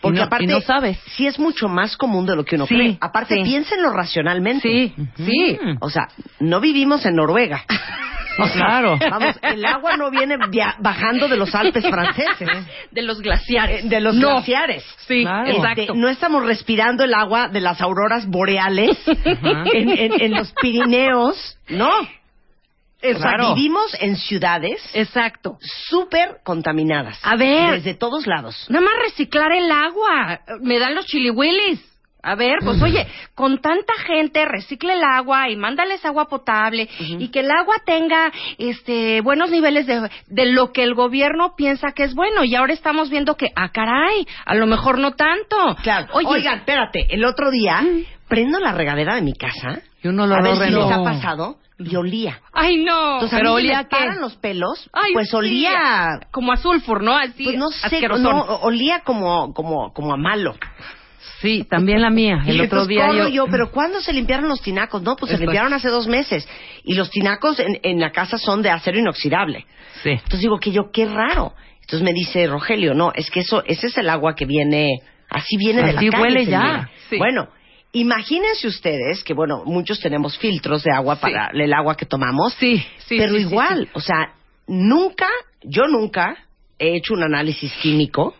Porque 0.00 0.20
no- 0.20 0.24
aparte, 0.24 0.46
no 0.46 0.62
sabes. 0.62 0.98
sí 1.14 1.26
es 1.26 1.38
mucho 1.38 1.68
más 1.68 1.94
común 1.98 2.24
de 2.24 2.34
lo 2.34 2.42
que 2.42 2.56
uno 2.56 2.66
Sí, 2.66 2.74
cree. 2.74 2.98
Aparte, 3.02 3.34
sí. 3.34 3.42
piénsenlo 3.42 3.90
racionalmente. 3.92 4.66
Sí, 4.66 4.94
sí. 5.16 5.58
O 5.80 5.90
sea, 5.90 6.08
no 6.38 6.58
vivimos 6.60 7.04
en 7.04 7.16
Noruega. 7.16 7.64
O 8.42 8.46
sea, 8.52 8.66
Claro. 8.66 8.98
Vamos, 9.10 9.36
el 9.42 9.64
agua 9.64 9.96
no 9.96 10.10
viene 10.10 10.36
via- 10.50 10.76
bajando 10.78 11.28
de 11.28 11.36
los 11.36 11.54
Alpes 11.54 11.84
franceses. 11.88 12.48
De 12.90 13.02
los 13.02 13.20
glaciares. 13.20 13.84
Eh, 13.84 13.88
De 13.88 14.00
los 14.00 14.14
No. 14.14 14.28
glaciares. 14.34 14.84
Sí, 15.06 15.22
Claro. 15.22 15.46
Este, 15.48 15.58
exacto. 15.82 15.94
no 15.94 16.08
estamos 16.08 16.44
respirando 16.44 17.04
el 17.04 17.14
agua 17.14 17.48
de 17.48 17.60
las 17.60 17.80
auroras 17.80 18.26
boreales 18.26 18.98
en, 19.06 19.90
en- 19.90 20.20
en 20.20 20.32
los 20.32 20.52
Pirineos. 20.60 21.58
No. 21.68 21.88
O 23.02 23.02
sea, 23.02 23.14
Claro. 23.18 23.54
vivimos 23.54 23.96
en 24.00 24.14
ciudades 24.16 24.78
Exacto. 24.92 25.56
súper 25.88 26.36
contaminadas. 26.44 27.18
A 27.22 27.34
ver. 27.36 27.72
Desde 27.72 27.94
todos 27.94 28.26
lados. 28.26 28.66
Nada 28.68 28.84
más 28.84 28.94
reciclar 29.02 29.52
el 29.52 29.70
agua. 29.70 30.40
Me 30.60 30.78
dan 30.78 30.94
los 30.94 31.06
chiliwillis. 31.06 31.80
A 32.22 32.34
ver, 32.34 32.58
pues 32.64 32.80
oye, 32.82 33.06
con 33.34 33.60
tanta 33.60 33.94
gente 34.06 34.44
recicle 34.44 34.94
el 34.94 35.02
agua 35.02 35.48
y 35.48 35.56
mándales 35.56 36.04
agua 36.04 36.28
potable 36.28 36.88
y 36.98 37.28
que 37.28 37.40
el 37.40 37.50
agua 37.50 37.76
tenga 37.84 38.32
este 38.58 39.20
buenos 39.22 39.50
niveles 39.50 39.86
de, 39.86 40.10
de 40.26 40.46
lo 40.46 40.72
que 40.72 40.82
el 40.82 40.94
gobierno 40.94 41.54
piensa 41.56 41.92
que 41.92 42.04
es 42.04 42.14
bueno 42.14 42.44
y 42.44 42.54
ahora 42.54 42.72
estamos 42.72 43.10
viendo 43.10 43.36
que 43.36 43.48
ah 43.56 43.70
caray, 43.70 44.26
a 44.44 44.54
lo 44.54 44.66
mejor 44.66 44.98
no 44.98 45.12
tanto. 45.12 45.56
Claro. 45.82 46.08
Oye, 46.12 46.26
Oigan, 46.28 46.58
espérate. 46.58 47.06
El 47.10 47.24
otro 47.24 47.50
día 47.50 47.82
prendo 48.28 48.58
la 48.60 48.72
regadera 48.72 49.16
de 49.16 49.22
mi 49.22 49.34
casa. 49.34 49.82
Y 50.02 50.08
uno 50.08 50.26
lo 50.26 50.36
a 50.36 50.40
ver 50.40 50.56
si 50.56 50.72
les 50.72 50.90
ha 50.90 51.02
pasado. 51.02 51.56
Y 51.78 51.96
olía. 51.96 52.40
ay 52.52 52.84
no. 52.84 53.14
Entonces, 53.14 53.38
Pero 53.38 53.52
a 53.52 53.56
mí 53.56 53.62
se 53.62 53.68
olía 53.68 53.88
qué? 53.88 54.20
los 54.20 54.36
pelos. 54.36 54.90
Ay, 54.92 55.14
pues 55.14 55.30
sí. 55.30 55.36
olía... 55.36 56.20
como 56.30 56.52
a 56.52 56.56
sulfur, 56.56 57.02
¿no? 57.02 57.16
Así 57.16 57.44
Pues 57.44 57.56
no 57.56 57.70
sé, 57.70 58.06
no, 58.18 58.42
olía 58.60 59.00
como, 59.00 59.54
como, 59.54 59.92
como 59.94 60.12
a 60.12 60.18
malo. 60.18 60.54
Sí, 61.40 61.64
también 61.68 62.00
la 62.02 62.10
mía. 62.10 62.42
Y 62.46 62.50
El 62.50 62.60
otro 62.60 62.86
día 62.86 63.06
corro 63.06 63.18
yo... 63.18 63.28
yo, 63.28 63.46
pero 63.50 63.70
¿cuándo 63.70 64.00
se 64.00 64.12
limpiaron 64.12 64.48
los 64.48 64.60
tinacos? 64.60 65.02
No, 65.02 65.16
pues 65.16 65.32
se 65.32 65.38
limpiaron 65.38 65.72
hace 65.72 65.88
dos 65.88 66.06
meses. 66.06 66.46
Y 66.84 66.94
los 66.94 67.10
tinacos 67.10 67.58
en, 67.60 67.78
en 67.82 67.98
la 67.98 68.10
casa 68.12 68.36
son 68.38 68.60
de 68.62 68.70
acero 68.70 68.98
inoxidable. 68.98 69.64
Sí. 70.02 70.10
Entonces 70.10 70.40
digo 70.40 70.58
que 70.58 70.70
yo, 70.72 70.90
qué 70.92 71.06
raro. 71.06 71.54
Entonces 71.80 72.02
me 72.02 72.12
dice 72.12 72.46
Rogelio, 72.46 72.94
no, 72.94 73.12
es 73.14 73.30
que 73.30 73.40
eso, 73.40 73.64
ese 73.66 73.86
es 73.88 73.96
el 73.98 74.08
agua 74.10 74.34
que 74.34 74.44
viene, 74.44 75.00
así 75.28 75.56
viene 75.56 75.82
de 75.82 75.92
la 75.94 75.98
Así 76.00 76.08
calle. 76.10 76.22
huele 76.22 76.44
señora. 76.44 76.88
ya, 76.90 76.90
sí. 77.08 77.16
Bueno, 77.18 77.48
imagínense 77.92 78.68
ustedes 78.68 79.24
que, 79.24 79.34
bueno, 79.34 79.62
muchos 79.64 79.98
tenemos 79.98 80.38
filtros 80.38 80.84
de 80.84 80.92
agua 80.94 81.16
para 81.16 81.50
el 81.52 81.72
agua 81.72 81.96
que 81.96 82.06
tomamos. 82.06 82.52
Sí, 82.54 82.76
sí, 83.06 83.16
Pero 83.18 83.32
sí, 83.34 83.40
sí, 83.40 83.46
igual, 83.48 83.88
o 83.94 84.00
sea, 84.00 84.34
nunca, 84.68 85.26
yo 85.62 85.86
nunca 85.88 86.36
he 86.78 86.96
hecho 86.96 87.14
un 87.14 87.22
análisis 87.24 87.72
químico 87.82 88.34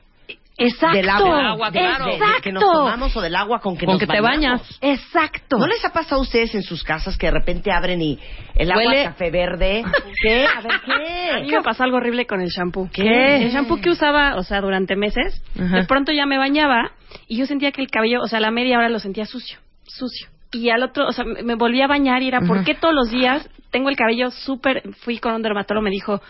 Exacto. 0.61 0.96
del 0.96 1.09
agua, 1.09 1.37
Del 1.38 1.46
agua, 1.46 1.70
de- 1.70 1.79
claro. 1.81 2.05
de 2.07 2.11
que 2.42 2.53
nos 2.53 2.62
Exacto. 2.62 2.79
tomamos 2.85 3.16
o 3.16 3.20
del 3.20 3.37
agua 3.37 3.61
con 3.61 3.77
que 3.77 3.87
Con 3.87 3.94
nos 3.94 4.01
que 4.01 4.07
te 4.07 4.20
bañas. 4.20 4.79
Exacto. 4.81 5.59
¿No 5.59 5.66
les 5.66 5.85
ha 5.85 5.92
pasado 5.92 6.16
a 6.20 6.23
ustedes 6.23 6.55
en 6.55 6.62
sus 6.62 6.85
casas 6.85 7.16
que 7.16 7.27
de 7.27 7.33
repente 7.33 7.70
abren 7.73 8.01
y 8.03 8.18
el 8.57 8.70
agua 8.70 8.85
Huele- 8.85 9.05
café 9.05 9.31
verde? 9.31 9.83
¿Qué? 10.23 10.46
A 10.46 10.61
ver, 10.61 10.73
A 10.73 11.40
mí 11.40 11.46
¿qué? 11.49 11.57
me 11.57 11.62
pasó 11.62 11.85
algo 11.85 11.96
horrible 11.96 12.27
con 12.27 12.40
el 12.40 12.49
shampoo. 12.49 12.88
¿Qué? 12.92 13.42
El 13.42 13.51
shampoo 13.51 13.81
que 13.81 13.90
usaba, 13.90 14.37
o 14.37 14.42
sea, 14.42 14.61
durante 14.61 14.96
meses, 14.96 15.42
Ajá. 15.59 15.77
de 15.81 15.85
pronto 15.87 16.12
ya 16.12 16.27
me 16.27 16.38
bañaba 16.38 16.92
y 17.27 17.37
yo 17.38 17.46
sentía 17.46 17.73
que 17.73 17.81
el 17.83 17.90
cabello, 17.90 18.20
o 18.23 18.27
sea, 18.29 18.40
la 18.40 18.51
media 18.51 18.79
hora 18.79 18.88
lo 18.88 18.99
sentía 18.99 19.25
sucio, 19.27 19.59
sucio. 19.85 20.29
Y 20.53 20.70
al 20.70 20.83
otro, 20.83 21.07
o 21.07 21.12
sea, 21.12 21.25
me 21.25 21.55
volví 21.55 21.81
a 21.81 21.87
bañar 21.87 22.23
y 22.23 22.29
era, 22.29 22.40
¿por 22.40 22.64
qué 22.64 22.75
todos 22.75 22.92
los 22.94 23.09
días 23.11 23.49
tengo 23.70 23.88
el 23.88 23.94
cabello 23.96 24.31
súper... 24.33 24.83
Fui 25.03 25.18
con 25.18 25.33
un 25.35 25.42
dermatólogo, 25.42 25.85
me 25.85 25.90
dijo, 25.90 26.20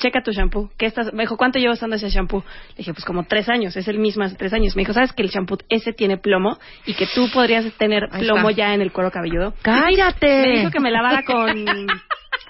checa 0.00 0.22
tu 0.22 0.32
shampoo. 0.32 0.70
¿Qué 0.76 0.86
estás? 0.86 1.12
Me 1.12 1.22
dijo, 1.22 1.36
¿cuánto 1.36 1.58
llevo 1.58 1.74
usando 1.74 1.96
ese 1.96 2.08
shampoo? 2.10 2.40
Le 2.70 2.74
dije, 2.78 2.92
pues 2.92 3.04
como 3.04 3.24
tres 3.24 3.48
años, 3.48 3.76
es 3.76 3.86
el 3.88 3.98
mismo 3.98 4.24
hace 4.24 4.34
tres 4.36 4.52
años. 4.52 4.74
Me 4.74 4.80
dijo, 4.82 4.92
¿sabes 4.92 5.12
que 5.12 5.22
el 5.22 5.28
shampoo 5.28 5.58
ese 5.68 5.92
tiene 5.92 6.16
plomo 6.16 6.58
y 6.86 6.94
que 6.94 7.06
tú 7.14 7.30
podrías 7.32 7.64
tener 7.78 8.08
plomo 8.08 8.50
ya 8.50 8.74
en 8.74 8.80
el 8.80 8.90
cuero 8.92 9.10
cabelludo? 9.10 9.54
¡Cállate! 9.62 10.42
Me 10.48 10.58
dijo 10.58 10.70
que 10.70 10.80
me 10.80 10.90
lavara 10.90 11.22
con 11.22 11.64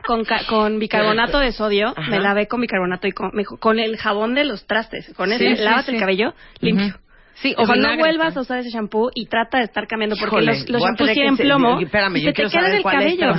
con, 0.07 0.25
ca- 0.25 0.45
con 0.49 0.79
bicarbonato 0.79 1.39
de 1.39 1.53
sodio. 1.53 1.89
Ajá. 1.97 2.11
Me 2.11 2.21
lavé 2.21 2.47
con 2.49 2.61
bicarbonato 2.61 3.07
y 3.07 3.13
con, 3.13 3.31
con 3.59 3.79
el 3.79 3.97
jabón 3.97 4.35
de 4.35 4.45
los 4.45 4.67
trastes. 4.67 5.13
Con 5.17 5.29
Sí, 5.31 5.35
ese 5.35 5.57
sí, 5.57 5.63
lavas 5.63 5.85
sí. 5.87 5.93
el 5.95 6.01
cabello 6.01 6.35
limpio. 6.61 6.95
Sí, 7.35 7.55
O 7.57 7.63
o 7.63 7.67
sea, 7.67 7.75
no 7.77 7.97
vuelvas 7.97 8.37
a 8.37 8.41
usar 8.41 8.59
ese 8.59 8.71
shampoo 8.71 9.11
y 9.15 9.27
trata 9.27 9.59
de 9.59 9.65
estar 9.65 9.87
cambiando 9.87 10.17
porque 10.17 10.37
Híjole, 10.37 10.59
los, 10.61 10.69
los 10.71 10.83
shampoos 10.83 11.13
tienen 11.13 11.37
plomo 11.37 11.81
Espérame, 11.81 12.17
y 12.19 12.21
yo 12.23 12.27
se 12.31 12.33
te 12.35 12.49
queda 12.51 12.69
en 12.69 12.75
el 12.77 12.83
cabello. 12.83 13.33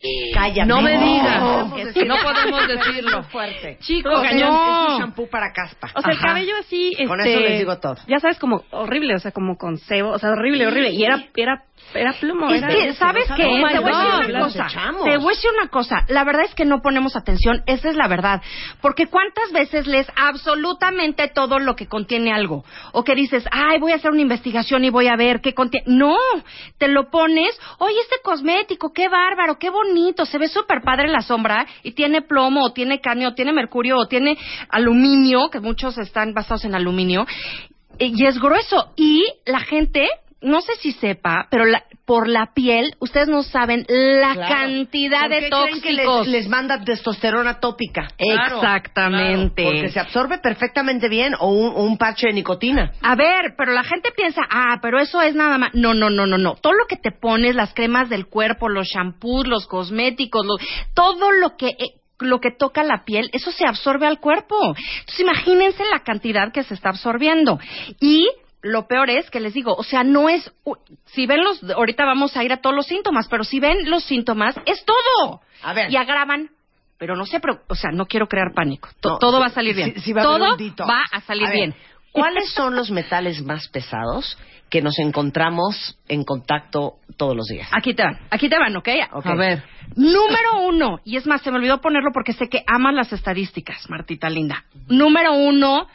Segundo. 0.00 0.34
Cállate. 0.34 0.66
No 0.68 0.80
me 0.82 0.94
No, 0.94 1.00
digas. 1.00 1.92
que 1.94 2.04
No 2.04 2.16
sí. 2.16 2.22
podemos 2.24 2.68
decirlo. 2.68 3.22
fuerte. 3.30 3.78
Chicos, 3.80 4.18
Ok, 4.18 4.24
no. 4.34 4.86
Es 4.86 4.92
un 4.94 4.98
shampoo 5.00 5.28
para 5.28 5.52
caspa. 5.52 5.88
O 5.94 6.00
sea, 6.00 6.12
el 6.12 6.18
Ajá. 6.18 6.28
cabello 6.28 6.52
así, 6.60 6.90
este, 6.92 7.06
Con 7.06 7.20
eso 7.20 7.40
les 7.40 7.58
digo 7.58 7.78
todo. 7.78 7.96
Ya 8.06 8.18
sabes, 8.20 8.38
como 8.38 8.62
horrible, 8.70 9.14
o 9.14 9.18
sea, 9.18 9.32
como 9.32 9.56
con 9.56 9.76
sebo, 9.78 10.10
o 10.10 10.18
sea, 10.18 10.30
horrible, 10.30 10.66
horrible. 10.66 10.90
Y 10.90 11.04
era, 11.04 11.24
era, 11.36 11.64
era 11.94 12.12
plomo. 12.12 12.50
Es 12.50 12.62
era, 12.62 12.68
que, 12.68 12.92
¿sabes 12.94 13.24
qué? 13.36 13.42
sabemos. 13.42 13.72
Te 13.72 13.78
voy 13.78 13.92
a 13.92 14.18
decir 14.18 14.34
Oh 14.34 14.38
una 14.38 14.44
cosa. 14.44 14.66
Te 15.04 15.16
voy 15.16 15.32
a 15.32 15.36
decir 15.36 15.50
una 15.58 15.68
cosa. 15.68 16.04
La 16.08 16.24
verdad 16.24 16.44
es 16.44 16.54
que 16.54 16.64
no 16.64 16.82
ponemos 16.82 17.16
atención. 17.16 17.62
Esa 17.66 17.88
es 17.88 17.96
la 17.96 18.08
verdad. 18.08 18.42
Porque 18.80 19.06
¿cuántas 19.06 19.52
veces 19.52 19.86
lees 19.86 20.06
absolutamente 20.16 21.28
todo 21.28 21.58
lo 21.58 21.76
que 21.76 21.86
contiene 21.86 22.32
algo? 22.32 22.64
O 22.92 23.04
que 23.04 23.14
dices, 23.14 23.44
ay, 23.50 23.78
voy 23.78 23.92
a 23.92 23.96
hacer 23.96 24.10
una 24.10 24.20
investigación 24.20 24.84
y 24.84 24.90
voy 24.90 25.08
a 25.08 25.16
ver 25.16 25.40
qué 25.40 25.54
contiene. 25.54 25.86
No. 25.88 26.16
Te 26.78 26.88
lo 26.88 27.10
pones, 27.10 27.58
oye, 27.78 27.98
este 28.00 28.16
cosmético, 28.22 28.92
qué 28.92 29.08
bárbaro, 29.08 29.58
qué 29.58 29.70
bonito. 29.70 30.26
Se 30.26 30.38
ve 30.38 30.48
súper 30.48 30.82
padre 30.82 31.06
en 31.06 31.12
la 31.12 31.22
sombra 31.22 31.66
y 31.82 31.92
tiene 31.92 32.22
plomo, 32.22 32.64
o 32.64 32.72
tiene 32.72 33.00
cadmio, 33.00 33.28
o 33.28 33.34
tiene 33.34 33.52
mercurio, 33.52 33.96
o 33.98 34.06
tiene 34.06 34.36
aluminio, 34.68 35.48
que 35.50 35.60
muchos 35.60 35.96
están 35.98 36.34
basados 36.34 36.64
en 36.64 36.74
aluminio. 36.74 37.26
Y 37.98 38.26
es 38.26 38.38
grueso. 38.38 38.92
Y 38.96 39.24
la 39.46 39.60
gente 39.60 40.08
no 40.40 40.60
sé 40.60 40.72
si 40.80 40.92
sepa, 40.92 41.46
pero 41.50 41.64
la- 41.64 41.82
por 42.04 42.28
la 42.28 42.54
piel, 42.54 42.94
ustedes 43.00 43.28
no 43.28 43.42
saben 43.42 43.84
la 43.88 44.32
Claro. 44.34 44.54
cantidad 44.54 45.22
¿Por 45.22 45.30
de 45.30 45.36
creen 45.38 45.50
que 45.50 45.50
tóxicos. 45.96 46.26
les, 46.26 46.42
les 46.44 46.48
manda 46.48 46.82
testosterona 46.84 47.60
tópica? 47.60 48.08
Exactamente. 48.16 49.64
Porque 49.64 49.88
se 49.90 50.00
absorbe 50.00 50.38
perfectamente 50.38 51.08
bien 51.08 51.34
o 51.38 51.48
un, 51.50 51.66
o 51.74 51.82
un 51.82 51.98
parche 51.98 52.28
de 52.28 52.32
nicotina. 52.34 52.92
A 53.02 53.14
ver, 53.14 53.54
pero 53.56 53.72
la 53.72 53.82
gente 53.84 54.10
piensa, 54.16 54.42
ah, 54.50 54.78
pero 54.80 54.98
eso 55.00 55.20
es 55.22 55.34
nada 55.34 55.58
más. 55.58 55.74
No, 55.74 55.94
no, 55.94 56.10
no, 56.10 56.26
no, 56.26 56.38
no. 56.38 56.54
Todo 56.54 56.72
lo 56.74 56.86
que 56.86 56.96
te 56.96 57.10
pones, 57.10 57.54
las 57.54 57.74
cremas 57.74 58.08
del 58.08 58.26
cuerpo, 58.26 58.68
los 58.68 58.86
shampoos, 58.88 59.46
los 59.46 59.66
cosméticos, 59.66 60.46
los- 60.46 60.60
todo 60.94 61.30
lo 61.32 61.56
que 61.56 61.68
eh, 61.68 61.94
lo 62.20 62.40
que 62.40 62.50
toca 62.50 62.82
la 62.82 63.04
piel, 63.04 63.30
eso 63.32 63.52
se 63.52 63.64
absorbe 63.64 64.06
al 64.06 64.18
cuerpo. 64.18 64.56
Entonces 65.00 65.20
imagínense 65.20 65.84
la 65.92 66.00
cantidad 66.00 66.50
que 66.52 66.64
se 66.64 66.74
está 66.74 66.88
absorbiendo. 66.88 67.60
Y 68.00 68.28
lo 68.62 68.86
peor 68.88 69.08
es 69.10 69.30
que 69.30 69.40
les 69.40 69.54
digo, 69.54 69.74
o 69.74 69.82
sea, 69.84 70.02
no 70.04 70.28
es, 70.28 70.50
u- 70.64 70.74
si 71.06 71.26
ven 71.26 71.42
los, 71.44 71.62
ahorita 71.70 72.04
vamos 72.04 72.36
a 72.36 72.42
ir 72.44 72.52
a 72.52 72.56
todos 72.60 72.74
los 72.74 72.86
síntomas, 72.86 73.28
pero 73.28 73.44
si 73.44 73.60
ven 73.60 73.88
los 73.90 74.04
síntomas, 74.04 74.56
es 74.66 74.84
todo. 74.84 75.40
A 75.62 75.72
ver. 75.72 75.90
Y 75.92 75.96
agravan, 75.96 76.50
pero 76.98 77.14
no 77.16 77.24
se 77.26 77.38
preocupen, 77.40 77.66
o 77.70 77.74
sea, 77.76 77.90
no 77.92 78.06
quiero 78.06 78.26
crear 78.26 78.52
pánico. 78.54 78.88
To- 79.00 79.10
No, 79.10 79.18
todo 79.18 79.38
va 79.40 79.46
a 79.46 79.50
salir 79.50 79.76
bien. 79.76 79.94
va 80.16 80.20
a 80.20 80.24
todo 80.24 80.56
detox. 80.56 80.90
va 80.90 81.02
a 81.12 81.20
salir 81.20 81.44
ver, 81.46 81.52
bien. 81.54 81.74
¿Cuáles 82.10 82.50
son 82.52 82.74
los 82.74 82.90
metales 82.90 83.42
más 83.42 83.68
pesados 83.68 84.36
que 84.70 84.82
nos 84.82 84.98
encontramos 84.98 85.96
en 86.08 86.24
contacto 86.24 86.94
todos 87.16 87.36
los 87.36 87.46
días? 87.46 87.68
Aquí 87.72 87.94
te 87.94 88.02
van, 88.02 88.18
aquí 88.30 88.48
te 88.48 88.58
van, 88.58 88.76
¿ok? 88.76 88.88
Ok. 89.12 89.26
A 89.26 89.34
ver. 89.36 89.62
Número 89.94 90.62
uno, 90.66 90.98
y 91.04 91.16
es 91.16 91.26
más, 91.26 91.42
se 91.42 91.50
me 91.50 91.58
olvidó 91.58 91.80
ponerlo 91.80 92.10
porque 92.12 92.32
sé 92.32 92.48
que 92.48 92.62
amas 92.66 92.94
las 92.94 93.12
estadísticas, 93.12 93.88
Martita 93.88 94.28
linda. 94.28 94.64
Número 94.88 95.32
uno, 95.34 95.86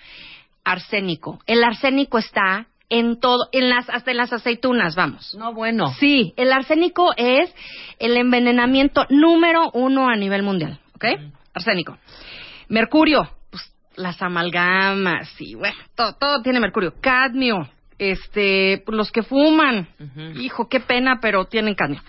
arsénico. 0.64 1.40
El 1.46 1.64
arsénico 1.64 2.18
está 2.18 2.68
en 2.90 3.20
todo, 3.20 3.48
en 3.52 3.70
las, 3.70 3.90
hasta 3.90 4.12
en 4.12 4.18
las 4.18 4.34
aceitunas, 4.34 4.96
vamos. 4.96 5.34
No, 5.36 5.54
bueno. 5.54 5.94
Sí, 6.00 6.34
el 6.38 6.52
arsénico 6.54 7.14
es 7.18 7.54
el 8.00 8.18
envenenamiento 8.18 9.06
número 9.10 9.72
uno 9.74 10.10
a 10.10 10.16
nivel 10.16 10.44
mundial, 10.44 10.80
¿ok? 10.96 11.06
Arsénico. 11.54 11.98
Mercurio, 12.68 13.30
pues 13.50 13.74
las 13.96 14.22
amalgamas, 14.22 15.30
y 15.40 15.56
bueno, 15.56 15.78
todo, 15.96 16.14
todo 16.14 16.42
tiene 16.42 16.60
mercurio. 16.60 16.94
Cadmio, 17.02 17.68
este, 17.98 18.84
los 18.88 19.12
que 19.12 19.24
fuman, 19.24 19.88
hijo, 20.40 20.68
qué 20.68 20.80
pena, 20.80 21.20
pero 21.22 21.46
tienen 21.46 21.76
cadmio. 21.76 22.02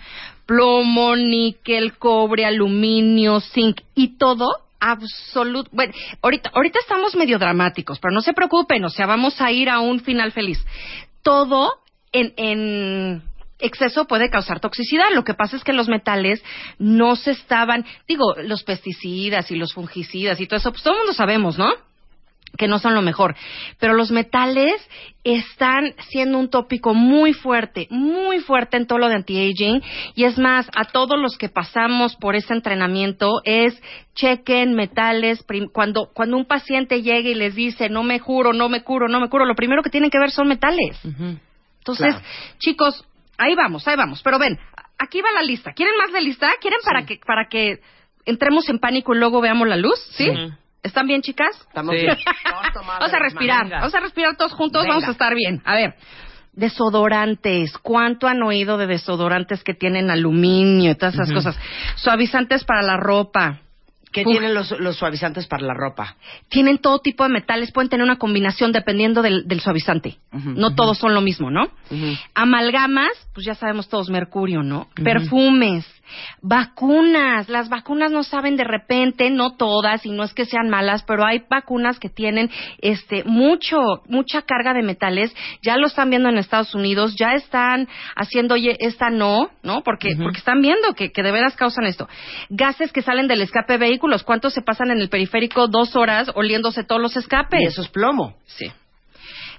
Plomo, 0.45 1.15
níquel, 1.15 1.97
cobre, 1.97 2.45
aluminio, 2.45 3.39
zinc 3.39 3.81
y 3.95 4.17
todo 4.17 4.64
absoluto. 4.91 5.69
Bueno, 5.73 5.93
ahorita, 6.21 6.51
ahorita 6.53 6.79
estamos 6.79 7.15
medio 7.15 7.39
dramáticos, 7.39 7.99
pero 7.99 8.13
no 8.13 8.21
se 8.21 8.33
preocupen, 8.33 8.83
o 8.85 8.89
sea, 8.89 9.05
vamos 9.05 9.41
a 9.41 9.51
ir 9.51 9.69
a 9.69 9.79
un 9.79 9.99
final 9.99 10.31
feliz. 10.31 10.63
Todo 11.21 11.71
en, 12.11 12.33
en 12.37 13.23
exceso 13.59 14.05
puede 14.05 14.29
causar 14.29 14.59
toxicidad. 14.59 15.09
Lo 15.13 15.23
que 15.23 15.33
pasa 15.33 15.55
es 15.55 15.63
que 15.63 15.73
los 15.73 15.87
metales 15.87 16.43
no 16.77 17.15
se 17.15 17.31
estaban, 17.31 17.85
digo, 18.07 18.35
los 18.43 18.63
pesticidas 18.63 19.49
y 19.51 19.55
los 19.55 19.73
fungicidas 19.73 20.39
y 20.39 20.47
todo 20.47 20.57
eso, 20.57 20.71
pues 20.71 20.83
todo 20.83 20.93
el 20.93 20.99
mundo 20.99 21.13
sabemos, 21.13 21.57
¿no? 21.57 21.71
Que 22.57 22.67
no 22.67 22.79
son 22.79 22.93
lo 22.93 23.01
mejor. 23.01 23.35
Pero 23.79 23.93
los 23.93 24.11
metales 24.11 24.75
están 25.23 25.93
siendo 26.09 26.37
un 26.37 26.49
tópico 26.49 26.93
muy 26.93 27.33
fuerte, 27.33 27.87
muy 27.89 28.39
fuerte 28.39 28.77
en 28.77 28.87
todo 28.87 28.99
lo 28.99 29.09
de 29.09 29.15
anti-aging. 29.15 29.81
Y 30.15 30.23
es 30.25 30.37
más, 30.37 30.69
a 30.75 30.85
todos 30.85 31.19
los 31.19 31.37
que 31.37 31.49
pasamos 31.49 32.15
por 32.15 32.35
ese 32.35 32.53
entrenamiento 32.53 33.41
es 33.43 33.81
chequen 34.15 34.73
metales. 34.73 35.45
Cuando, 35.71 36.09
cuando 36.13 36.37
un 36.37 36.45
paciente 36.45 37.01
llega 37.01 37.29
y 37.29 37.35
les 37.35 37.55
dice, 37.55 37.89
no 37.89 38.03
me 38.03 38.19
juro, 38.19 38.53
no 38.53 38.69
me 38.69 38.83
curo, 38.83 39.07
no 39.07 39.19
me 39.19 39.29
curo, 39.29 39.45
lo 39.45 39.55
primero 39.55 39.83
que 39.83 39.89
tienen 39.89 40.09
que 40.09 40.19
ver 40.19 40.31
son 40.31 40.47
metales. 40.47 40.99
Entonces, 41.03 42.15
Claro. 42.15 42.25
chicos, 42.59 43.05
ahí 43.37 43.55
vamos, 43.55 43.87
ahí 43.87 43.95
vamos. 43.95 44.21
Pero 44.23 44.39
ven, 44.39 44.57
aquí 44.97 45.21
va 45.21 45.31
la 45.31 45.41
lista. 45.41 45.73
¿Quieren 45.73 45.95
más 45.97 46.11
de 46.11 46.21
lista? 46.21 46.49
¿Quieren 46.59 46.79
para 46.83 47.05
que 47.05 47.19
para 47.25 47.47
que 47.49 47.79
entremos 48.25 48.67
en 48.69 48.79
pánico 48.79 49.13
y 49.13 49.19
luego 49.19 49.41
veamos 49.41 49.67
la 49.67 49.77
luz? 49.77 49.99
¿Sí? 50.11 50.25
Sí. 50.25 50.51
¿Están 50.85 51.07
bien, 51.07 51.21
chicas? 51.21 51.49
Estamos 51.67 51.95
Sí. 51.95 52.01
bien. 52.01 52.15
Vamos 52.45 52.65
a 52.69 52.73
tomar 52.73 52.99
Vamos 52.99 53.13
a 53.13 53.17
de- 53.17 53.23
respirar. 53.23 53.69
Vamos 53.69 53.95
a 53.95 53.99
respirar 53.99 54.37
todos 54.37 54.53
juntos. 54.53 54.83
Venga. 54.83 54.93
Vamos 54.95 55.09
a 55.09 55.11
estar 55.11 55.33
bien. 55.35 55.61
A 55.65 55.75
ver. 55.75 55.95
Desodorantes. 56.53 57.77
¿Cuánto 57.79 58.27
han 58.27 58.41
oído 58.43 58.77
de 58.77 58.87
desodorantes 58.87 59.63
que 59.63 59.73
tienen 59.73 60.09
aluminio 60.09 60.91
y 60.91 60.95
todas 60.95 61.15
esas 61.15 61.31
cosas? 61.31 61.59
Suavizantes 61.95 62.63
para 62.63 62.81
la 62.81 62.97
ropa. 62.97 63.59
¿Qué 64.11 64.21
Uf. 64.25 64.31
tienen 64.31 64.53
los, 64.53 64.71
los 64.79 64.95
suavizantes 64.95 65.45
para 65.45 65.63
la 65.65 65.73
ropa? 65.73 66.15
Tienen 66.47 66.77
todo 66.77 66.99
tipo 66.99 67.23
de 67.23 67.29
metales. 67.29 67.73
Pueden 67.73 67.89
tener 67.89 68.05
una 68.05 68.15
combinación 68.17 68.71
dependiendo 68.71 69.21
del, 69.21 69.45
del 69.45 69.59
suavizante. 69.59 70.17
No 70.31 70.73
todos 70.73 70.97
son 70.97 71.13
lo 71.13 71.19
mismo, 71.19 71.51
¿no? 71.51 71.69
Amalgamas, 72.33 73.11
pues 73.33 73.45
ya 73.45 73.55
sabemos 73.55 73.89
todos, 73.89 74.09
mercurio, 74.09 74.63
¿no? 74.63 74.87
Perfumes, 74.95 75.85
vacunas. 76.41 77.49
Las 77.49 77.69
vacunas 77.69 78.11
no 78.11 78.23
saben 78.23 78.55
de 78.55 78.63
repente, 78.63 79.29
no 79.29 79.55
todas, 79.55 80.05
y 80.05 80.11
no 80.11 80.23
es 80.23 80.33
que 80.33 80.45
sean 80.45 80.69
malas, 80.69 81.03
pero 81.03 81.25
hay 81.25 81.43
vacunas 81.49 81.99
que 81.99 82.09
tienen 82.09 82.49
este 82.81 83.23
mucho, 83.23 83.77
mucha 84.07 84.41
carga 84.43 84.73
de 84.73 84.83
metales. 84.83 85.35
Ya 85.61 85.77
lo 85.77 85.87
están 85.87 86.09
viendo 86.09 86.29
en 86.29 86.37
Estados 86.37 86.73
Unidos, 86.75 87.15
ya 87.17 87.33
están 87.33 87.87
haciendo, 88.15 88.55
oye, 88.55 88.77
esta 88.79 89.09
no, 89.09 89.49
¿no? 89.63 89.81
Porque, 89.83 90.09
porque 90.21 90.39
están 90.39 90.61
viendo 90.61 90.93
que, 90.93 91.11
que 91.11 91.23
de 91.23 91.31
veras 91.31 91.55
causan 91.55 91.85
esto. 91.85 92.07
Gases 92.49 92.91
que 92.91 93.01
salen 93.01 93.27
del 93.27 93.41
escape 93.41 93.73
de 93.73 93.79
vehículos, 93.79 94.23
¿cuántos 94.23 94.53
se 94.53 94.61
pasan 94.61 94.91
en 94.91 94.99
el 94.99 95.09
periférico 95.09 95.67
dos 95.67 95.95
horas 95.95 96.31
oliéndose 96.35 96.83
todos 96.83 97.01
los 97.01 97.15
escapes? 97.17 97.61
Y 97.61 97.65
eso 97.65 97.81
es 97.81 97.89
plomo. 97.89 98.35
Sí. 98.45 98.71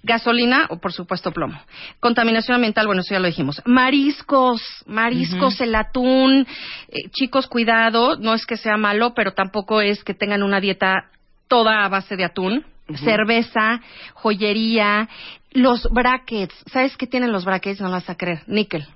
Gasolina 0.06 0.66
o 0.70 0.78
por 0.78 0.92
supuesto 0.92 1.32
plomo. 1.32 1.60
Contaminación 2.00 2.54
ambiental, 2.54 2.86
bueno, 2.86 3.02
eso 3.02 3.12
ya 3.12 3.20
lo 3.20 3.26
dijimos. 3.26 3.60
Mariscos, 3.66 4.62
mariscos, 4.86 5.60
el 5.60 5.74
atún. 5.74 6.46
Eh, 6.88 7.10
chicos, 7.10 7.48
cuidado, 7.48 8.16
no 8.16 8.32
es 8.34 8.46
que 8.46 8.56
sea 8.56 8.76
malo, 8.76 9.14
pero 9.14 9.32
tampoco 9.32 9.80
es 9.80 10.04
que 10.04 10.14
tengan 10.14 10.42
una 10.42 10.60
dieta 10.60 11.10
toda 11.48 11.84
a 11.84 11.88
base 11.88 12.16
de 12.16 12.24
atún. 12.24 12.64
Cerveza, 13.02 13.80
joyería, 14.14 15.08
los 15.50 15.88
brackets. 15.90 16.54
¿Sabes 16.66 16.96
qué 16.96 17.08
tienen 17.08 17.32
los 17.32 17.44
brackets? 17.44 17.80
No 17.80 17.88
lo 17.88 17.94
vas 17.94 18.08
a 18.08 18.14
creer. 18.14 18.42
Níquel. 18.46 18.86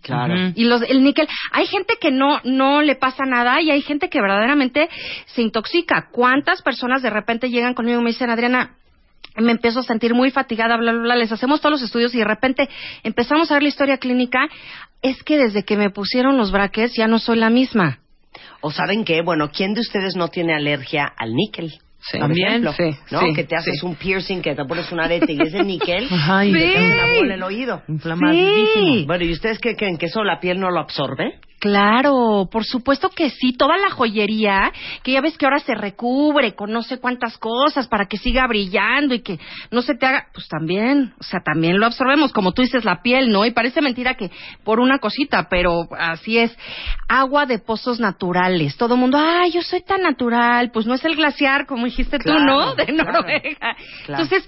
Claro. 0.00 0.34
Y 0.54 0.64
los, 0.64 0.82
el 0.82 1.02
níquel, 1.02 1.28
hay 1.50 1.66
gente 1.66 1.96
que 2.00 2.10
no, 2.10 2.40
no 2.44 2.82
le 2.82 2.94
pasa 2.94 3.24
nada 3.24 3.60
y 3.60 3.70
hay 3.70 3.82
gente 3.82 4.08
que 4.08 4.20
verdaderamente 4.20 4.88
se 5.26 5.42
intoxica. 5.42 6.08
¿Cuántas 6.10 6.62
personas 6.62 7.02
de 7.02 7.10
repente 7.10 7.50
llegan 7.50 7.74
conmigo 7.74 8.00
y 8.00 8.04
me 8.04 8.10
dicen, 8.10 8.30
Adriana, 8.30 8.76
me 9.36 9.52
empiezo 9.52 9.80
a 9.80 9.82
sentir 9.82 10.14
muy 10.14 10.30
fatigada, 10.30 10.76
bla, 10.76 10.92
bla, 10.92 11.02
bla, 11.02 11.16
les 11.16 11.32
hacemos 11.32 11.60
todos 11.60 11.72
los 11.72 11.82
estudios 11.82 12.14
y 12.14 12.18
de 12.18 12.24
repente 12.24 12.68
empezamos 13.02 13.50
a 13.50 13.54
ver 13.54 13.64
la 13.64 13.68
historia 13.68 13.98
clínica, 13.98 14.48
es 15.02 15.22
que 15.22 15.36
desde 15.36 15.64
que 15.64 15.76
me 15.76 15.90
pusieron 15.90 16.36
los 16.36 16.52
brackets 16.52 16.94
ya 16.96 17.06
no 17.06 17.18
soy 17.18 17.38
la 17.38 17.50
misma. 17.50 17.98
O 18.60 18.70
saben 18.70 19.04
qué, 19.04 19.22
bueno, 19.22 19.50
¿quién 19.50 19.74
de 19.74 19.80
ustedes 19.80 20.16
no 20.16 20.28
tiene 20.28 20.54
alergia 20.54 21.04
al 21.16 21.34
níquel? 21.34 21.74
Sí. 22.00 22.18
También, 22.18 22.48
ejemplo, 22.48 22.72
sí, 22.74 22.90
¿no? 23.10 23.20
sí, 23.20 23.32
que 23.34 23.44
te 23.44 23.56
haces 23.56 23.78
sí. 23.80 23.86
un 23.86 23.94
piercing, 23.94 24.42
que 24.42 24.54
te 24.54 24.64
pones 24.66 24.92
un 24.92 25.00
arete 25.00 25.32
y 25.32 25.40
es 25.40 25.52
de 25.52 25.64
níquel. 25.64 26.06
Ajá, 26.10 26.44
y 26.44 26.52
te 26.52 26.76
una 26.76 27.06
bola 27.06 27.20
en 27.20 27.32
el 27.32 27.42
oído. 27.42 27.82
Inflamadísimo. 27.88 29.06
Bueno, 29.06 29.24
¿y 29.24 29.32
ustedes 29.32 29.58
qué 29.58 29.74
creen? 29.74 29.96
¿Que 29.96 30.06
eso 30.06 30.22
la 30.22 30.38
piel 30.38 30.60
no 30.60 30.70
lo 30.70 30.80
absorbe? 30.80 31.40
Claro, 31.64 32.46
por 32.52 32.66
supuesto 32.66 33.08
que 33.08 33.30
sí. 33.30 33.54
Toda 33.54 33.78
la 33.78 33.88
joyería, 33.88 34.70
que 35.02 35.12
ya 35.12 35.22
ves 35.22 35.38
que 35.38 35.46
ahora 35.46 35.60
se 35.60 35.74
recubre 35.74 36.54
con 36.54 36.70
no 36.70 36.82
sé 36.82 37.00
cuántas 37.00 37.38
cosas 37.38 37.88
para 37.88 38.04
que 38.04 38.18
siga 38.18 38.46
brillando 38.46 39.14
y 39.14 39.22
que 39.22 39.40
no 39.70 39.80
se 39.80 39.94
te 39.94 40.04
haga, 40.04 40.26
pues 40.34 40.46
también, 40.46 41.14
o 41.18 41.22
sea, 41.22 41.40
también 41.40 41.80
lo 41.80 41.86
absorbemos, 41.86 42.34
como 42.34 42.52
tú 42.52 42.60
dices, 42.60 42.84
la 42.84 43.00
piel, 43.00 43.30
¿no? 43.30 43.46
Y 43.46 43.52
parece 43.52 43.80
mentira 43.80 44.12
que 44.12 44.30
por 44.62 44.78
una 44.78 44.98
cosita, 44.98 45.48
pero 45.48 45.88
así 45.98 46.36
es. 46.36 46.54
Agua 47.08 47.46
de 47.46 47.58
pozos 47.58 47.98
naturales. 47.98 48.76
Todo 48.76 48.92
el 48.92 49.00
mundo, 49.00 49.16
ay, 49.18 49.52
yo 49.52 49.62
soy 49.62 49.80
tan 49.80 50.02
natural. 50.02 50.70
Pues 50.70 50.84
no 50.84 50.92
es 50.92 51.04
el 51.06 51.16
glaciar, 51.16 51.64
como 51.64 51.86
dijiste 51.86 52.18
tú, 52.18 52.34
¿no? 52.40 52.74
De 52.74 52.84
claro. 52.84 53.22
Noruega. 53.22 53.74
Claro. 54.04 54.22
Entonces, 54.22 54.46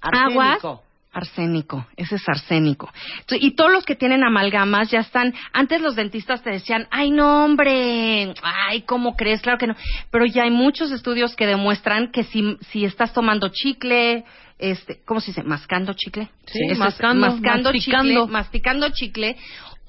Arsénico. 0.00 0.40
aguas. 0.40 0.80
Arsénico, 1.12 1.86
ese 1.96 2.14
es 2.16 2.28
arsénico. 2.28 2.88
Y 3.32 3.52
todos 3.56 3.72
los 3.72 3.84
que 3.84 3.96
tienen 3.96 4.22
amalgamas 4.22 4.90
ya 4.92 5.00
están. 5.00 5.34
Antes 5.52 5.80
los 5.80 5.96
dentistas 5.96 6.42
te 6.42 6.50
decían, 6.50 6.86
ay, 6.92 7.10
no, 7.10 7.44
hombre, 7.44 8.32
ay, 8.42 8.82
¿cómo 8.82 9.16
crees? 9.16 9.40
Claro 9.42 9.58
que 9.58 9.66
no. 9.66 9.74
Pero 10.12 10.24
ya 10.26 10.44
hay 10.44 10.50
muchos 10.50 10.92
estudios 10.92 11.34
que 11.34 11.46
demuestran 11.46 12.12
que 12.12 12.22
si, 12.22 12.56
si 12.70 12.84
estás 12.84 13.12
tomando 13.12 13.48
chicle, 13.48 14.24
este, 14.58 15.00
¿cómo 15.04 15.20
se 15.20 15.32
dice? 15.32 15.42
¿Mascando 15.42 15.94
chicle? 15.94 16.28
Sí, 16.46 16.60
Ese 16.64 16.72
es- 16.74 16.78
mascando, 16.78 17.26
masticando. 17.26 17.72
chicle, 17.72 18.26
masticando 18.28 18.88
chicle. 18.90 19.36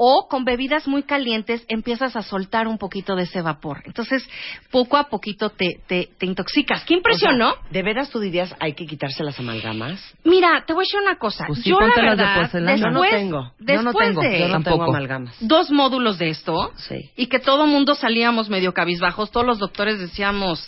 O 0.04 0.28
con 0.28 0.46
bebidas 0.46 0.88
muy 0.88 1.04
calientes 1.04 1.64
empiezas 1.68 2.16
a 2.16 2.24
soltar 2.24 2.68
un 2.68 2.80
poquito 2.80 3.16
de 3.16 3.24
ese 3.24 3.44
vapor. 3.44 3.84
Entonces, 3.86 4.28
poco 4.72 4.98
a 4.98 5.10
poquito 5.10 5.52
te, 5.52 5.80
te, 5.86 6.10
te 6.18 6.26
intoxicas. 6.26 6.84
¿Qué 6.86 6.96
impresión, 6.96 7.36
O 7.36 7.38
sea, 7.38 7.46
no? 7.50 7.56
¿De 7.70 7.84
veras 7.84 8.10
tú 8.10 8.20
dirías 8.20 8.56
hay 8.60 8.74
que 8.74 8.88
quitarse 8.88 9.24
las 9.24 9.38
amalgamas? 9.38 10.02
Mira, 10.24 10.64
te 10.66 10.74
voy 10.74 10.82
a 10.82 10.86
decir 10.88 11.00
una 11.02 11.18
cosa. 11.18 11.46
Pues 11.46 11.60
sí, 11.62 11.70
yo 11.70 11.80
la 11.80 11.94
de 11.96 12.02
verdad, 12.02 12.36
porcelana. 12.36 12.78
Yo 12.78 12.88
no 12.90 13.02
después, 13.02 13.22
tengo. 13.22 13.44
Yo 13.44 13.54
después 13.60 13.84
no 13.86 13.94
tengo, 13.94 14.22
de 14.24 14.40
yo 14.40 14.48
no 14.48 14.64
tengo 14.64 14.84
amalgamas. 14.86 15.36
dos 15.40 15.70
módulos 15.70 16.18
de 16.18 16.30
esto 16.30 16.72
Sí. 16.78 17.12
y 17.16 17.28
que 17.28 17.38
todo 17.38 17.68
mundo 17.68 17.94
salíamos 17.94 18.50
medio 18.50 18.74
cabizbajos, 18.74 19.30
todos 19.30 19.46
los 19.46 19.60
doctores 19.60 20.00
decíamos, 20.00 20.68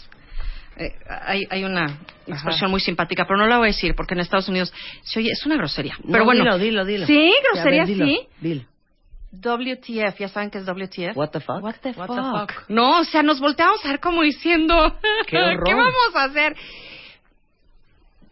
eh, 0.77 0.91
hay, 1.25 1.41
hay 1.49 1.63
una 1.63 1.87
expresión 2.27 2.69
muy 2.69 2.81
simpática, 2.81 3.25
pero 3.25 3.39
no 3.39 3.47
la 3.47 3.57
voy 3.57 3.69
a 3.69 3.71
decir 3.71 3.95
porque 3.95 4.13
en 4.13 4.19
Estados 4.19 4.47
Unidos 4.47 4.71
se 5.01 5.19
oye, 5.21 5.31
es 5.31 5.43
una 5.47 5.55
grosería. 5.55 5.95
No, 6.03 6.11
pero 6.11 6.25
bueno, 6.25 6.43
dilo, 6.43 6.85
dilo, 6.85 6.85
dilo. 6.85 7.07
Sí, 7.07 7.33
grosería 7.51 7.85
ver, 7.85 7.87
dilo, 7.87 8.05
sí. 8.05 8.19
dilo. 8.39 8.61
WTF, 9.41 10.19
ya 10.19 10.29
saben 10.29 10.51
qué 10.51 10.59
es 10.59 10.65
WTF. 10.65 11.15
What 11.15 11.29
the 11.29 11.39
fuck? 11.39 11.63
What 11.63 11.75
the 11.81 11.91
What 11.91 12.07
the 12.07 12.53
fuck? 12.55 12.69
No, 12.69 12.99
o 12.99 13.03
sea, 13.03 13.23
nos 13.23 13.39
volteamos 13.39 13.83
a 13.83 13.89
ver 13.89 13.99
como 13.99 14.21
diciendo, 14.21 14.75
Qué 15.27 15.37
horror. 15.37 15.75
vamos 15.75 16.15
a 16.15 16.23
hacer? 16.25 16.55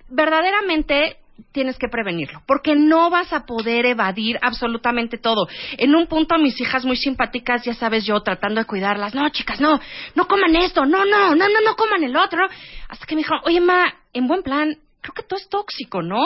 Verdaderamente 0.10 1.18
tienes 1.52 1.78
que 1.78 1.88
prevenirlo, 1.88 2.42
porque 2.46 2.76
no 2.76 3.10
vas 3.10 3.34
a 3.34 3.46
poder 3.46 3.86
evadir 3.86 4.38
absolutamente 4.42 5.18
todo. 5.18 5.48
En 5.78 5.96
un 5.96 6.08
punto 6.08 6.38
mis 6.38 6.60
hijas 6.62 6.86
muy 6.86 6.98
simpáticas, 6.98 7.64
ya 7.64 7.74
sabes, 7.74 8.06
yo 8.06 8.20
tratando 8.22 8.62
de 8.62 8.66
cuidarlas, 8.66 9.16
no, 9.16 9.28
chicas, 9.30 9.60
no, 9.60 9.80
no 10.16 10.28
coman 10.28 10.56
esto, 10.56 10.86
no, 10.86 11.04
no, 11.06 11.36
no, 11.36 11.48
no, 11.48 11.62
no 11.66 11.76
coman 11.76 12.04
el 12.04 12.16
otro. 12.16 12.48
Hasta 12.90 13.06
que 13.06 13.16
me 13.16 13.22
dijeron, 13.22 13.42
oye, 13.46 13.60
ma, 13.60 13.94
en 14.14 14.28
buen 14.28 14.44
plan, 14.44 14.78
creo 15.02 15.14
que 15.14 15.24
todo 15.24 15.40
es 15.40 15.50
tóxico, 15.50 16.02
¿no? 16.02 16.24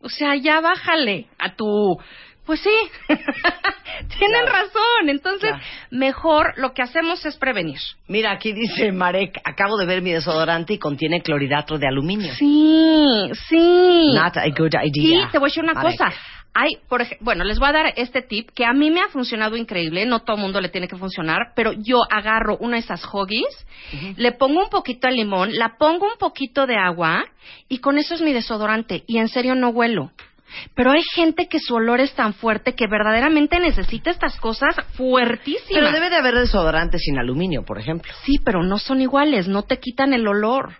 O 0.00 0.08
sea, 0.08 0.36
ya 0.36 0.60
bájale 0.60 1.26
a 1.38 1.54
tu... 1.54 1.98
Pues 2.48 2.60
sí, 2.60 2.70
tienen 4.18 4.46
razón. 4.46 5.08
Entonces, 5.08 5.52
mejor 5.90 6.54
lo 6.56 6.72
que 6.72 6.80
hacemos 6.80 7.24
es 7.26 7.36
prevenir. 7.36 7.78
Mira, 8.06 8.32
aquí 8.32 8.52
dice 8.54 8.90
Marek, 8.90 9.38
acabo 9.44 9.76
de 9.76 9.84
ver 9.84 10.00
mi 10.00 10.12
desodorante 10.12 10.72
y 10.72 10.78
contiene 10.78 11.20
clorhidrato 11.20 11.76
de 11.78 11.86
aluminio. 11.86 12.32
Sí, 12.34 13.30
sí. 13.48 14.12
Not 14.14 14.38
a 14.38 14.48
good 14.48 14.72
idea. 14.82 15.26
Sí, 15.26 15.28
te 15.30 15.38
voy 15.38 15.48
a 15.48 15.50
decir 15.50 15.62
una 15.62 15.74
Marek. 15.74 15.98
cosa. 15.98 16.10
Hay, 16.54 16.70
por 16.88 17.02
ej- 17.02 17.18
bueno, 17.20 17.44
les 17.44 17.58
voy 17.58 17.68
a 17.68 17.72
dar 17.72 17.92
este 17.96 18.22
tip 18.22 18.48
que 18.54 18.64
a 18.64 18.72
mí 18.72 18.90
me 18.90 19.00
ha 19.02 19.08
funcionado 19.08 19.54
increíble. 19.56 20.06
No 20.06 20.20
todo 20.20 20.36
el 20.36 20.42
mundo 20.42 20.60
le 20.62 20.70
tiene 20.70 20.88
que 20.88 20.96
funcionar, 20.96 21.52
pero 21.54 21.72
yo 21.72 21.98
agarro 22.10 22.56
una 22.60 22.76
de 22.76 22.80
esas 22.80 23.04
hoggies, 23.12 23.66
le 24.16 24.32
pongo 24.32 24.62
un 24.64 24.70
poquito 24.70 25.06
de 25.06 25.14
limón, 25.14 25.50
la 25.54 25.76
pongo 25.78 26.06
un 26.06 26.18
poquito 26.18 26.66
de 26.66 26.76
agua 26.76 27.26
y 27.68 27.78
con 27.78 27.98
eso 27.98 28.14
es 28.14 28.22
mi 28.22 28.32
desodorante. 28.32 29.04
Y 29.06 29.18
en 29.18 29.28
serio 29.28 29.54
no 29.54 29.68
huelo. 29.68 30.10
Pero 30.74 30.90
hay 30.92 31.02
gente 31.14 31.46
que 31.48 31.58
su 31.60 31.74
olor 31.74 32.00
es 32.00 32.14
tan 32.14 32.32
fuerte 32.34 32.74
que 32.74 32.86
verdaderamente 32.86 33.60
necesita 33.60 34.10
estas 34.10 34.38
cosas 34.40 34.74
fuertísimas. 34.94 35.68
Pero 35.72 35.92
debe 35.92 36.10
de 36.10 36.16
haber 36.16 36.34
desodorante 36.34 36.98
sin 36.98 37.18
aluminio, 37.18 37.64
por 37.64 37.78
ejemplo. 37.78 38.12
Sí, 38.24 38.38
pero 38.44 38.62
no 38.62 38.78
son 38.78 39.00
iguales, 39.00 39.46
no 39.48 39.62
te 39.62 39.78
quitan 39.78 40.12
el 40.12 40.26
olor. 40.26 40.74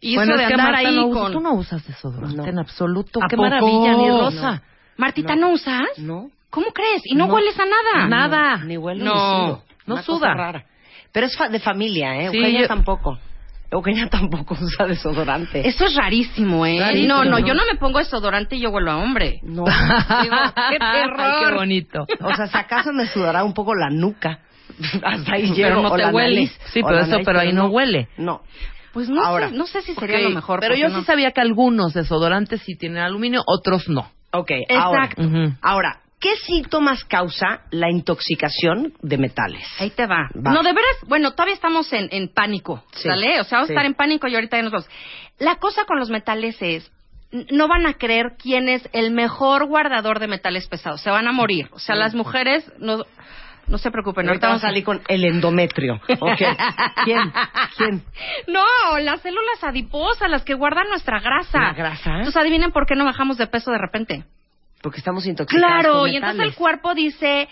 Y 0.00 0.16
bueno, 0.16 0.32
eso 0.34 0.38
de 0.38 0.42
es 0.44 0.48
que 0.48 0.54
andar 0.54 0.72
Marta 0.72 0.88
ahí 0.88 0.96
no 0.96 1.06
usa- 1.08 1.20
con... 1.22 1.32
tú 1.32 1.40
no 1.40 1.54
usas 1.54 1.86
desodorante 1.86 2.36
No. 2.36 2.44
en 2.46 2.58
absoluto. 2.58 3.20
¿A 3.22 3.28
Qué 3.28 3.36
poco? 3.36 3.48
maravilla, 3.48 3.94
ni 3.96 4.08
rosa. 4.10 4.62
Martita, 4.96 5.36
¿no, 5.36 5.50
usas? 5.50 5.88
No. 5.98 6.30
¿Cómo 6.50 6.66
crees? 6.72 7.02
Y 7.04 7.14
no, 7.14 7.26
No. 7.26 7.34
hueles 7.34 7.58
a 7.58 7.64
nada. 7.66 8.08
Nada. 8.08 8.64
Ni 8.64 8.76
huele 8.76 9.04
No, 9.04 9.12
ni 9.14 9.52
no 9.86 9.94
Una 9.94 10.02
suda. 10.02 10.18
cosa 10.20 10.34
rara. 10.34 10.64
Pero 11.12 11.26
es 11.26 11.36
fa- 11.36 11.48
de 11.48 11.60
familia, 11.60 12.16
¿eh? 12.16 12.30
Sí, 12.30 12.36
Eugenia 12.38 12.62
yo- 12.62 12.68
tampoco. 12.68 13.18
Eugenia 13.70 14.06
tampoco 14.10 14.56
usa 14.60 14.86
desodorante. 14.86 15.66
Eso 15.66 15.84
es 15.86 15.94
rarísimo, 15.94 16.64
¿eh? 16.66 16.78
Rarísimo, 16.80 17.14
no, 17.14 17.24
no, 17.24 17.30
¿no? 17.30 17.38
yo 17.46 17.54
no 17.54 17.62
me 17.70 17.78
pongo 17.78 17.98
desodorante 17.98 18.56
y 18.56 18.60
yo 18.60 18.70
huelo 18.70 18.90
a 18.92 18.96
hombre. 18.98 19.40
No. 19.42 19.64
Digo, 20.22 20.36
qué 20.70 20.78
terror. 20.78 21.20
Ay, 21.20 21.44
qué 21.46 21.54
bonito. 21.54 22.06
O 22.22 22.34
sea, 22.34 22.46
si 22.46 22.56
acaso 22.56 22.92
me 22.92 23.06
sudará 23.06 23.44
un 23.44 23.54
poco 23.54 23.74
la 23.74 23.90
nuca. 23.90 24.40
Hasta 25.02 25.34
ahí 25.34 25.52
Pero 25.54 25.68
llego. 25.68 25.82
no 25.82 25.88
o 25.90 25.96
te 25.96 26.06
huele. 26.06 26.34
nariz, 26.36 26.58
Sí, 26.72 26.82
pero 26.82 26.98
eso, 26.98 27.10
nariz, 27.10 27.26
pero 27.26 27.40
ahí 27.40 27.52
no 27.52 27.66
huele. 27.66 28.08
No. 28.16 28.42
Pues 28.92 29.08
no 29.08 29.22
Ahora. 29.22 29.50
sé, 29.50 29.54
no 29.56 29.66
sé 29.66 29.82
si 29.82 29.94
sería 29.94 30.20
lo 30.20 30.30
mejor. 30.30 30.60
Pero 30.60 30.74
yo 30.74 30.88
no. 30.88 30.98
sí 30.98 31.04
sabía 31.04 31.30
que 31.32 31.40
algunos 31.40 31.92
desodorantes 31.92 32.62
sí 32.62 32.76
tienen 32.76 32.98
aluminio, 33.02 33.42
otros 33.46 33.88
no. 33.88 34.10
Ok, 34.32 34.50
ahora. 34.74 35.04
Exacto. 35.04 35.22
Ahora, 35.62 36.00
¿qué 36.20 36.36
síntomas 36.36 37.04
causa 37.04 37.60
la 37.70 37.90
intoxicación 37.90 38.94
de 39.02 39.18
metales? 39.18 39.66
Ahí 39.78 39.90
te 39.90 40.06
va. 40.06 40.28
Va. 40.34 40.52
No, 40.52 40.62
de 40.62 40.72
veras, 40.72 40.96
bueno, 41.06 41.32
todavía 41.32 41.54
estamos 41.54 41.92
en, 41.92 42.08
en 42.10 42.28
pánico, 42.28 42.84
Sí, 42.92 43.08
¿sale? 43.08 43.40
O 43.40 43.44
sea, 43.44 43.58
vamos 43.58 43.68
sí. 43.68 43.72
a 43.72 43.76
estar 43.76 43.86
en 43.86 43.94
pánico 43.94 44.26
y 44.28 44.34
ahorita 44.34 44.56
ya 44.56 44.62
nosotros. 44.62 44.88
La 45.38 45.56
cosa 45.56 45.84
con 45.84 45.98
los 45.98 46.10
metales 46.10 46.56
es, 46.60 46.90
no 47.50 47.68
van 47.68 47.86
a 47.86 47.94
creer 47.94 48.32
quién 48.40 48.68
es 48.68 48.88
el 48.92 49.10
mejor 49.10 49.66
guardador 49.66 50.20
de 50.20 50.28
metales 50.28 50.66
pesados. 50.68 51.00
Se 51.02 51.10
van 51.10 51.28
a 51.28 51.32
morir. 51.32 51.68
O 51.72 51.78
sea, 51.78 51.94
las 51.96 52.14
mujeres, 52.14 52.70
no, 52.78 53.04
no 53.66 53.78
se 53.78 53.90
preocupen. 53.90 54.28
Ahorita 54.28 54.46
vamos 54.46 54.64
a 54.64 54.68
salir 54.68 54.84
con 54.84 55.02
el 55.08 55.24
endometrio. 55.24 56.00
Ok. 56.20 56.38
¿Quién? 57.04 57.32
¿Quién? 57.76 58.02
No, 58.46 58.98
las 59.00 59.20
células 59.20 59.62
adiposas, 59.62 60.30
las 60.30 60.44
que 60.44 60.54
guardan 60.54 60.88
nuestra 60.88 61.20
grasa. 61.20 61.58
¿La 61.60 61.72
grasa? 61.74 62.10
Entonces, 62.18 62.36
adivinen 62.36 62.70
por 62.72 62.86
qué 62.86 62.94
no 62.94 63.04
bajamos 63.04 63.36
de 63.36 63.46
peso 63.48 63.70
de 63.72 63.78
repente. 63.78 64.24
Porque 64.82 64.98
estamos 64.98 65.26
intoxicados 65.26 65.66
Claro, 65.82 66.00
con 66.00 66.10
y 66.10 66.16
entonces 66.16 66.44
el 66.46 66.54
cuerpo 66.54 66.94
dice, 66.94 67.48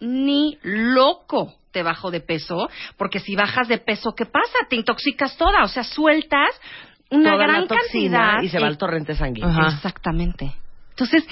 ni 0.00 0.58
loco 0.62 1.54
te 1.72 1.82
bajo 1.82 2.10
de 2.10 2.20
peso, 2.20 2.68
porque 2.96 3.20
si 3.20 3.34
bajas 3.36 3.68
de 3.68 3.78
peso, 3.78 4.14
¿qué 4.14 4.24
pasa? 4.26 4.58
Te 4.68 4.76
intoxicas 4.76 5.36
toda, 5.36 5.62
o 5.64 5.68
sea, 5.68 5.84
sueltas 5.84 6.48
una 7.10 7.32
Toda 7.32 7.46
gran 7.46 7.66
cantidad. 7.66 8.42
y 8.42 8.48
se 8.48 8.58
va 8.58 8.66
al 8.66 8.78
torrente 8.78 9.14
sanguíneo. 9.14 9.50
Ajá. 9.50 9.74
Exactamente. 9.76 10.52
Entonces, 10.90 11.26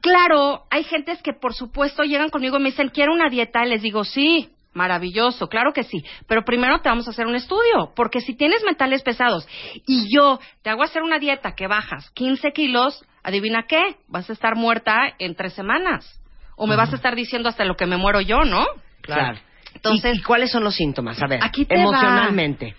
claro, 0.00 0.64
hay 0.70 0.84
gentes 0.84 1.22
que 1.22 1.32
por 1.32 1.54
supuesto 1.54 2.02
llegan 2.02 2.30
conmigo 2.30 2.56
y 2.58 2.60
me 2.62 2.70
dicen, 2.70 2.88
quiero 2.88 3.12
una 3.12 3.28
dieta, 3.28 3.64
y 3.64 3.68
les 3.68 3.82
digo, 3.82 4.04
sí, 4.04 4.48
maravilloso, 4.72 5.48
claro 5.48 5.72
que 5.72 5.84
sí, 5.84 6.04
pero 6.26 6.44
primero 6.44 6.80
te 6.80 6.88
vamos 6.88 7.06
a 7.06 7.10
hacer 7.10 7.26
un 7.26 7.34
estudio, 7.34 7.92
porque 7.94 8.20
si 8.20 8.34
tienes 8.34 8.62
metales 8.64 9.02
pesados 9.02 9.46
y 9.86 10.12
yo 10.14 10.38
te 10.62 10.70
hago 10.70 10.82
hacer 10.82 11.02
una 11.02 11.18
dieta 11.18 11.54
que 11.54 11.66
bajas 11.66 12.10
15 12.10 12.52
kilos, 12.52 13.02
adivina 13.26 13.64
qué, 13.68 13.96
vas 14.08 14.30
a 14.30 14.32
estar 14.32 14.54
muerta 14.54 15.14
en 15.18 15.34
tres 15.34 15.52
semanas. 15.54 16.20
O 16.56 16.66
me 16.66 16.76
vas 16.76 16.92
a 16.92 16.96
estar 16.96 17.14
diciendo 17.14 17.48
hasta 17.48 17.64
lo 17.64 17.76
que 17.76 17.84
me 17.86 17.96
muero 17.96 18.20
yo, 18.20 18.44
¿no? 18.44 18.64
Claro. 19.02 19.38
Entonces- 19.74 20.14
¿Y, 20.16 20.20
y 20.20 20.22
cuáles 20.22 20.50
son 20.50 20.64
los 20.64 20.74
síntomas? 20.74 21.20
A 21.22 21.26
ver, 21.26 21.40
Aquí 21.42 21.64
te 21.66 21.74
va. 21.76 21.82
emocionalmente. 21.82 22.74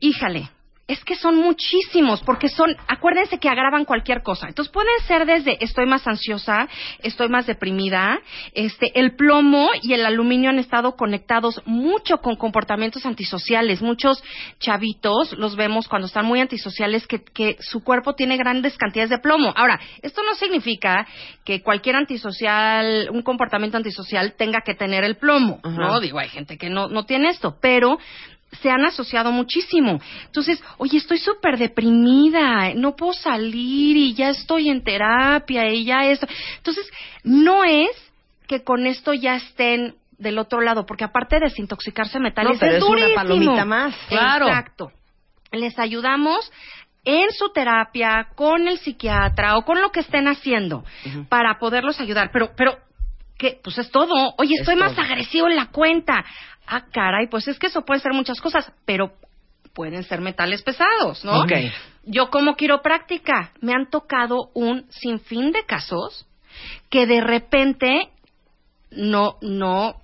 Híjale, 0.00 0.48
es 0.90 1.04
que 1.04 1.14
son 1.14 1.36
muchísimos, 1.36 2.20
porque 2.22 2.48
son, 2.48 2.76
acuérdense 2.88 3.38
que 3.38 3.48
agravan 3.48 3.84
cualquier 3.84 4.22
cosa. 4.24 4.48
Entonces 4.48 4.72
pueden 4.72 4.92
ser 5.06 5.24
desde 5.24 5.56
estoy 5.62 5.86
más 5.86 6.04
ansiosa, 6.08 6.68
estoy 6.98 7.28
más 7.28 7.46
deprimida, 7.46 8.18
este, 8.54 8.98
el 8.98 9.14
plomo 9.14 9.70
y 9.82 9.92
el 9.92 10.04
aluminio 10.04 10.50
han 10.50 10.58
estado 10.58 10.96
conectados 10.96 11.62
mucho 11.64 12.16
con 12.18 12.34
comportamientos 12.34 13.06
antisociales. 13.06 13.82
Muchos 13.82 14.20
chavitos 14.58 15.38
los 15.38 15.54
vemos 15.54 15.86
cuando 15.86 16.06
están 16.06 16.26
muy 16.26 16.40
antisociales 16.40 17.06
que, 17.06 17.22
que 17.22 17.56
su 17.60 17.84
cuerpo 17.84 18.14
tiene 18.14 18.36
grandes 18.36 18.76
cantidades 18.76 19.10
de 19.10 19.18
plomo. 19.18 19.52
Ahora, 19.54 19.78
esto 20.02 20.22
no 20.24 20.34
significa 20.34 21.06
que 21.44 21.62
cualquier 21.62 21.94
antisocial, 21.94 23.10
un 23.12 23.22
comportamiento 23.22 23.76
antisocial 23.76 24.34
tenga 24.36 24.62
que 24.62 24.74
tener 24.74 25.04
el 25.04 25.16
plomo, 25.16 25.60
Ajá. 25.62 25.76
¿no? 25.76 26.00
Digo, 26.00 26.18
hay 26.18 26.30
gente 26.30 26.58
que 26.58 26.68
no, 26.68 26.88
no 26.88 27.06
tiene 27.06 27.28
esto, 27.28 27.58
pero 27.62 27.96
se 28.60 28.70
han 28.70 28.84
asociado 28.84 29.32
muchísimo. 29.32 30.00
Entonces, 30.26 30.62
oye, 30.78 30.98
estoy 30.98 31.18
súper 31.18 31.56
deprimida, 31.56 32.74
no 32.74 32.96
puedo 32.96 33.12
salir 33.12 33.96
y 33.96 34.14
ya 34.14 34.30
estoy 34.30 34.68
en 34.68 34.82
terapia 34.82 35.70
y 35.72 35.84
ya 35.84 36.04
esto. 36.04 36.26
Entonces, 36.56 36.90
no 37.22 37.64
es 37.64 37.90
que 38.46 38.62
con 38.64 38.86
esto 38.86 39.14
ya 39.14 39.36
estén 39.36 39.94
del 40.18 40.38
otro 40.38 40.60
lado, 40.60 40.84
porque 40.84 41.04
aparte 41.04 41.36
de 41.36 41.46
desintoxicarse 41.46 42.18
metales 42.20 42.52
No, 42.54 42.58
pero 42.58 42.72
es 42.76 42.82
es 42.82 42.88
una 42.88 43.06
palomita 43.14 43.64
más. 43.64 43.94
Claro. 44.08 44.48
Exacto. 44.48 44.92
Les 45.52 45.78
ayudamos 45.78 46.52
en 47.04 47.30
su 47.32 47.50
terapia 47.52 48.28
con 48.34 48.68
el 48.68 48.78
psiquiatra 48.78 49.56
o 49.56 49.64
con 49.64 49.80
lo 49.80 49.90
que 49.90 50.00
estén 50.00 50.28
haciendo 50.28 50.84
para 51.28 51.58
poderlos 51.58 52.00
ayudar. 52.00 52.30
Pero, 52.32 52.50
pero, 52.56 52.76
¿qué? 53.38 53.58
Pues 53.62 53.78
es 53.78 53.90
todo. 53.90 54.34
Oye, 54.36 54.54
Es 54.54 54.60
estoy 54.60 54.76
más 54.76 54.94
todo. 54.94 55.06
agresivo 55.06 55.48
en 55.48 55.56
la 55.56 55.66
cuenta. 55.66 56.24
Ah, 56.66 56.86
caray, 56.92 57.26
pues 57.28 57.48
es 57.48 57.58
que 57.58 57.66
eso 57.66 57.84
puede 57.84 58.00
ser 58.00 58.12
muchas 58.12 58.40
cosas, 58.40 58.72
pero 58.84 59.12
pueden 59.74 60.02
ser 60.04 60.20
metales 60.20 60.62
pesados, 60.62 61.24
¿no? 61.24 61.40
Ok. 61.40 61.52
Yo 62.04 62.30
como 62.30 62.56
quiropráctica 62.56 63.52
me 63.60 63.72
han 63.72 63.88
tocado 63.88 64.50
un 64.54 64.86
sinfín 64.90 65.52
de 65.52 65.64
casos 65.64 66.26
que 66.88 67.06
de 67.06 67.20
repente 67.20 68.10
no, 68.90 69.36
no 69.40 70.00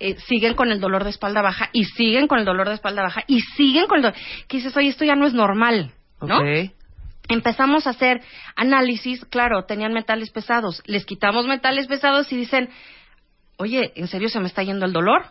eh, 0.00 0.16
siguen 0.26 0.54
con 0.54 0.70
el 0.70 0.80
dolor 0.80 1.04
de 1.04 1.10
espalda 1.10 1.42
baja 1.42 1.70
y 1.72 1.84
siguen 1.84 2.26
con 2.26 2.38
el 2.38 2.44
dolor 2.44 2.68
de 2.68 2.74
espalda 2.74 3.02
baja 3.02 3.24
y 3.26 3.40
siguen 3.40 3.86
con 3.86 3.98
el 3.98 4.02
dolor. 4.02 4.18
Que 4.48 4.58
dices, 4.58 4.76
oye, 4.76 4.88
esto 4.88 5.04
ya 5.04 5.14
no 5.14 5.26
es 5.26 5.34
normal, 5.34 5.92
¿no? 6.20 6.38
Ok. 6.38 6.70
Empezamos 7.28 7.86
a 7.86 7.90
hacer 7.90 8.20
análisis, 8.54 9.24
claro, 9.24 9.64
tenían 9.64 9.94
metales 9.94 10.30
pesados, 10.30 10.82
les 10.84 11.06
quitamos 11.06 11.46
metales 11.46 11.86
pesados 11.86 12.30
y 12.32 12.36
dicen, 12.36 12.68
oye, 13.58 13.92
¿en 13.96 14.08
serio 14.08 14.28
se 14.28 14.40
me 14.40 14.46
está 14.46 14.62
yendo 14.62 14.86
el 14.86 14.92
dolor? 14.92 15.26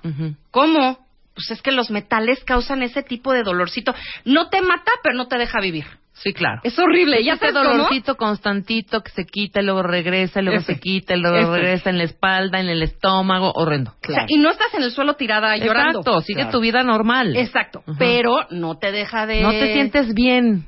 ¿Cómo? 0.51 0.99
Pues 1.33 1.49
es 1.51 1.61
que 1.61 1.71
los 1.71 1.89
metales 1.89 2.43
causan 2.43 2.83
ese 2.83 3.01
tipo 3.01 3.33
de 3.33 3.43
dolorcito. 3.43 3.93
No 4.23 4.49
te 4.49 4.61
mata, 4.61 4.91
pero 5.01 5.15
no 5.15 5.27
te 5.27 5.37
deja 5.37 5.59
vivir. 5.59 5.85
Sí, 6.13 6.31
claro. 6.31 6.61
Es 6.63 6.77
horrible. 6.77 7.23
¿Ya 7.23 7.33
ese 7.33 7.51
cómo? 7.51 7.63
dolorcito 7.63 8.15
constantito 8.15 9.01
que 9.01 9.09
se 9.11 9.25
quita 9.25 9.61
y 9.61 9.65
luego 9.65 9.81
regresa, 9.81 10.41
y 10.41 10.43
luego 10.43 10.61
se 10.61 10.79
quita 10.79 11.15
y 11.15 11.19
luego 11.19 11.55
regresa 11.55 11.89
en 11.89 11.97
la 11.97 12.03
espalda, 12.03 12.59
en 12.59 12.69
el 12.69 12.83
estómago, 12.83 13.51
horrendo. 13.55 13.95
O 14.07 14.13
sea, 14.13 14.25
y 14.27 14.37
no 14.37 14.51
estás 14.51 14.73
en 14.75 14.83
el 14.83 14.91
suelo 14.91 15.15
tirada 15.15 15.57
llorando. 15.57 15.99
Exacto, 16.01 16.21
sigue 16.21 16.45
tu 16.45 16.59
vida 16.59 16.83
normal. 16.83 17.35
Exacto, 17.35 17.83
pero 17.97 18.45
no 18.51 18.77
te 18.77 18.91
deja 18.91 19.25
de... 19.25 19.41
No 19.41 19.49
te 19.49 19.73
sientes 19.73 20.13
bien. 20.13 20.67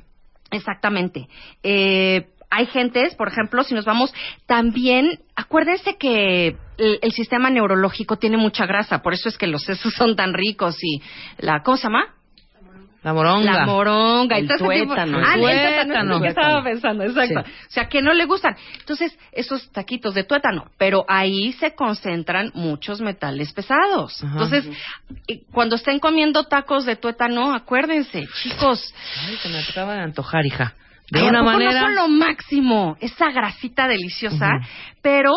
Exactamente. 0.50 1.28
Eh, 1.62 2.26
hay 2.50 2.66
gentes, 2.66 3.14
por 3.14 3.28
ejemplo, 3.28 3.62
si 3.64 3.74
nos 3.74 3.84
vamos, 3.84 4.12
también, 4.46 5.20
acuérdense 5.34 5.96
que 5.96 6.56
el, 6.78 6.98
el 7.02 7.12
sistema 7.12 7.50
neurológico 7.50 8.16
tiene 8.16 8.36
mucha 8.36 8.66
grasa, 8.66 9.02
por 9.02 9.14
eso 9.14 9.28
es 9.28 9.36
que 9.38 9.46
los 9.46 9.62
sesos 9.64 9.92
son 9.94 10.16
tan 10.16 10.32
ricos 10.34 10.76
y 10.82 11.02
la, 11.38 11.62
¿cómo 11.62 11.76
se 11.76 11.84
llama? 11.84 12.12
La 13.02 13.12
moronga. 13.12 13.52
La 13.52 13.66
moronga. 13.66 14.36
El 14.36 14.46
ese 14.46 14.54
tipo- 14.54 14.66
tuétano. 14.66 15.18
Ah, 15.24 15.34
El 15.36 15.40
tuétano. 15.40 16.20
que 16.20 16.26
estaba 16.28 16.64
pensando, 16.64 17.04
exacto. 17.04 17.42
Sí. 17.44 17.52
O 17.68 17.70
sea, 17.70 17.88
que 17.88 18.02
no 18.02 18.12
le 18.12 18.24
gustan. 18.24 18.56
Entonces, 18.80 19.16
esos 19.30 19.70
taquitos 19.70 20.12
de 20.14 20.24
tuétano, 20.24 20.72
pero 20.76 21.04
ahí 21.06 21.52
se 21.52 21.72
concentran 21.76 22.50
muchos 22.54 23.00
metales 23.00 23.52
pesados. 23.52 24.24
Ajá. 24.24 24.32
Entonces, 24.32 24.68
cuando 25.52 25.76
estén 25.76 26.00
comiendo 26.00 26.44
tacos 26.44 26.84
de 26.84 26.96
tuétano, 26.96 27.54
acuérdense, 27.54 28.26
chicos, 28.42 28.92
Ay, 29.24 29.36
se 29.36 29.48
me 29.50 29.58
acaba 29.60 29.94
de 29.94 30.00
antojar, 30.00 30.44
hija. 30.44 30.74
De 31.10 31.20
Ay, 31.20 31.26
¿a 31.26 31.30
una 31.30 31.42
manera. 31.42 31.72
no 31.72 31.80
son 31.86 31.94
lo 31.94 32.08
máximo, 32.08 32.96
esa 33.00 33.30
grasita 33.30 33.86
deliciosa, 33.86 34.56
Ujú. 34.56 34.66
pero 35.02 35.30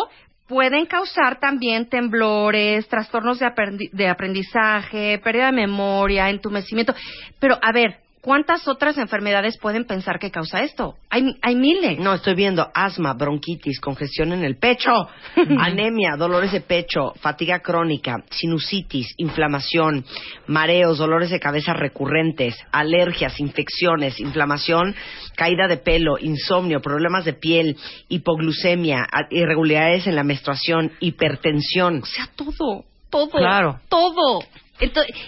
pueden 0.48 0.86
causar 0.86 1.38
también 1.38 1.88
temblores, 1.88 2.88
trastornos 2.88 3.38
de, 3.38 3.46
aprendi- 3.46 3.90
de 3.92 4.08
aprendizaje, 4.08 5.18
pérdida 5.22 5.46
de 5.46 5.52
memoria, 5.52 6.28
entumecimiento. 6.28 6.92
Pero, 7.38 7.56
a 7.62 7.70
ver, 7.72 7.98
¿cuántas 8.20 8.68
otras 8.68 8.98
enfermedades 8.98 9.58
pueden 9.58 9.84
pensar 9.84 10.18
que 10.18 10.30
causa 10.30 10.62
esto? 10.62 10.94
Hay, 11.10 11.36
hay 11.42 11.54
miles. 11.56 11.98
No, 11.98 12.14
estoy 12.14 12.34
viendo 12.34 12.70
asma, 12.74 13.14
bronquitis, 13.14 13.80
congestión 13.80 14.32
en 14.32 14.44
el 14.44 14.56
pecho, 14.56 14.90
anemia, 15.58 16.16
dolores 16.16 16.52
de 16.52 16.60
pecho, 16.60 17.12
fatiga 17.20 17.60
crónica, 17.60 18.24
sinusitis, 18.30 19.14
inflamación, 19.16 20.04
mareos, 20.46 20.98
dolores 20.98 21.30
de 21.30 21.40
cabeza 21.40 21.72
recurrentes, 21.72 22.56
alergias, 22.72 23.38
infecciones, 23.40 24.20
inflamación, 24.20 24.94
caída 25.36 25.66
de 25.68 25.78
pelo, 25.78 26.18
insomnio, 26.18 26.80
problemas 26.80 27.24
de 27.24 27.32
piel, 27.32 27.76
hipoglucemia, 28.08 29.06
irregularidades 29.30 30.06
en 30.06 30.16
la 30.16 30.24
menstruación, 30.24 30.92
hipertensión. 31.00 32.02
O 32.02 32.06
sea, 32.06 32.28
todo, 32.36 32.84
todo, 33.10 33.30
Claro. 33.30 33.80
todo. 33.88 34.40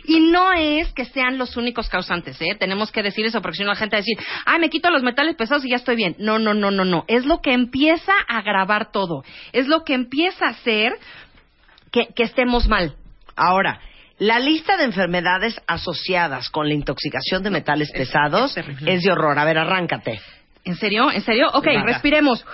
Y 0.05 0.21
no 0.21 0.53
es 0.53 0.93
que 0.93 1.05
sean 1.05 1.39
los 1.39 1.57
únicos 1.57 1.89
causantes, 1.89 2.41
¿eh? 2.41 2.57
Tenemos 2.59 2.91
que 2.91 3.03
decir 3.03 3.27
eso, 3.27 3.43
porque 3.43 3.59
si 3.59 3.63
no 3.65 3.71
la 3.71 3.77
gente 3.77 3.97
va 3.97 3.99
a 3.99 4.03
decir, 4.03 4.19
ay, 4.47 4.61
me 4.61 4.71
quito 4.71 4.91
los 4.91 5.03
metales 5.03 5.37
pesados 5.37 5.65
y 5.65 5.71
ya 5.71 5.77
estoy 5.77 5.97
bien. 5.97 6.17
No, 6.19 6.39
no, 6.39 6.55
no, 6.55 6.71
no, 6.71 6.85
no. 6.85 7.05
Es 7.09 7.27
lo 7.27 7.41
que 7.41 7.53
empieza 7.53 8.13
a 8.29 8.39
agravar 8.39 8.93
todo. 8.93 9.25
Es 9.53 9.67
lo 9.67 9.85
que 9.85 9.95
empieza 9.95 10.47
a 10.47 10.51
hacer 10.51 10.95
que, 11.91 12.09
que 12.15 12.23
estemos 12.23 12.69
mal. 12.69 12.97
Ahora, 13.37 13.81
la 14.19 14.39
lista 14.39 14.77
de 14.77 14.85
enfermedades 14.85 15.61
asociadas 15.67 16.49
con 16.51 16.69
la 16.69 16.75
intoxicación 16.75 17.43
de 17.43 17.51
metales 17.51 17.91
pesados 17.91 18.57
es, 18.57 19.03
de 19.03 19.11
horror. 19.11 19.39
A 19.39 19.45
ver, 19.45 19.59
arráncate. 19.59 20.21
¿En 20.65 20.77
serio? 20.77 21.11
¿En 21.11 21.23
serio? 21.23 21.49
Ok, 21.53 21.65
Venga. 21.67 21.85
respiremos. 21.85 22.45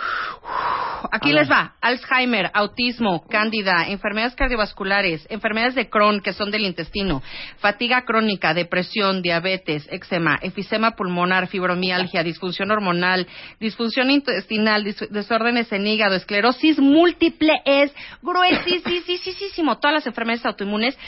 Aquí 1.13 1.33
les 1.33 1.49
va. 1.51 1.75
Alzheimer, 1.81 2.51
autismo, 2.55 3.25
cándida, 3.29 3.85
enfermedades 3.89 4.35
cardiovasculares, 4.35 5.27
enfermedades 5.31 5.75
de 5.75 5.89
Crohn, 5.91 6.21
que 6.21 6.33
son 6.33 6.51
del 6.51 6.65
intestino, 6.65 7.23
fatiga 7.59 8.03
crónica, 8.07 8.55
depresión, 8.55 9.21
diabetes, 9.23 9.87
eczema, 9.93 10.39
efisema 10.41 10.93
pulmonar, 10.93 11.49
fibromialgia, 11.49 12.23
disfunción 12.23 12.71
hormonal, 12.71 13.27
disfunción 13.61 14.11
intestinal, 14.11 14.85
dis- 14.85 15.09
desórdenes 15.11 15.71
en 15.71 15.87
hígado, 15.87 16.15
esclerosis 16.17 16.79
múltiple, 16.79 17.53
es 17.67 17.93
gruesísimo. 18.23 19.79
Todas 19.79 19.95
las 19.95 20.07
enfermedades 20.07 20.47
autoinmunes 20.47 20.99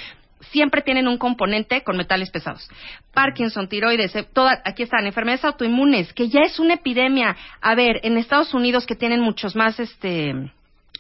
siempre 0.51 0.83
tienen 0.83 1.09
un 1.09 1.19
componente 1.19 1.83
con 1.83 1.97
metales 1.97 2.31
pesados. 2.31 2.69
Parkinson, 3.13 3.69
tiroides, 3.69 4.15
eh, 4.17 4.27
toda- 4.33 4.61
aquí 4.65 4.83
están, 4.83 5.07
enfermedades 5.07 5.45
autoinmunes, 5.45 6.13
que 6.13 6.29
ya 6.29 6.41
es 6.41 6.59
una 6.59 6.75
epidemia. 6.75 7.37
A 7.61 7.75
ver, 7.75 8.01
en 8.03 8.17
Estados 8.17 8.55
Unidos 8.55 8.87
que 8.87 8.95
tienen 8.97 9.21
muchos 9.21 9.55
más 9.55 9.79
este 9.81 10.35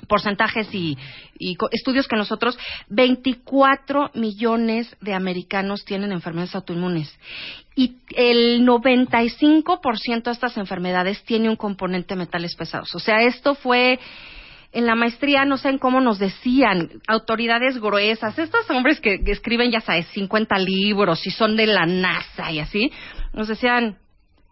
porcentajes 0.08 0.66
y, 0.74 0.96
y 1.38 1.56
estudios 1.72 2.08
que 2.08 2.16
nosotros, 2.16 2.58
24 2.88 4.10
millones 4.14 4.96
de 5.02 5.12
americanos 5.12 5.84
tienen 5.84 6.10
enfermedades 6.12 6.54
autoinmunes. 6.54 7.14
Y 7.76 7.96
el 8.16 8.64
95% 8.64 10.22
de 10.24 10.30
estas 10.32 10.56
enfermedades 10.56 11.22
tiene 11.24 11.48
un 11.50 11.56
componente 11.56 12.14
de 12.14 12.18
metales 12.18 12.54
pesados. 12.56 12.94
O 12.94 12.98
sea, 12.98 13.22
esto 13.22 13.54
fue 13.54 13.98
en 14.72 14.86
la 14.86 14.94
maestría 14.94 15.44
no 15.44 15.56
sé 15.56 15.68
en 15.68 15.78
cómo 15.78 16.00
nos 16.00 16.18
decían, 16.18 16.90
autoridades 17.06 17.80
gruesas, 17.80 18.38
estos 18.38 18.68
hombres 18.70 19.00
que, 19.00 19.22
que 19.22 19.32
escriben, 19.32 19.70
ya 19.70 19.80
sabes, 19.80 20.06
50 20.08 20.58
libros 20.58 21.26
y 21.26 21.30
son 21.30 21.56
de 21.56 21.66
la 21.66 21.86
NASA 21.86 22.52
y 22.52 22.60
así, 22.60 22.92
nos 23.32 23.48
decían, 23.48 23.98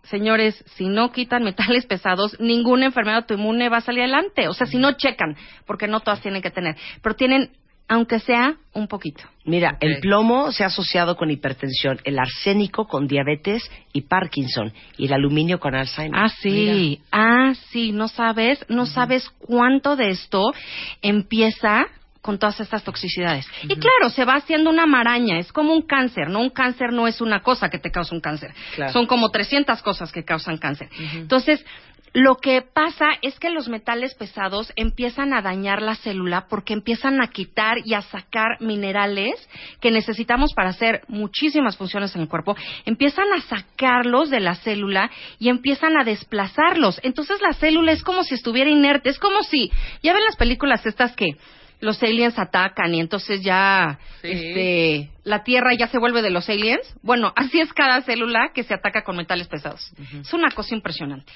señores, 0.05 0.65
si 0.77 0.89
no 0.89 1.13
quitan 1.13 1.45
metales 1.45 1.87
pesados, 1.87 2.39
ninguna 2.41 2.87
enfermedad 2.87 3.19
autoinmune 3.19 3.69
va 3.69 3.79
a 3.79 3.83
salir 3.83 4.03
adelante. 4.03 4.49
O 4.49 4.55
sea, 4.55 4.67
si 4.67 4.79
no 4.79 4.93
checan, 4.93 5.37
porque 5.67 5.87
no 5.87 6.01
todas 6.01 6.21
tienen 6.21 6.43
que 6.43 6.51
tener, 6.51 6.77
pero 7.03 7.15
tienen, 7.15 7.51
aunque 7.89 8.21
sea, 8.21 8.57
un 8.75 8.87
poquito. 8.87 9.25
Mira, 9.45 9.79
el 9.81 10.01
plomo 10.01 10.53
se 10.53 10.63
ha 10.63 10.67
asociado 10.67 11.17
con 11.17 11.31
hipertensión, 11.31 11.99
el 12.05 12.19
arsénico 12.19 12.87
con 12.87 13.09
diabetes 13.09 13.69
y 13.93 14.03
Parkinson, 14.03 14.73
y 14.99 15.07
el 15.07 15.15
aluminio 15.15 15.59
con 15.59 15.75
Alzheimer. 15.75 16.21
Ah, 16.21 16.29
sí. 16.29 17.01
Ah, 17.11 17.55
sí. 17.71 17.93
No 17.93 18.09
sabes, 18.09 18.65
no 18.69 18.85
sabes 18.85 19.29
cuánto 19.39 19.97
de 19.97 20.11
esto 20.11 20.53
empieza 21.01 21.87
con 22.21 22.39
todas 22.39 22.61
estas 22.61 22.85
toxicidades. 22.85 23.47
Y 23.63 23.77
claro, 23.77 24.11
se 24.11 24.27
va 24.27 24.35
haciendo 24.35 24.69
una 24.69 24.85
maraña. 24.85 25.39
Es 25.39 25.51
como 25.51 25.73
un 25.73 25.83
cáncer, 25.83 26.29
¿no? 26.29 26.41
Un 26.41 26.51
cáncer 26.51 26.93
no 26.93 27.09
es 27.09 27.23
una 27.23 27.41
cosa 27.41 27.71
que 27.71 27.79
te 27.79 27.91
causa 27.91 28.15
un 28.15 28.21
cáncer. 28.21 28.53
Claro. 28.75 28.93
Son 28.93 29.07
como 29.07 29.31
300 29.31 29.81
cosas 29.81 30.13
que 30.13 30.25
causan 30.25 30.59
cáncer. 30.59 30.91
Entonces, 31.15 31.65
lo 32.13 32.37
que 32.37 32.63
pasa 32.63 33.07
es 33.23 33.39
que 33.39 33.51
los 33.51 33.69
metales 33.69 34.15
pesados 34.15 34.73
empiezan 34.77 35.33
a 35.33 35.43
dañar 35.43 35.83
la 35.83 35.95
célula 35.95 36.47
porque 36.49 36.73
empiezan 36.73 37.23
a 37.23 37.29
quitar 37.29 37.79
y 37.85 37.95
a 37.95 38.03
sacar 38.03 38.61
minerales 38.61 39.35
que 39.81 39.91
necesitamos 39.91 40.53
para 40.55 40.71
hacer 40.71 41.03
muchísimas 41.09 41.77
funciones 41.77 42.15
en 42.15 42.23
el 42.23 42.29
cuerpo. 42.29 42.57
Empiezan 42.85 43.27
a 43.37 43.41
sacarlos 43.43 44.31
de 44.31 44.41
la 44.41 44.55
célula 44.55 45.11
y 45.39 45.49
empiezan 45.49 45.97
a 45.99 46.05
desplazarlos. 46.05 47.01
Entonces 47.03 47.41
la 47.41 47.53
célula 47.53 47.93
es 47.93 48.03
como 48.03 48.23
si 48.23 48.35
estuviera 48.35 48.71
inerte. 48.71 49.11
Es 49.11 49.19
como 49.19 49.43
si, 49.43 49.71
ya 50.03 50.13
ven 50.13 50.25
las 50.25 50.37
películas 50.37 50.85
estas 50.87 51.15
que 51.15 51.37
los 51.81 52.03
aliens 52.03 52.39
atacan 52.39 52.93
y 52.95 53.01
entonces 53.01 53.43
ya 53.43 53.99
este 54.23 55.11
la 55.23 55.45
Tierra 55.45 55.75
ya 55.75 55.89
se 55.89 55.99
vuelve 55.99 56.23
de 56.23 56.31
los 56.31 56.49
aliens. 56.49 56.95
Bueno, 57.03 57.33
así 57.37 57.61
es 57.61 57.73
cada 57.73 58.03
célula 58.03 58.51
que 58.55 58.65
se 58.65 58.75
ataca 58.75 59.05
con 59.05 59.17
metales 59.17 59.47
pesados. 59.47 59.93
Es 60.21 60.33
una 60.33 60.51
cosa 60.51 60.75
impresionante. 60.75 61.33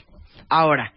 Ahora, 0.53 0.93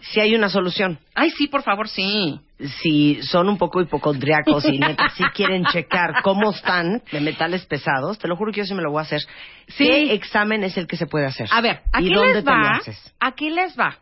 si 0.00 0.18
hay 0.20 0.34
una 0.34 0.48
solución. 0.48 0.98
Ay, 1.14 1.30
sí, 1.30 1.46
por 1.46 1.62
favor, 1.62 1.88
sí. 1.88 2.40
Si 2.82 3.22
son 3.22 3.48
un 3.48 3.58
poco 3.58 3.80
hipocondriacos 3.80 4.64
y 4.64 4.78
neta 4.78 5.08
sí 5.10 5.22
quieren 5.34 5.64
checar 5.66 6.22
cómo 6.22 6.50
están 6.50 7.02
de 7.12 7.20
metales 7.20 7.64
pesados, 7.66 8.18
te 8.18 8.26
lo 8.28 8.36
juro 8.36 8.50
que 8.52 8.58
yo 8.60 8.64
sí 8.64 8.74
me 8.74 8.82
lo 8.82 8.90
voy 8.90 8.98
a 9.00 9.02
hacer. 9.02 9.20
Sí. 9.68 9.84
¿Qué 9.86 10.12
examen 10.14 10.64
es 10.64 10.76
el 10.76 10.86
que 10.86 10.96
se 10.96 11.06
puede 11.06 11.26
hacer? 11.26 11.48
A 11.50 11.60
ver, 11.60 11.82
aquí 11.92 12.08
¿Y 12.10 12.14
dónde 12.14 12.34
les 12.34 12.44
te 12.44 12.50
lo 12.50 12.56
haces? 12.56 13.14
Aquí 13.20 13.50
les 13.50 13.78
va. 13.78 13.98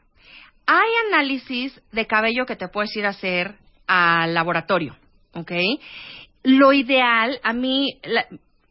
Hay 0.67 0.91
análisis 1.09 1.81
de 1.93 2.07
cabello 2.07 2.47
que 2.47 2.57
te 2.57 2.69
puedes 2.69 2.95
ir 2.97 3.05
a 3.07 3.11
hacer 3.11 3.55
al 3.87 4.35
laboratorio, 4.35 4.97
¿ok? 5.35 5.53
Lo 6.45 6.73
ideal, 6.73 7.41
a 7.43 7.53
mí, 7.53 7.99
la- 8.05 8.27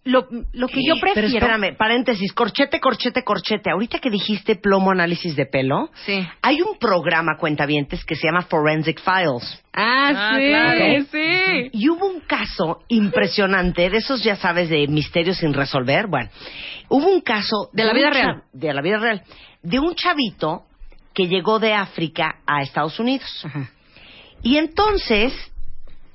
lo, 0.08 0.28
lo 0.54 0.68
que 0.68 0.82
yo 0.84 0.96
prefiero. 1.00 1.14
Pero 1.14 1.28
espérame, 1.28 1.76
paréntesis, 1.78 2.32
corchete, 2.34 2.80
corchete, 2.80 3.24
corchete. 3.24 3.70
Ahorita 3.72 4.00
que 4.00 4.10
dijiste 4.10 4.56
plomo 4.56 4.92
análisis 4.92 5.36
de 5.36 5.46
pelo, 5.46 5.90
Sí. 6.06 6.26
hay 6.42 6.62
un 6.62 6.78
programa, 6.80 7.38
cuentavientes, 7.38 8.04
que 8.06 8.16
se 8.16 8.28
llama 8.28 8.42
Forensic 8.44 9.00
Files. 9.02 9.64
Ah, 9.74 10.12
Ah, 10.16 10.36
sí, 10.38 10.48
claro. 10.48 11.06
sí. 11.12 11.70
Y 11.74 11.90
hubo 11.90 12.08
un 12.08 12.22
caso 12.22 12.80
impresionante, 12.88 13.90
de 13.90 13.98
esos 13.98 14.24
ya 14.24 14.36
sabes, 14.36 14.70
de 14.70 14.88
misterios 14.88 15.38
sin 15.38 15.54
resolver. 15.54 16.08
Bueno, 16.08 16.30
hubo 16.90 17.08
un 17.08 17.22
caso... 17.22 17.70
De 17.74 17.84
la 17.84 17.92
un 17.92 17.98
vida 17.98 18.10
real. 18.10 18.44
De 18.54 18.74
la 18.74 18.82
vida 18.82 18.98
real. 18.98 19.22
De 19.62 19.80
un 19.80 19.94
chavito 19.96 20.64
que 21.14 21.28
llegó 21.28 21.60
de 21.60 21.74
África 21.74 22.38
a 22.48 22.62
Estados 22.62 23.00
Unidos. 23.00 23.46
Y 24.44 24.58
entonces, 24.58 25.34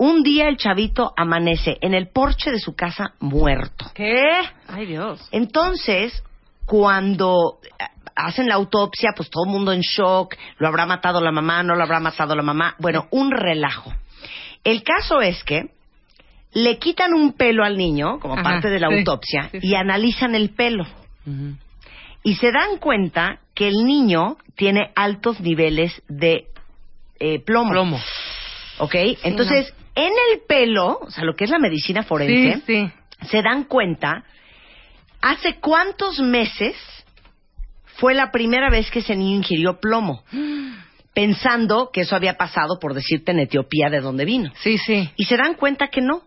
un 0.02 0.24
día 0.24 0.48
el 0.48 0.56
chavito 0.56 1.12
amanece 1.16 1.78
en 1.80 1.94
el 1.94 2.08
porche 2.08 2.50
de 2.50 2.58
su 2.58 2.74
casa 2.74 3.14
muerto. 3.20 3.86
¿Qué? 3.94 4.32
Ay, 4.66 4.86
Dios. 4.86 5.28
Entonces, 5.30 6.24
cuando 6.66 7.60
eh, 7.78 7.84
hacen 8.16 8.48
la 8.48 8.56
autopsia, 8.56 9.12
pues 9.16 9.30
todo 9.30 9.44
el 9.44 9.52
mundo 9.52 9.72
en 9.72 9.80
shock, 9.80 10.34
lo 10.58 10.66
habrá 10.66 10.86
matado 10.86 11.20
la 11.20 11.30
mamá, 11.30 11.62
no 11.62 11.76
lo 11.76 11.84
habrá 11.84 12.00
matado 12.00 12.34
la 12.34 12.42
mamá, 12.42 12.74
bueno, 12.80 13.06
un 13.12 13.30
relajo. 13.30 13.92
El 14.64 14.82
caso 14.82 15.20
es 15.20 15.44
que 15.44 15.70
le 16.52 16.80
quitan 16.80 17.14
un 17.14 17.34
pelo 17.34 17.62
al 17.64 17.78
niño, 17.78 18.18
como 18.18 18.34
Ajá, 18.34 18.42
parte 18.42 18.70
de 18.70 18.80
la 18.80 18.88
sí, 18.88 18.94
autopsia, 18.94 19.50
sí, 19.52 19.60
sí. 19.60 19.68
y 19.68 19.76
analizan 19.76 20.34
el 20.34 20.50
pelo. 20.50 20.84
Y 22.24 22.34
se 22.34 22.50
dan 22.50 22.78
cuenta 22.78 23.38
que 23.54 23.68
el 23.68 23.84
niño 23.84 24.36
tiene 24.56 24.90
altos 24.96 25.40
niveles 25.40 26.02
de 26.08 26.48
eh, 27.20 27.38
plomo. 27.38 27.70
Plomo. 27.70 28.00
¿Ok? 28.78 28.96
Entonces, 29.22 29.72
en 29.94 30.12
el 30.32 30.40
pelo, 30.48 30.98
o 31.02 31.10
sea, 31.10 31.24
lo 31.24 31.34
que 31.34 31.44
es 31.44 31.50
la 31.50 31.58
medicina 31.58 32.02
forense, 32.02 32.62
Sí, 32.66 32.88
sí. 33.20 33.26
se 33.28 33.42
dan 33.42 33.64
cuenta 33.64 34.24
hace 35.20 35.56
cuántos 35.60 36.18
meses 36.20 36.74
fue 37.96 38.14
la 38.14 38.30
primera 38.32 38.70
vez 38.70 38.90
que 38.90 39.00
ese 39.00 39.14
niño 39.14 39.36
ingirió 39.36 39.78
plomo, 39.78 40.24
pensando 41.14 41.90
que 41.92 42.02
eso 42.02 42.16
había 42.16 42.36
pasado, 42.36 42.78
por 42.80 42.94
decirte, 42.94 43.32
en 43.32 43.40
Etiopía, 43.40 43.90
de 43.90 44.00
donde 44.00 44.24
vino. 44.24 44.50
Sí, 44.56 44.78
sí. 44.78 45.10
Y 45.16 45.24
se 45.24 45.36
dan 45.36 45.54
cuenta 45.54 45.88
que 45.88 46.00
no, 46.00 46.22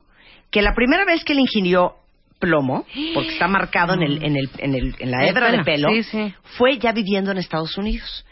que 0.52 0.62
la 0.62 0.74
primera 0.76 1.06
vez 1.06 1.24
que 1.24 1.34
él 1.34 1.40
ingirió 1.40 1.96
plomo, 2.40 2.86
porque 3.14 3.30
está 3.30 3.48
marcado 3.48 3.94
en, 3.94 4.04
el, 4.04 4.24
en, 4.24 4.36
el, 4.38 4.50
en, 4.60 4.76
el- 4.76 4.96
en 5.00 5.12
la 5.12 5.26
hebra 5.28 5.52
de 5.52 5.64
pelo. 5.64 5.88
pelo, 5.90 5.90
Sí, 5.90 6.04
sí. 6.04 6.34
fue 6.58 6.78
ya 6.78 6.92
viviendo 6.92 7.32
en 7.32 7.38
Estados 7.40 7.76
Unidos. 7.78 8.26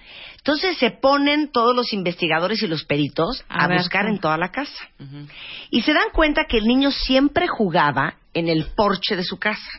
Entonces 0.46 0.78
se 0.78 0.92
ponen 0.92 1.54
todos 1.54 1.74
los 1.74 1.94
investigadores 1.94 2.62
y 2.62 2.68
los 2.68 2.84
peritos 2.84 3.46
a, 3.48 3.70
buscar 3.78 4.08
en 4.08 4.20
toda 4.20 4.38
la 4.38 4.50
casa. 4.52 4.90
Y 5.72 5.82
se 5.84 5.94
dan 5.94 6.10
cuenta 6.14 6.44
que 6.50 6.58
el 6.58 6.66
niño 6.66 6.92
siempre 6.92 7.48
jugaba 7.48 8.16
en 8.34 8.50
el 8.50 8.66
porche 8.76 9.16
de 9.16 9.24
su 9.24 9.40
casa. 9.40 9.70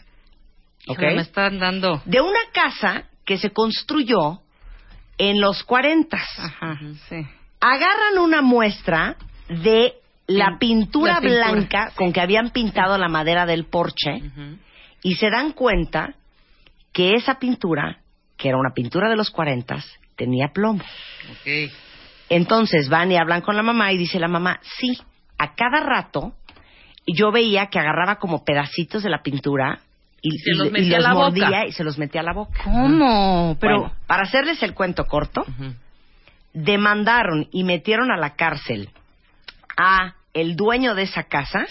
¿Ok? 0.87 0.99
Híjole, 0.99 1.17
Me 1.17 1.23
están 1.23 1.59
dando. 1.59 2.01
De 2.07 2.23
una 2.23 2.39
casa 2.55 3.05
que 3.27 3.37
se 3.37 3.51
construyó 3.51 4.41
en 5.19 5.39
los 5.39 5.63
40. 5.65 6.17
Ajá, 6.17 6.79
sí. 7.11 7.17
Agarran 7.61 8.19
una 8.21 8.41
muestra 8.41 9.17
de 9.49 9.95
la 10.27 10.57
Pin- 10.59 10.87
pintura 10.87 11.15
la 11.15 11.21
pintura, 11.21 11.51
blanca 11.51 11.93
con 11.95 12.11
que 12.11 12.23
habían 12.23 12.51
pintado 12.51 12.97
la 12.97 13.09
madera 13.09 13.45
del 13.45 13.67
porche 13.67 14.23
y 15.03 15.15
se 15.17 15.29
dan 15.29 15.53
cuenta 15.53 16.15
que 16.91 17.13
esa 17.17 17.39
pintura, 17.39 17.99
que 18.39 18.49
era 18.49 18.57
una 18.57 18.73
pintura 18.73 19.11
de 19.11 19.17
los 19.17 19.31
40, 19.31 19.85
tenía 20.17 20.49
plomo. 20.49 20.83
Entonces 22.29 22.89
van 22.89 23.13
y 23.13 23.17
hablan 23.17 23.43
con 23.43 23.57
la 23.57 23.63
mamá 23.63 23.93
y 23.93 23.99
dice 23.99 24.19
la 24.19 24.29
mamá, 24.29 24.61
sí, 24.79 24.99
a 25.39 25.55
cada 25.55 25.81
rato 25.81 26.33
yo 27.07 27.31
veía 27.33 27.67
que 27.67 27.79
agarraba 27.79 28.17
como 28.17 28.45
pedacitos 28.45 29.03
de 29.03 29.11
la 29.11 29.23
pintura 29.23 29.81
y, 30.23 30.39
Se 30.39 30.51
y- 30.53 30.55
los 30.57 30.69
y 30.69 30.71
metía 30.71 30.97
a 30.97 31.01
la 31.01 31.13
mordía 31.15 31.47
boca. 31.49 31.67
y 31.67 31.73
se 31.73 31.85
los 31.85 31.99
metía 31.99 32.23
a 32.23 32.25
la 32.25 32.33
boca. 32.33 32.61
¿Cómo? 32.65 33.57
Pero 33.61 33.79
Bueno, 33.81 33.95
para 34.07 34.23
hacerles 34.23 34.63
el 34.63 34.73
cuento 34.73 35.05
corto, 35.05 35.45
demandaron 36.53 37.49
y 37.53 37.65
metieron 37.65 38.11
a 38.11 38.17
la 38.17 38.35
cárcel 38.37 38.91
a 39.77 40.15
el 40.33 40.57
dueño 40.57 40.95
de 40.95 41.03
esa 41.03 41.25
casa 41.25 41.67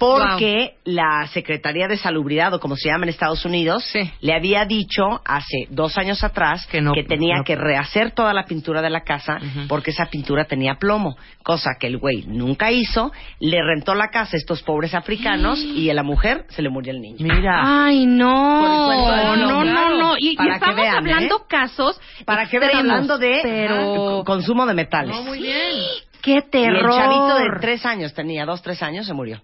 porque 0.00 0.76
la 0.84 1.26
Secretaría 1.26 1.86
de 1.86 1.98
Salubridad, 1.98 2.54
o 2.54 2.58
como 2.58 2.74
se 2.74 2.88
llama 2.88 3.04
en 3.04 3.10
Estados 3.10 3.44
Unidos, 3.44 3.84
le 4.22 4.32
había 4.34 4.64
dicho 4.64 5.20
hace 5.26 5.66
dos 5.68 5.98
años 5.98 6.24
atrás 6.24 6.66
que, 6.66 6.80
tenía 7.06 7.36
no. 7.36 7.44
que 7.44 7.54
rehacer 7.54 8.12
toda 8.12 8.32
la 8.32 8.46
pintura 8.46 8.80
de 8.80 8.88
la 8.88 9.02
casa 9.02 9.38
porque 9.68 9.90
esa 9.90 10.06
pintura 10.06 10.46
tenía 10.46 10.76
plomo, 10.76 11.18
cosa 11.42 11.72
que 11.78 11.86
el 11.86 11.98
güey 11.98 12.24
nunca 12.26 12.70
hizo, 12.70 13.12
le 13.40 13.62
rentó 13.62 13.94
la 13.94 14.08
casa 14.08 14.36
a 14.36 14.38
estos 14.38 14.62
pobres 14.62 14.94
africanos 14.94 15.58
y 15.76 15.90
a 15.90 15.94
la 15.94 16.02
mujer 16.02 16.46
se 16.48 16.62
le 16.62 16.70
murió 16.70 16.92
el 16.92 17.02
niño. 17.02 17.18
Ay, 17.62 18.06
no. 18.06 19.36
No, 19.36 19.64
no, 19.64 19.98
no. 19.98 20.16
Y, 20.18 20.30
y 20.30 20.36
Para 20.36 20.48
que 20.48 20.54
estamos 20.54 20.76
vean, 20.76 20.96
hablando 20.96 21.36
¿eh? 21.36 21.44
casos 21.46 22.00
Para 22.24 22.46
que 22.46 22.58
vean, 22.58 22.78
hablando 22.78 23.18
de 23.18 23.40
pero... 23.42 24.20
ah, 24.20 24.24
consumo 24.24 24.64
de 24.64 24.72
metales. 24.72 25.14
No, 25.14 25.24
muy 25.24 25.40
bien. 25.42 25.76
¡Qué 26.22 26.38
Y 26.38 26.50
terror! 26.50 26.90
el 26.90 26.96
chavito 26.96 27.34
de 27.36 27.60
tres 27.60 27.84
años 27.84 28.14
tenía, 28.14 28.46
dos, 28.46 28.62
tres 28.62 28.82
años, 28.82 29.06
se 29.06 29.12
murió. 29.12 29.42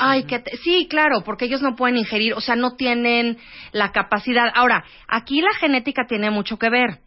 Ay, 0.00 0.24
que 0.24 0.38
te- 0.40 0.56
sí, 0.58 0.86
claro, 0.88 1.22
porque 1.24 1.44
ellos 1.46 1.62
no 1.62 1.76
pueden 1.76 1.96
ingerir, 1.96 2.34
o 2.34 2.40
sea, 2.40 2.56
no 2.56 2.76
tienen 2.76 3.38
la 3.72 3.92
capacidad. 3.92 4.50
Ahora, 4.54 4.84
aquí 5.06 5.40
la 5.40 5.54
genética 5.54 6.06
tiene 6.08 6.30
mucho 6.30 6.58
que 6.58 6.70
ver. 6.70 6.98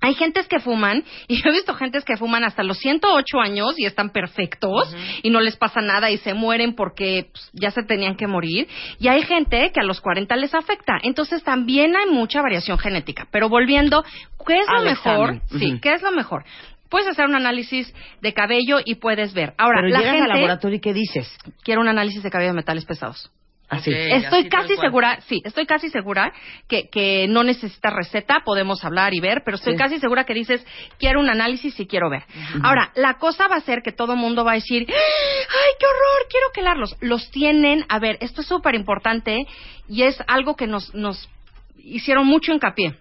Hay 0.00 0.14
gentes 0.14 0.46
que 0.46 0.60
fuman, 0.60 1.02
y 1.26 1.34
yo 1.42 1.50
he 1.50 1.52
visto 1.52 1.74
gentes 1.74 2.04
que 2.04 2.16
fuman 2.16 2.44
hasta 2.44 2.62
los 2.62 2.78
108 2.78 3.40
años 3.40 3.74
y 3.76 3.86
están 3.86 4.10
perfectos 4.10 4.94
y 5.24 5.30
no 5.30 5.40
les 5.40 5.56
pasa 5.56 5.80
nada 5.80 6.12
y 6.12 6.18
se 6.18 6.32
mueren 6.32 6.76
porque 6.76 7.30
pues, 7.32 7.50
ya 7.54 7.72
se 7.72 7.82
tenían 7.82 8.16
que 8.16 8.28
morir. 8.28 8.68
Y 9.00 9.08
hay 9.08 9.22
gente 9.22 9.72
que 9.74 9.80
a 9.80 9.84
los 9.84 10.00
40 10.00 10.36
les 10.36 10.54
afecta. 10.54 10.98
Entonces 11.02 11.42
también 11.42 11.96
hay 11.96 12.06
mucha 12.08 12.40
variación 12.40 12.78
genética. 12.78 13.26
Pero 13.32 13.48
volviendo, 13.48 14.04
¿qué 14.46 14.60
es 14.60 14.66
lo 14.68 14.82
mejor? 14.84 15.40
Sí. 15.58 15.78
¿qué 15.82 15.92
es 15.94 16.02
lo 16.02 16.12
mejor? 16.12 16.44
Puedes 16.88 17.08
hacer 17.08 17.26
un 17.26 17.34
análisis 17.34 17.92
de 18.20 18.32
cabello 18.32 18.78
y 18.84 18.96
puedes 18.96 19.34
ver. 19.34 19.54
Ahora, 19.58 19.80
Pero 19.82 19.88
la 19.92 19.98
llegas 20.00 20.14
gente 20.14 20.30
al 20.32 20.36
laboratorio 20.38 20.76
y 20.76 20.80
¿qué 20.80 20.92
dices? 20.94 21.38
quiero 21.62 21.80
un 21.80 21.88
análisis 21.88 22.22
de 22.22 22.30
cabello 22.30 22.50
de 22.50 22.56
metales 22.56 22.84
pesados. 22.84 23.30
Así. 23.70 23.92
Estoy 23.92 24.48
casi 24.48 24.76
segura, 24.76 25.20
sí, 25.28 25.42
estoy 25.44 25.66
casi 25.66 25.90
segura 25.90 26.32
que, 26.68 26.88
que 26.88 27.26
no 27.28 27.44
necesitas 27.44 27.92
receta, 27.92 28.36
podemos 28.42 28.82
hablar 28.82 29.12
y 29.12 29.20
ver, 29.20 29.42
pero 29.44 29.56
estoy 29.56 29.74
Sí. 29.74 29.78
casi 29.78 29.98
segura 29.98 30.24
que 30.24 30.32
dices, 30.32 30.66
quiero 30.98 31.20
un 31.20 31.28
análisis 31.28 31.78
y 31.78 31.86
quiero 31.86 32.08
ver. 32.08 32.22
Ahora, 32.62 32.92
la 32.94 33.18
cosa 33.18 33.46
va 33.46 33.56
a 33.56 33.60
ser 33.60 33.82
que 33.82 33.92
todo 33.92 34.14
el 34.14 34.18
mundo 34.18 34.42
va 34.42 34.52
a 34.52 34.54
decir, 34.54 34.86
¡ay, 34.88 35.72
qué 35.78 35.84
horror! 35.84 36.28
Quiero 36.30 36.46
quelarlos. 36.54 36.96
Los 37.02 37.30
tienen, 37.30 37.84
a 37.90 37.98
ver, 37.98 38.16
esto 38.22 38.40
es 38.40 38.46
súper 38.46 38.74
importante 38.74 39.46
y 39.86 40.04
es 40.04 40.16
algo 40.28 40.56
que 40.56 40.66
nos, 40.66 40.94
nos 40.94 41.28
hicieron 41.76 42.26
mucho 42.26 42.52
hincapié. 42.52 42.94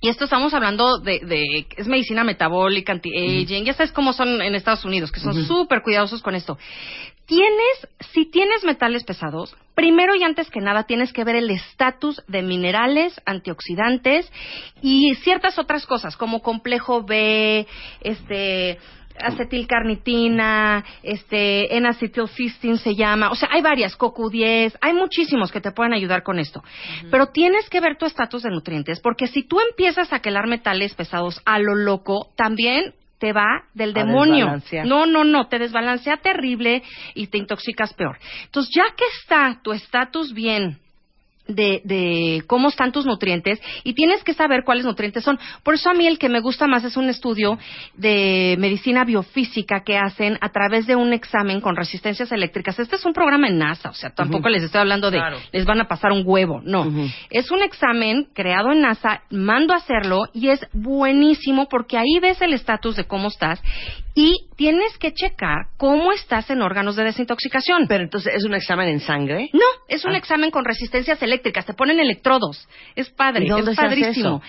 Y 0.00 0.08
esto 0.08 0.24
estamos 0.24 0.54
hablando 0.54 0.98
de, 0.98 1.20
de 1.20 1.66
es 1.76 1.88
medicina 1.88 2.24
metabólica, 2.24 2.92
anti-aging, 2.92 3.64
ya 3.64 3.74
sabes 3.74 3.92
cómo 3.92 4.12
son 4.12 4.40
en 4.42 4.54
Estados 4.54 4.84
Unidos, 4.84 5.10
que 5.10 5.20
son 5.20 5.36
Ujú. 5.36 5.46
súper 5.46 5.82
cuidadosos 5.82 6.22
con 6.22 6.34
esto. 6.34 6.56
Tienes, 7.26 7.88
si 8.12 8.24
tienes 8.30 8.64
metales 8.64 9.04
pesados, 9.04 9.54
primero 9.74 10.14
y 10.14 10.22
antes 10.22 10.48
que 10.50 10.60
nada 10.60 10.84
tienes 10.84 11.12
que 11.12 11.24
ver 11.24 11.36
el 11.36 11.50
estatus 11.50 12.22
de 12.26 12.42
minerales, 12.42 13.20
antioxidantes 13.26 14.30
y 14.80 15.14
ciertas 15.16 15.58
otras 15.58 15.84
cosas, 15.84 16.16
como 16.16 16.40
complejo 16.40 17.02
B, 17.02 17.66
este 18.00 18.78
acetilcarnitina, 19.20 20.84
este 21.02 21.76
N-acetilcysteine 21.76 22.78
se 22.78 22.94
llama, 22.94 23.30
o 23.30 23.34
sea, 23.34 23.48
hay 23.52 23.62
varias, 23.62 23.98
CoQ10, 23.98 24.78
hay 24.80 24.92
muchísimos 24.92 25.52
que 25.52 25.60
te 25.60 25.72
pueden 25.72 25.92
ayudar 25.92 26.22
con 26.22 26.38
esto. 26.38 26.62
Pero 27.10 27.26
tienes 27.28 27.68
que 27.68 27.80
ver 27.80 27.96
tu 27.96 28.06
estatus 28.06 28.42
de 28.42 28.50
nutrientes, 28.50 29.00
porque 29.00 29.26
si 29.26 29.42
tú 29.42 29.58
empiezas 29.60 30.12
a 30.12 30.20
quelar 30.20 30.46
metales 30.46 30.94
pesados 30.94 31.40
a 31.44 31.58
lo 31.58 31.74
loco, 31.74 32.28
también 32.36 32.94
te 33.18 33.32
va 33.32 33.64
del 33.74 33.90
A 33.90 34.04
demonio. 34.04 34.60
No, 34.84 35.06
no, 35.06 35.24
no, 35.24 35.48
te 35.48 35.58
desbalancea 35.58 36.18
terrible 36.18 36.82
y 37.14 37.26
te 37.26 37.38
intoxicas 37.38 37.92
peor. 37.94 38.18
Entonces, 38.44 38.72
ya 38.74 38.94
que 38.96 39.04
está 39.20 39.60
tu 39.62 39.72
estatus 39.72 40.32
bien 40.32 40.78
de, 41.48 41.80
de 41.84 42.42
cómo 42.46 42.68
están 42.68 42.92
tus 42.92 43.06
nutrientes 43.06 43.60
y 43.82 43.94
tienes 43.94 44.22
que 44.22 44.34
saber 44.34 44.62
cuáles 44.64 44.84
nutrientes 44.84 45.24
son. 45.24 45.38
Por 45.64 45.74
eso 45.74 45.90
a 45.90 45.94
mí 45.94 46.06
el 46.06 46.18
que 46.18 46.28
me 46.28 46.40
gusta 46.40 46.66
más 46.66 46.84
es 46.84 46.96
un 46.96 47.08
estudio 47.08 47.58
de 47.94 48.56
medicina 48.58 49.04
biofísica 49.04 49.82
que 49.82 49.96
hacen 49.98 50.38
a 50.40 50.50
través 50.50 50.86
de 50.86 50.94
un 50.96 51.12
examen 51.12 51.60
con 51.60 51.74
resistencias 51.76 52.30
eléctricas. 52.32 52.78
Este 52.78 52.96
es 52.96 53.04
un 53.04 53.12
programa 53.12 53.48
en 53.48 53.58
NASA, 53.58 53.90
o 53.90 53.94
sea, 53.94 54.10
tampoco 54.10 54.48
les 54.48 54.62
estoy 54.62 54.80
hablando 54.80 55.10
de 55.10 55.18
Claro. 55.18 55.38
les 55.52 55.64
van 55.64 55.80
a 55.80 55.88
pasar 55.88 56.12
un 56.12 56.22
huevo, 56.24 56.60
no. 56.62 56.86
Es 57.30 57.50
un 57.50 57.62
examen 57.62 58.28
creado 58.34 58.70
en 58.72 58.80
NASA, 58.82 59.22
mando 59.30 59.72
a 59.74 59.78
hacerlo 59.78 60.26
y 60.34 60.50
es 60.50 60.60
buenísimo 60.72 61.66
porque 61.68 61.96
ahí 61.96 62.18
ves 62.20 62.40
el 62.42 62.52
estatus 62.52 62.94
de 62.96 63.04
cómo 63.04 63.28
estás 63.28 63.60
y 64.14 64.34
tienes 64.56 64.98
que 64.98 65.12
checar 65.12 65.66
cómo 65.76 66.12
estás 66.12 66.50
en 66.50 66.60
órganos 66.60 66.96
de 66.96 67.04
desintoxicación. 67.04 67.86
Pero 67.88 68.02
entonces, 68.02 68.34
¿es 68.34 68.44
un 68.44 68.54
examen 68.54 68.88
en 68.88 68.98
sangre? 69.00 69.48
No, 69.52 69.60
es 69.88 70.04
un 70.04 70.12
Ah. 70.14 70.18
examen 70.18 70.50
con 70.50 70.64
resistencias 70.64 71.22
eléctricas, 71.22 71.37
te 71.38 71.74
ponen 71.74 72.00
electrodos. 72.00 72.68
Es 72.94 73.10
padre, 73.10 73.46
¿Y 73.46 73.48
dónde 73.48 73.72
es 73.72 73.76
padrísimo. 73.76 74.42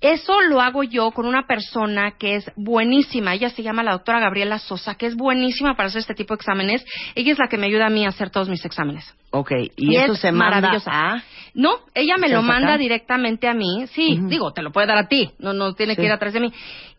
Eso 0.00 0.40
lo 0.42 0.60
hago 0.60 0.82
yo 0.82 1.10
con 1.10 1.26
una 1.26 1.46
persona 1.46 2.12
que 2.18 2.36
es 2.36 2.50
buenísima. 2.56 3.34
Ella 3.34 3.50
se 3.50 3.62
llama 3.62 3.82
la 3.82 3.92
doctora 3.92 4.20
Gabriela 4.20 4.58
Sosa, 4.58 4.94
que 4.94 5.06
es 5.06 5.16
buenísima 5.16 5.74
para 5.76 5.88
hacer 5.88 6.00
este 6.00 6.14
tipo 6.14 6.34
de 6.34 6.36
exámenes. 6.36 6.84
Ella 7.14 7.32
es 7.32 7.38
la 7.38 7.48
que 7.48 7.58
me 7.58 7.66
ayuda 7.66 7.86
a 7.86 7.90
mí 7.90 8.04
a 8.04 8.08
hacer 8.08 8.30
todos 8.30 8.48
mis 8.48 8.64
exámenes. 8.64 9.04
Ok, 9.30 9.52
y, 9.76 9.96
eso 9.96 10.12
es 10.12 10.20
se 10.20 10.32
manda 10.32 10.60
maravillosa. 10.60 10.90
a... 10.92 11.22
No, 11.54 11.80
ella 11.94 12.14
me 12.18 12.28
¿Se 12.28 12.34
lo 12.34 12.42
manda 12.42 12.68
acá? 12.74 12.78
directamente 12.78 13.48
a 13.48 13.54
mí. 13.54 13.86
Sí, 13.92 14.18
digo, 14.24 14.52
te 14.52 14.62
lo 14.62 14.72
puede 14.72 14.86
dar 14.86 14.98
a 14.98 15.08
ti. 15.08 15.30
No, 15.38 15.52
no 15.52 15.74
tiene 15.74 15.94
Sí. 15.94 16.00
que 16.00 16.06
ir 16.06 16.12
atrás 16.12 16.32
de 16.34 16.40
mí. 16.40 16.52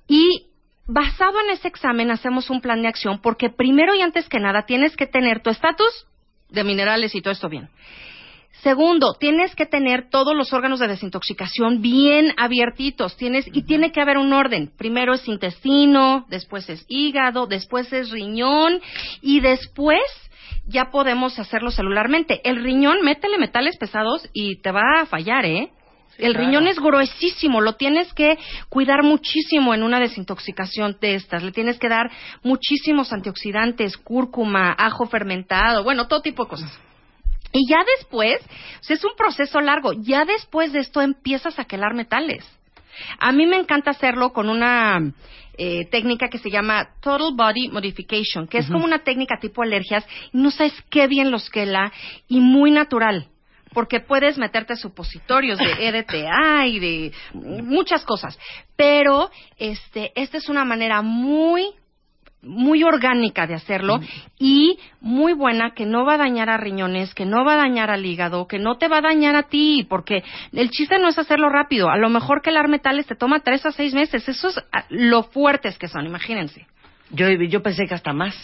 Y 0.08 0.48
basado 0.88 1.40
en 1.42 1.52
ese 1.52 1.68
examen 1.68 2.12
hacemos 2.12 2.50
un 2.50 2.62
plan 2.62 2.82
de 2.82 2.88
acción 2.88 3.20
porque 3.22 3.50
primero 3.50 3.94
y 3.94 4.02
antes 4.02 4.28
que 4.30 4.40
nada 4.40 4.64
tienes 4.66 4.96
que 4.96 5.06
tener 5.06 5.42
tu 5.44 5.50
estatus 5.50 6.08
de 6.50 6.64
minerales 6.64 7.14
y 7.14 7.22
todo 7.22 7.34
esto 7.34 7.50
bien. 7.50 7.70
Segundo, 8.64 9.16
tienes 9.20 9.56
que 9.56 9.66
tener 9.66 10.10
todos 10.10 10.36
los 10.36 10.52
órganos 10.52 10.80
de 10.80 10.88
desintoxicación 10.88 11.82
bien 11.82 12.34
abiertitos. 12.38 13.16
Tienes, 13.16 13.46
y 13.54 13.64
tiene 13.64 13.92
que 13.92 14.02
haber 14.02 14.18
un 14.18 14.34
orden. 14.34 14.72
Primero 14.78 15.14
es 15.14 15.28
intestino, 15.28 16.26
después 16.30 16.68
es 16.70 16.84
hígado, 16.88 17.46
después 17.46 17.94
es 17.94 18.10
riñón 18.10 18.82
y 19.22 19.42
después 19.42 20.02
ya 20.66 20.86
podemos 20.92 21.38
hacerlo 21.40 21.72
celularmente. 21.72 22.42
El 22.44 22.64
riñón, 22.64 23.04
métele 23.04 23.38
metales 23.38 23.78
pesados 23.78 24.28
y 24.34 24.58
te 24.62 24.72
va 24.72 25.02
a 25.02 25.06
fallar, 25.06 25.46
¿eh? 25.46 25.70
El 26.18 26.34
claro. 26.34 26.48
riñón 26.48 26.68
es 26.68 26.80
gruesísimo, 26.80 27.62
lo 27.62 27.74
tienes 27.74 28.12
que 28.14 28.40
cuidar 28.70 29.04
muchísimo 29.04 29.76
en 29.76 29.84
una 29.84 30.00
desintoxicación 30.00 30.98
de 31.00 31.14
estas. 31.14 31.44
Le 31.44 31.52
tienes 31.52 31.78
que 31.78 31.90
dar 31.90 32.10
muchísimos 32.42 33.14
antioxidantes, 33.14 33.98
cúrcuma, 33.98 34.72
ajo 34.72 35.06
fermentado, 35.06 35.84
bueno, 35.84 36.08
todo 36.08 36.22
tipo 36.22 36.46
de 36.46 36.50
cosas. 36.50 36.80
Y 37.52 37.68
ya 37.68 37.78
después, 37.98 38.40
o 38.80 38.84
sea, 38.84 38.96
es 38.96 39.04
un 39.04 39.16
proceso 39.18 39.60
largo, 39.62 39.94
ya 39.94 40.26
después 40.26 40.74
de 40.74 40.80
esto 40.80 41.02
empiezas 41.02 41.58
a 41.60 41.66
quelar 41.66 41.94
metales. 41.94 42.46
A 43.20 43.32
mí 43.32 43.46
me 43.46 43.58
encanta 43.58 43.92
hacerlo 43.92 44.34
con 44.34 44.50
una 44.50 45.14
eh, 45.58 45.86
técnica 45.86 46.30
que 46.30 46.40
se 46.40 46.50
llama 46.50 46.90
Total 47.02 47.32
Body 47.34 47.70
Modification, 47.70 48.48
que 48.48 48.60
es 48.60 48.68
como 48.68 48.86
una 48.86 49.00
técnica 49.00 49.40
tipo 49.40 49.62
alergias, 49.62 50.06
y 50.34 50.38
no 50.38 50.52
sabes 50.52 50.74
qué 50.90 51.08
bien 51.08 51.32
los 51.32 51.50
quela 51.50 51.92
y 52.28 52.40
muy 52.40 52.72
natural. 52.72 53.28
Porque 53.74 54.00
puedes 54.00 54.38
meterte 54.38 54.76
supositorios 54.76 55.60
de 55.60 55.88
EDTA 55.88 56.66
y 56.68 56.80
de 56.80 57.12
muchas 57.64 58.04
cosas. 58.06 58.40
Pero 58.76 59.30
este, 59.58 60.12
esta 60.16 60.38
es 60.38 60.50
una 60.50 60.64
manera 60.64 61.02
muy 61.02 61.74
muy 62.42 62.84
orgánica 62.84 63.48
de 63.48 63.56
hacerlo 63.56 64.00
y 64.38 64.80
muy 65.02 65.34
buena 65.34 65.72
que 65.72 65.86
no 65.86 66.06
va 66.06 66.14
a 66.14 66.18
dañar 66.18 66.50
a 66.50 66.58
riñones, 66.58 67.14
que 67.14 67.26
no 67.26 67.44
va 67.44 67.54
a 67.54 67.58
dañar 67.58 67.90
al 67.90 68.06
hígado, 68.06 68.48
que 68.48 68.60
no 68.60 68.78
te 68.78 68.88
va 68.88 68.98
a 68.98 69.02
dañar 69.02 69.36
a 69.36 69.44
ti, 69.44 69.86
porque 69.90 70.24
el 70.54 70.70
chiste 70.70 71.00
no 71.00 71.08
es 71.08 71.18
hacerlo 71.18 71.50
rápido. 71.50 71.90
A 71.90 71.98
lo 71.98 72.10
mejor 72.10 72.42
que 72.42 72.50
el 72.50 72.68
metales 72.68 73.08
te 73.08 73.16
toma 73.16 73.40
tres 73.40 73.66
a 73.66 73.72
seis 73.72 73.94
meses. 73.94 74.28
Eso 74.28 74.50
es 74.50 74.58
ah, 74.72 74.86
lo 74.90 75.24
fuertes 75.24 75.78
que 75.78 75.88
son, 75.88 76.06
imagínense. 76.06 76.68
Yo, 77.12 77.30
yo 77.30 77.62
pensé 77.62 77.88
que 77.88 77.96
hasta 77.96 78.14
más. 78.14 78.36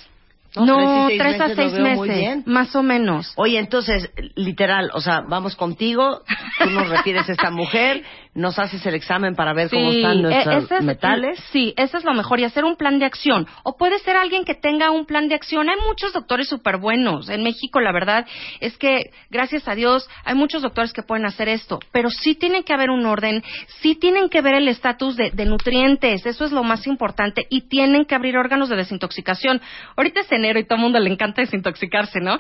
No, 0.56 1.08
tres 1.08 1.42
a 1.42 1.50
seis 1.56 1.74
meses, 1.74 2.46
más 2.48 2.76
o 2.76 2.84
menos. 2.84 3.34
Oye, 3.38 3.58
entonces, 3.60 4.12
literal, 4.36 4.92
o 4.94 5.02
sea, 5.02 5.22
vamos 5.28 5.56
contigo, 5.56 6.22
tú 6.64 6.70
nos 6.70 6.90
refieres 6.90 7.28
a 7.28 7.32
esta 7.32 7.50
mujer, 7.50 8.04
nos 8.36 8.58
haces 8.60 8.86
el 8.86 8.96
examen 8.96 9.36
para 9.36 9.54
ver 9.54 9.70
cómo 9.70 9.92
están 9.92 10.20
e- 10.20 10.22
nuestros 10.22 10.72
es- 10.72 10.82
metales. 10.84 11.40
Sí, 11.52 11.74
eso 11.78 11.98
es 11.98 12.04
lo 12.04 12.14
mejor 12.14 12.40
y 12.40 12.44
hacer 12.44 12.66
un 12.66 12.76
plan 12.76 13.00
de 13.00 13.06
acción. 13.06 13.48
O 13.64 13.78
puede 13.78 14.00
ser 14.00 14.16
alguien 14.16 14.44
que 14.46 14.54
tenga 14.56 14.92
un 14.92 15.06
plan 15.06 15.28
de 15.28 15.36
acción. 15.36 15.70
Hay 15.70 15.78
muchos 15.88 16.14
doctores 16.14 16.48
súper 16.50 16.78
buenos. 16.78 17.30
En 17.30 17.44
México, 17.44 17.80
la 17.80 17.92
verdad 17.92 18.26
es 18.60 18.78
que, 18.78 19.12
gracias 19.30 19.68
a 19.68 19.76
Dios, 19.76 20.08
hay 20.24 20.36
muchos 20.36 20.62
doctores 20.62 20.94
que 20.94 21.04
pueden 21.04 21.26
hacer 21.26 21.50
esto. 21.50 21.80
Pero 21.92 22.10
sí 22.10 22.36
tiene 22.36 22.64
que 22.64 22.74
haber 22.74 22.90
un 22.90 23.06
orden, 23.06 23.44
sí 23.82 23.96
tienen 23.96 24.30
que 24.30 24.42
ver 24.42 24.56
el 24.56 24.68
estatus 24.68 25.16
de, 25.16 25.32
de 25.32 25.46
nutrientes. 25.46 26.26
Eso 26.26 26.46
es 26.46 26.52
lo 26.52 26.64
más 26.64 26.86
importante. 26.88 27.46
Y 27.50 27.62
tienen 27.70 28.06
que 28.06 28.16
abrir 28.16 28.38
órganos 28.38 28.70
de 28.70 28.76
desintoxicación. 28.76 29.62
Ahorita 29.96 30.22
es 30.22 30.28
y 30.44 30.64
todo 30.64 30.76
el 30.76 30.82
mundo 30.82 31.00
le 31.00 31.10
encanta 31.10 31.42
desintoxicarse, 31.42 32.20
¿no? 32.20 32.40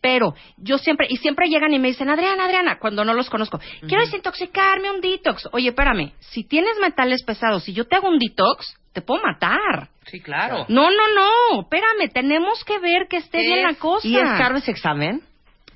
Pero 0.00 0.34
yo 0.58 0.78
siempre, 0.78 1.06
y 1.08 1.16
siempre 1.16 1.48
llegan 1.48 1.72
y 1.72 1.78
me 1.78 1.88
dicen, 1.88 2.10
Adriana, 2.10 2.44
Adriana, 2.44 2.78
cuando 2.78 3.04
no 3.04 3.14
los 3.14 3.30
conozco, 3.30 3.58
quiero 3.88 4.04
desintoxicarme 4.04 4.90
un 4.90 5.00
detox. 5.00 5.48
Oye, 5.52 5.68
espérame, 5.70 6.12
si 6.20 6.44
tienes 6.44 6.78
metales 6.80 7.22
pesados 7.22 7.68
y 7.68 7.72
yo 7.72 7.86
te 7.86 7.96
hago 7.96 8.08
un 8.08 8.18
detox, 8.18 8.76
te 8.92 9.00
puedo 9.00 9.22
matar. 9.22 9.88
Sí, 10.06 10.20
claro. 10.20 10.66
No, 10.68 10.90
no, 10.90 11.14
no, 11.14 11.62
espérame, 11.62 12.12
tenemos 12.12 12.62
que 12.64 12.78
ver 12.78 13.08
que 13.08 13.16
esté 13.16 13.38
bien 13.40 13.62
la 13.62 13.74
cosa. 13.74 14.06
¿Y 14.06 14.16
es 14.16 14.28
caro 14.38 14.56
ese 14.58 14.70
examen? 14.70 15.22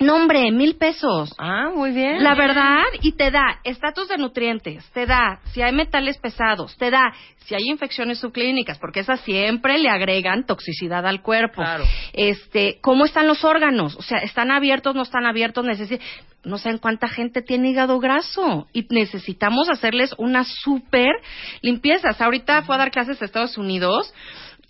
No, 0.01 0.15
hombre, 0.15 0.51
mil 0.53 0.77
pesos. 0.77 1.35
Ah, 1.39 1.71
muy 1.75 1.91
bien. 1.91 2.23
La 2.23 2.35
verdad, 2.35 2.83
y 3.03 3.13
te 3.13 3.31
da 3.31 3.59
estatus 3.65 4.09
de 4.09 4.17
nutrientes, 4.17 4.89
te 4.93 5.07
da 5.07 5.41
si 5.53 5.61
hay 5.61 5.73
metales 5.73 6.19
pesados, 6.19 6.77
te 6.77 6.91
da 6.91 7.13
si 7.47 7.55
hay 7.55 7.63
infecciones 7.67 8.19
subclínicas, 8.21 8.79
porque 8.79 9.01
esas 9.01 9.21
siempre 9.23 9.79
le 9.79 9.89
agregan 9.89 10.45
toxicidad 10.45 11.07
al 11.07 11.23
cuerpo. 11.23 11.63
Claro. 11.63 11.85
Este, 12.13 12.79
¿cómo 12.83 13.07
están 13.07 13.27
los 13.27 13.43
órganos? 13.45 13.97
O 13.97 14.03
sea, 14.03 14.19
¿están 14.19 14.51
abiertos, 14.51 14.95
no 14.95 15.03
están 15.03 15.27
abiertos? 15.27 15.65
Necesi- 15.65 16.01
no 16.45 16.59
sé 16.59 16.71
en 16.71 16.79
cuánta 16.79 17.09
gente 17.09 17.43
tiene 17.43 17.71
hígado 17.71 17.99
graso 17.99 18.69
y 18.73 18.87
necesitamos 18.91 19.69
hacerles 19.69 20.15
una 20.19 20.45
súper 20.45 21.11
limpieza. 21.63 22.11
Ahorita 22.19 22.63
fue 22.63 22.77
a 22.77 22.79
dar 22.79 22.91
clases 22.91 23.21
a 23.21 23.25
Estados 23.25 23.59
Unidos 23.59 24.15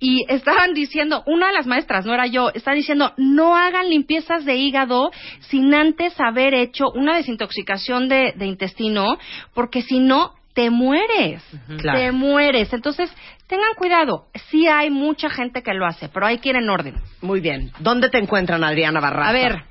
y 0.00 0.24
estaban 0.28 0.74
diciendo, 0.74 1.22
una 1.26 1.48
de 1.48 1.54
las 1.54 1.66
maestras, 1.66 2.06
no 2.06 2.14
era 2.14 2.26
yo, 2.26 2.50
está 2.54 2.72
diciendo, 2.72 3.12
no 3.16 3.56
hagan 3.56 3.88
limpiezas 3.90 4.44
de 4.44 4.54
hígado 4.56 5.10
sin 5.40 5.74
antes 5.74 6.14
haber 6.20 6.54
hecho 6.54 6.90
una 6.94 7.16
desintoxicación 7.16 8.08
de, 8.08 8.32
de 8.36 8.46
intestino, 8.46 9.18
porque 9.54 9.82
si 9.82 9.98
no, 9.98 10.34
te 10.54 10.70
mueres. 10.70 11.42
Claro. 11.78 11.98
Te 11.98 12.12
mueres. 12.12 12.72
Entonces, 12.72 13.10
tengan 13.46 13.74
cuidado. 13.76 14.26
Sí 14.50 14.66
hay 14.66 14.90
mucha 14.90 15.30
gente 15.30 15.62
que 15.62 15.72
lo 15.72 15.86
hace, 15.86 16.08
pero 16.08 16.26
hay 16.26 16.38
que 16.38 16.48
ir 16.48 16.56
en 16.56 16.68
orden. 16.68 16.96
Muy 17.20 17.40
bien. 17.40 17.70
¿Dónde 17.78 18.08
te 18.08 18.18
encuentran, 18.18 18.64
Adriana 18.64 18.98
Barraza? 19.00 19.30
A 19.30 19.32
ver, 19.32 19.62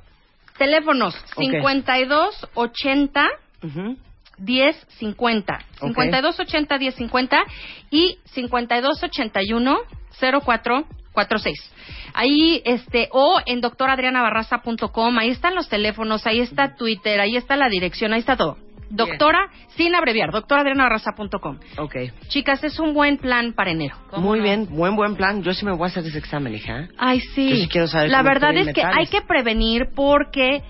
teléfonos 0.58 1.16
Ok. 1.36 1.44
52 1.44 2.48
80 2.54 3.28
Ujú. 3.64 3.98
10 4.38 4.88
50. 5.00 5.60
Ok. 5.82 5.88
52 5.88 6.40
80 6.40 6.78
10 6.78 6.96
50 6.96 7.44
y 7.92 8.18
52 8.26 9.04
81 10.18 10.41
04 10.41 10.86
46. 11.18 11.74
Ahí, 12.13 12.61
este, 12.63 13.09
o 13.11 13.39
en 13.47 13.59
doctoradrianabarraza.com, 13.59 15.18
ahí 15.18 15.30
están 15.30 15.55
los 15.55 15.68
teléfonos, 15.68 16.28
ahí 16.28 16.41
está 16.41 16.76
Twitter, 16.76 17.20
ahí 17.20 17.36
está 17.36 17.55
la 17.55 17.70
dirección, 17.70 18.13
ahí 18.13 18.20
está 18.20 18.38
todo. 18.38 18.57
Doctora, 18.89 19.49
sin 19.76 19.95
abreviar, 19.95 20.32
doctoradrianabarraza.com. 20.32 21.57
Ok. 21.80 21.95
Chicas, 22.28 22.63
es 22.63 22.80
un 22.80 22.93
buen 22.93 23.18
plan 23.18 23.53
para 23.53 23.72
enero. 23.72 23.95
Muy 24.15 24.41
bien, 24.41 24.68
buen, 24.70 24.95
buen 24.95 25.15
plan. 25.15 25.41
Yo 25.43 25.53
sí 25.53 25.65
me 25.65 25.72
voy 25.72 25.86
a 25.86 25.88
hacer 25.88 26.05
ese 26.05 26.20
examen, 26.20 26.53
hija. 26.53 26.88
Ay, 26.97 27.20
sí. 27.20 27.49
Yo 27.49 27.55
sí 27.55 27.68
quiero 27.68 27.88
saber 27.88 28.09
La 28.09 28.20
cómo 28.20 28.30
verdad 28.30 28.55
es 28.55 28.68
que 28.68 28.82
metales. 28.84 28.97
hay 28.97 29.07
que 29.07 29.22
prevenir 29.24 29.88
porque 29.95 30.61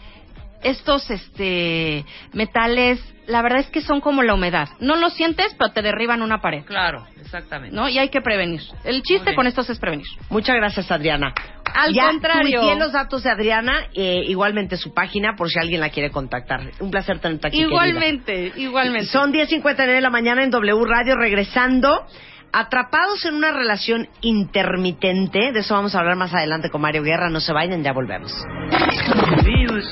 estos 0.69 1.09
este 1.09 2.05
metales, 2.33 2.99
la 3.27 3.41
verdad 3.41 3.59
es 3.59 3.69
que 3.69 3.81
son 3.81 4.01
como 4.01 4.23
la 4.23 4.33
humedad. 4.33 4.69
No 4.79 4.95
lo 4.95 5.09
sientes, 5.09 5.55
pero 5.57 5.71
te 5.71 5.81
derriban 5.81 6.21
una 6.21 6.39
pared. 6.39 6.63
Claro, 6.65 7.05
exactamente. 7.19 7.75
¿No? 7.75 7.89
Y 7.89 7.97
hay 7.97 8.09
que 8.09 8.21
prevenir. 8.21 8.61
El 8.83 9.01
chiste 9.03 9.35
con 9.35 9.47
estos 9.47 9.69
es 9.69 9.79
prevenir. 9.79 10.07
Muchas 10.29 10.55
gracias, 10.55 10.89
Adriana. 10.91 11.33
Al 11.73 11.93
ya 11.93 12.07
contrario. 12.07 12.61
tuiteé 12.61 12.75
los 12.77 12.93
datos 12.93 13.23
de 13.23 13.29
Adriana, 13.29 13.87
eh, 13.93 14.21
igualmente 14.27 14.77
su 14.77 14.93
página, 14.93 15.35
por 15.35 15.49
si 15.49 15.59
alguien 15.59 15.81
la 15.81 15.89
quiere 15.89 16.09
contactar. 16.09 16.71
Un 16.79 16.89
placer 16.89 17.19
tenerte 17.19 17.49
aquí, 17.49 17.57
querida. 17.57 17.69
Igualmente, 17.69 18.53
igualmente. 18.55 19.07
Son 19.07 19.33
10.59 19.33 19.75
de 19.85 20.01
la 20.01 20.09
mañana 20.09 20.43
en 20.43 20.49
W 20.49 20.85
Radio, 20.85 21.15
regresando. 21.15 22.05
Atrapados 22.53 23.25
en 23.25 23.35
una 23.35 23.51
relación 23.51 24.07
intermitente, 24.21 25.51
de 25.51 25.59
eso 25.59 25.75
vamos 25.75 25.95
a 25.95 25.99
hablar 25.99 26.15
más 26.15 26.33
adelante 26.33 26.69
con 26.69 26.81
Mario 26.81 27.03
Guerra, 27.03 27.29
no 27.29 27.39
se 27.39 27.53
vayan, 27.53 27.83
ya 27.83 27.93
volvemos. 27.93 28.33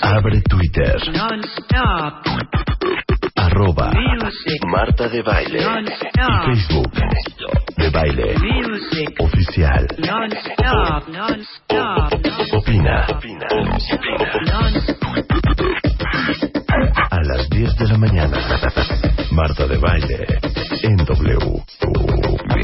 Abre 0.01 0.41
Twitter. 0.41 0.95
Arroba 3.35 3.91
Marta 4.67 5.07
de 5.07 5.21
Baile. 5.21 5.59
Y 5.61 6.55
Facebook. 6.55 6.91
De 7.77 7.89
Baile. 7.89 8.35
Oficial. 9.19 9.87
Opina. 12.53 13.05
A 17.11 17.23
las 17.23 17.49
10 17.49 17.75
de 17.77 17.87
la 17.87 17.97
mañana. 17.97 18.37
Marta 19.31 19.67
de 19.67 19.77
Baile. 19.77 20.25
En 20.83 20.97
W. 20.97 22.44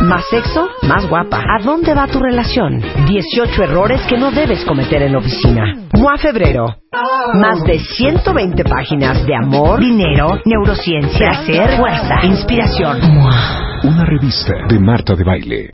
Más 0.00 0.24
sexo, 0.30 0.66
más 0.88 1.06
guapa. 1.08 1.38
¿A 1.38 1.62
dónde 1.62 1.94
va 1.94 2.06
tu 2.06 2.18
relación? 2.18 2.82
18 3.06 3.62
errores 3.62 4.00
que 4.08 4.16
no 4.16 4.30
debes 4.30 4.64
cometer 4.64 5.02
en 5.02 5.12
la 5.12 5.18
oficina. 5.18 5.74
MOA 5.92 6.16
Febrero. 6.16 6.76
Más 7.34 7.62
de 7.64 7.78
120 7.78 8.64
páginas 8.64 9.26
de 9.26 9.34
amor, 9.34 9.78
dinero, 9.80 10.40
neurociencia, 10.46 11.30
placer, 11.30 11.76
fuerza, 11.76 12.14
inspiración. 12.24 12.98
Una 13.82 14.04
revista 14.06 14.52
de 14.68 14.78
Marta 14.78 15.14
de 15.14 15.24
Baile. 15.24 15.70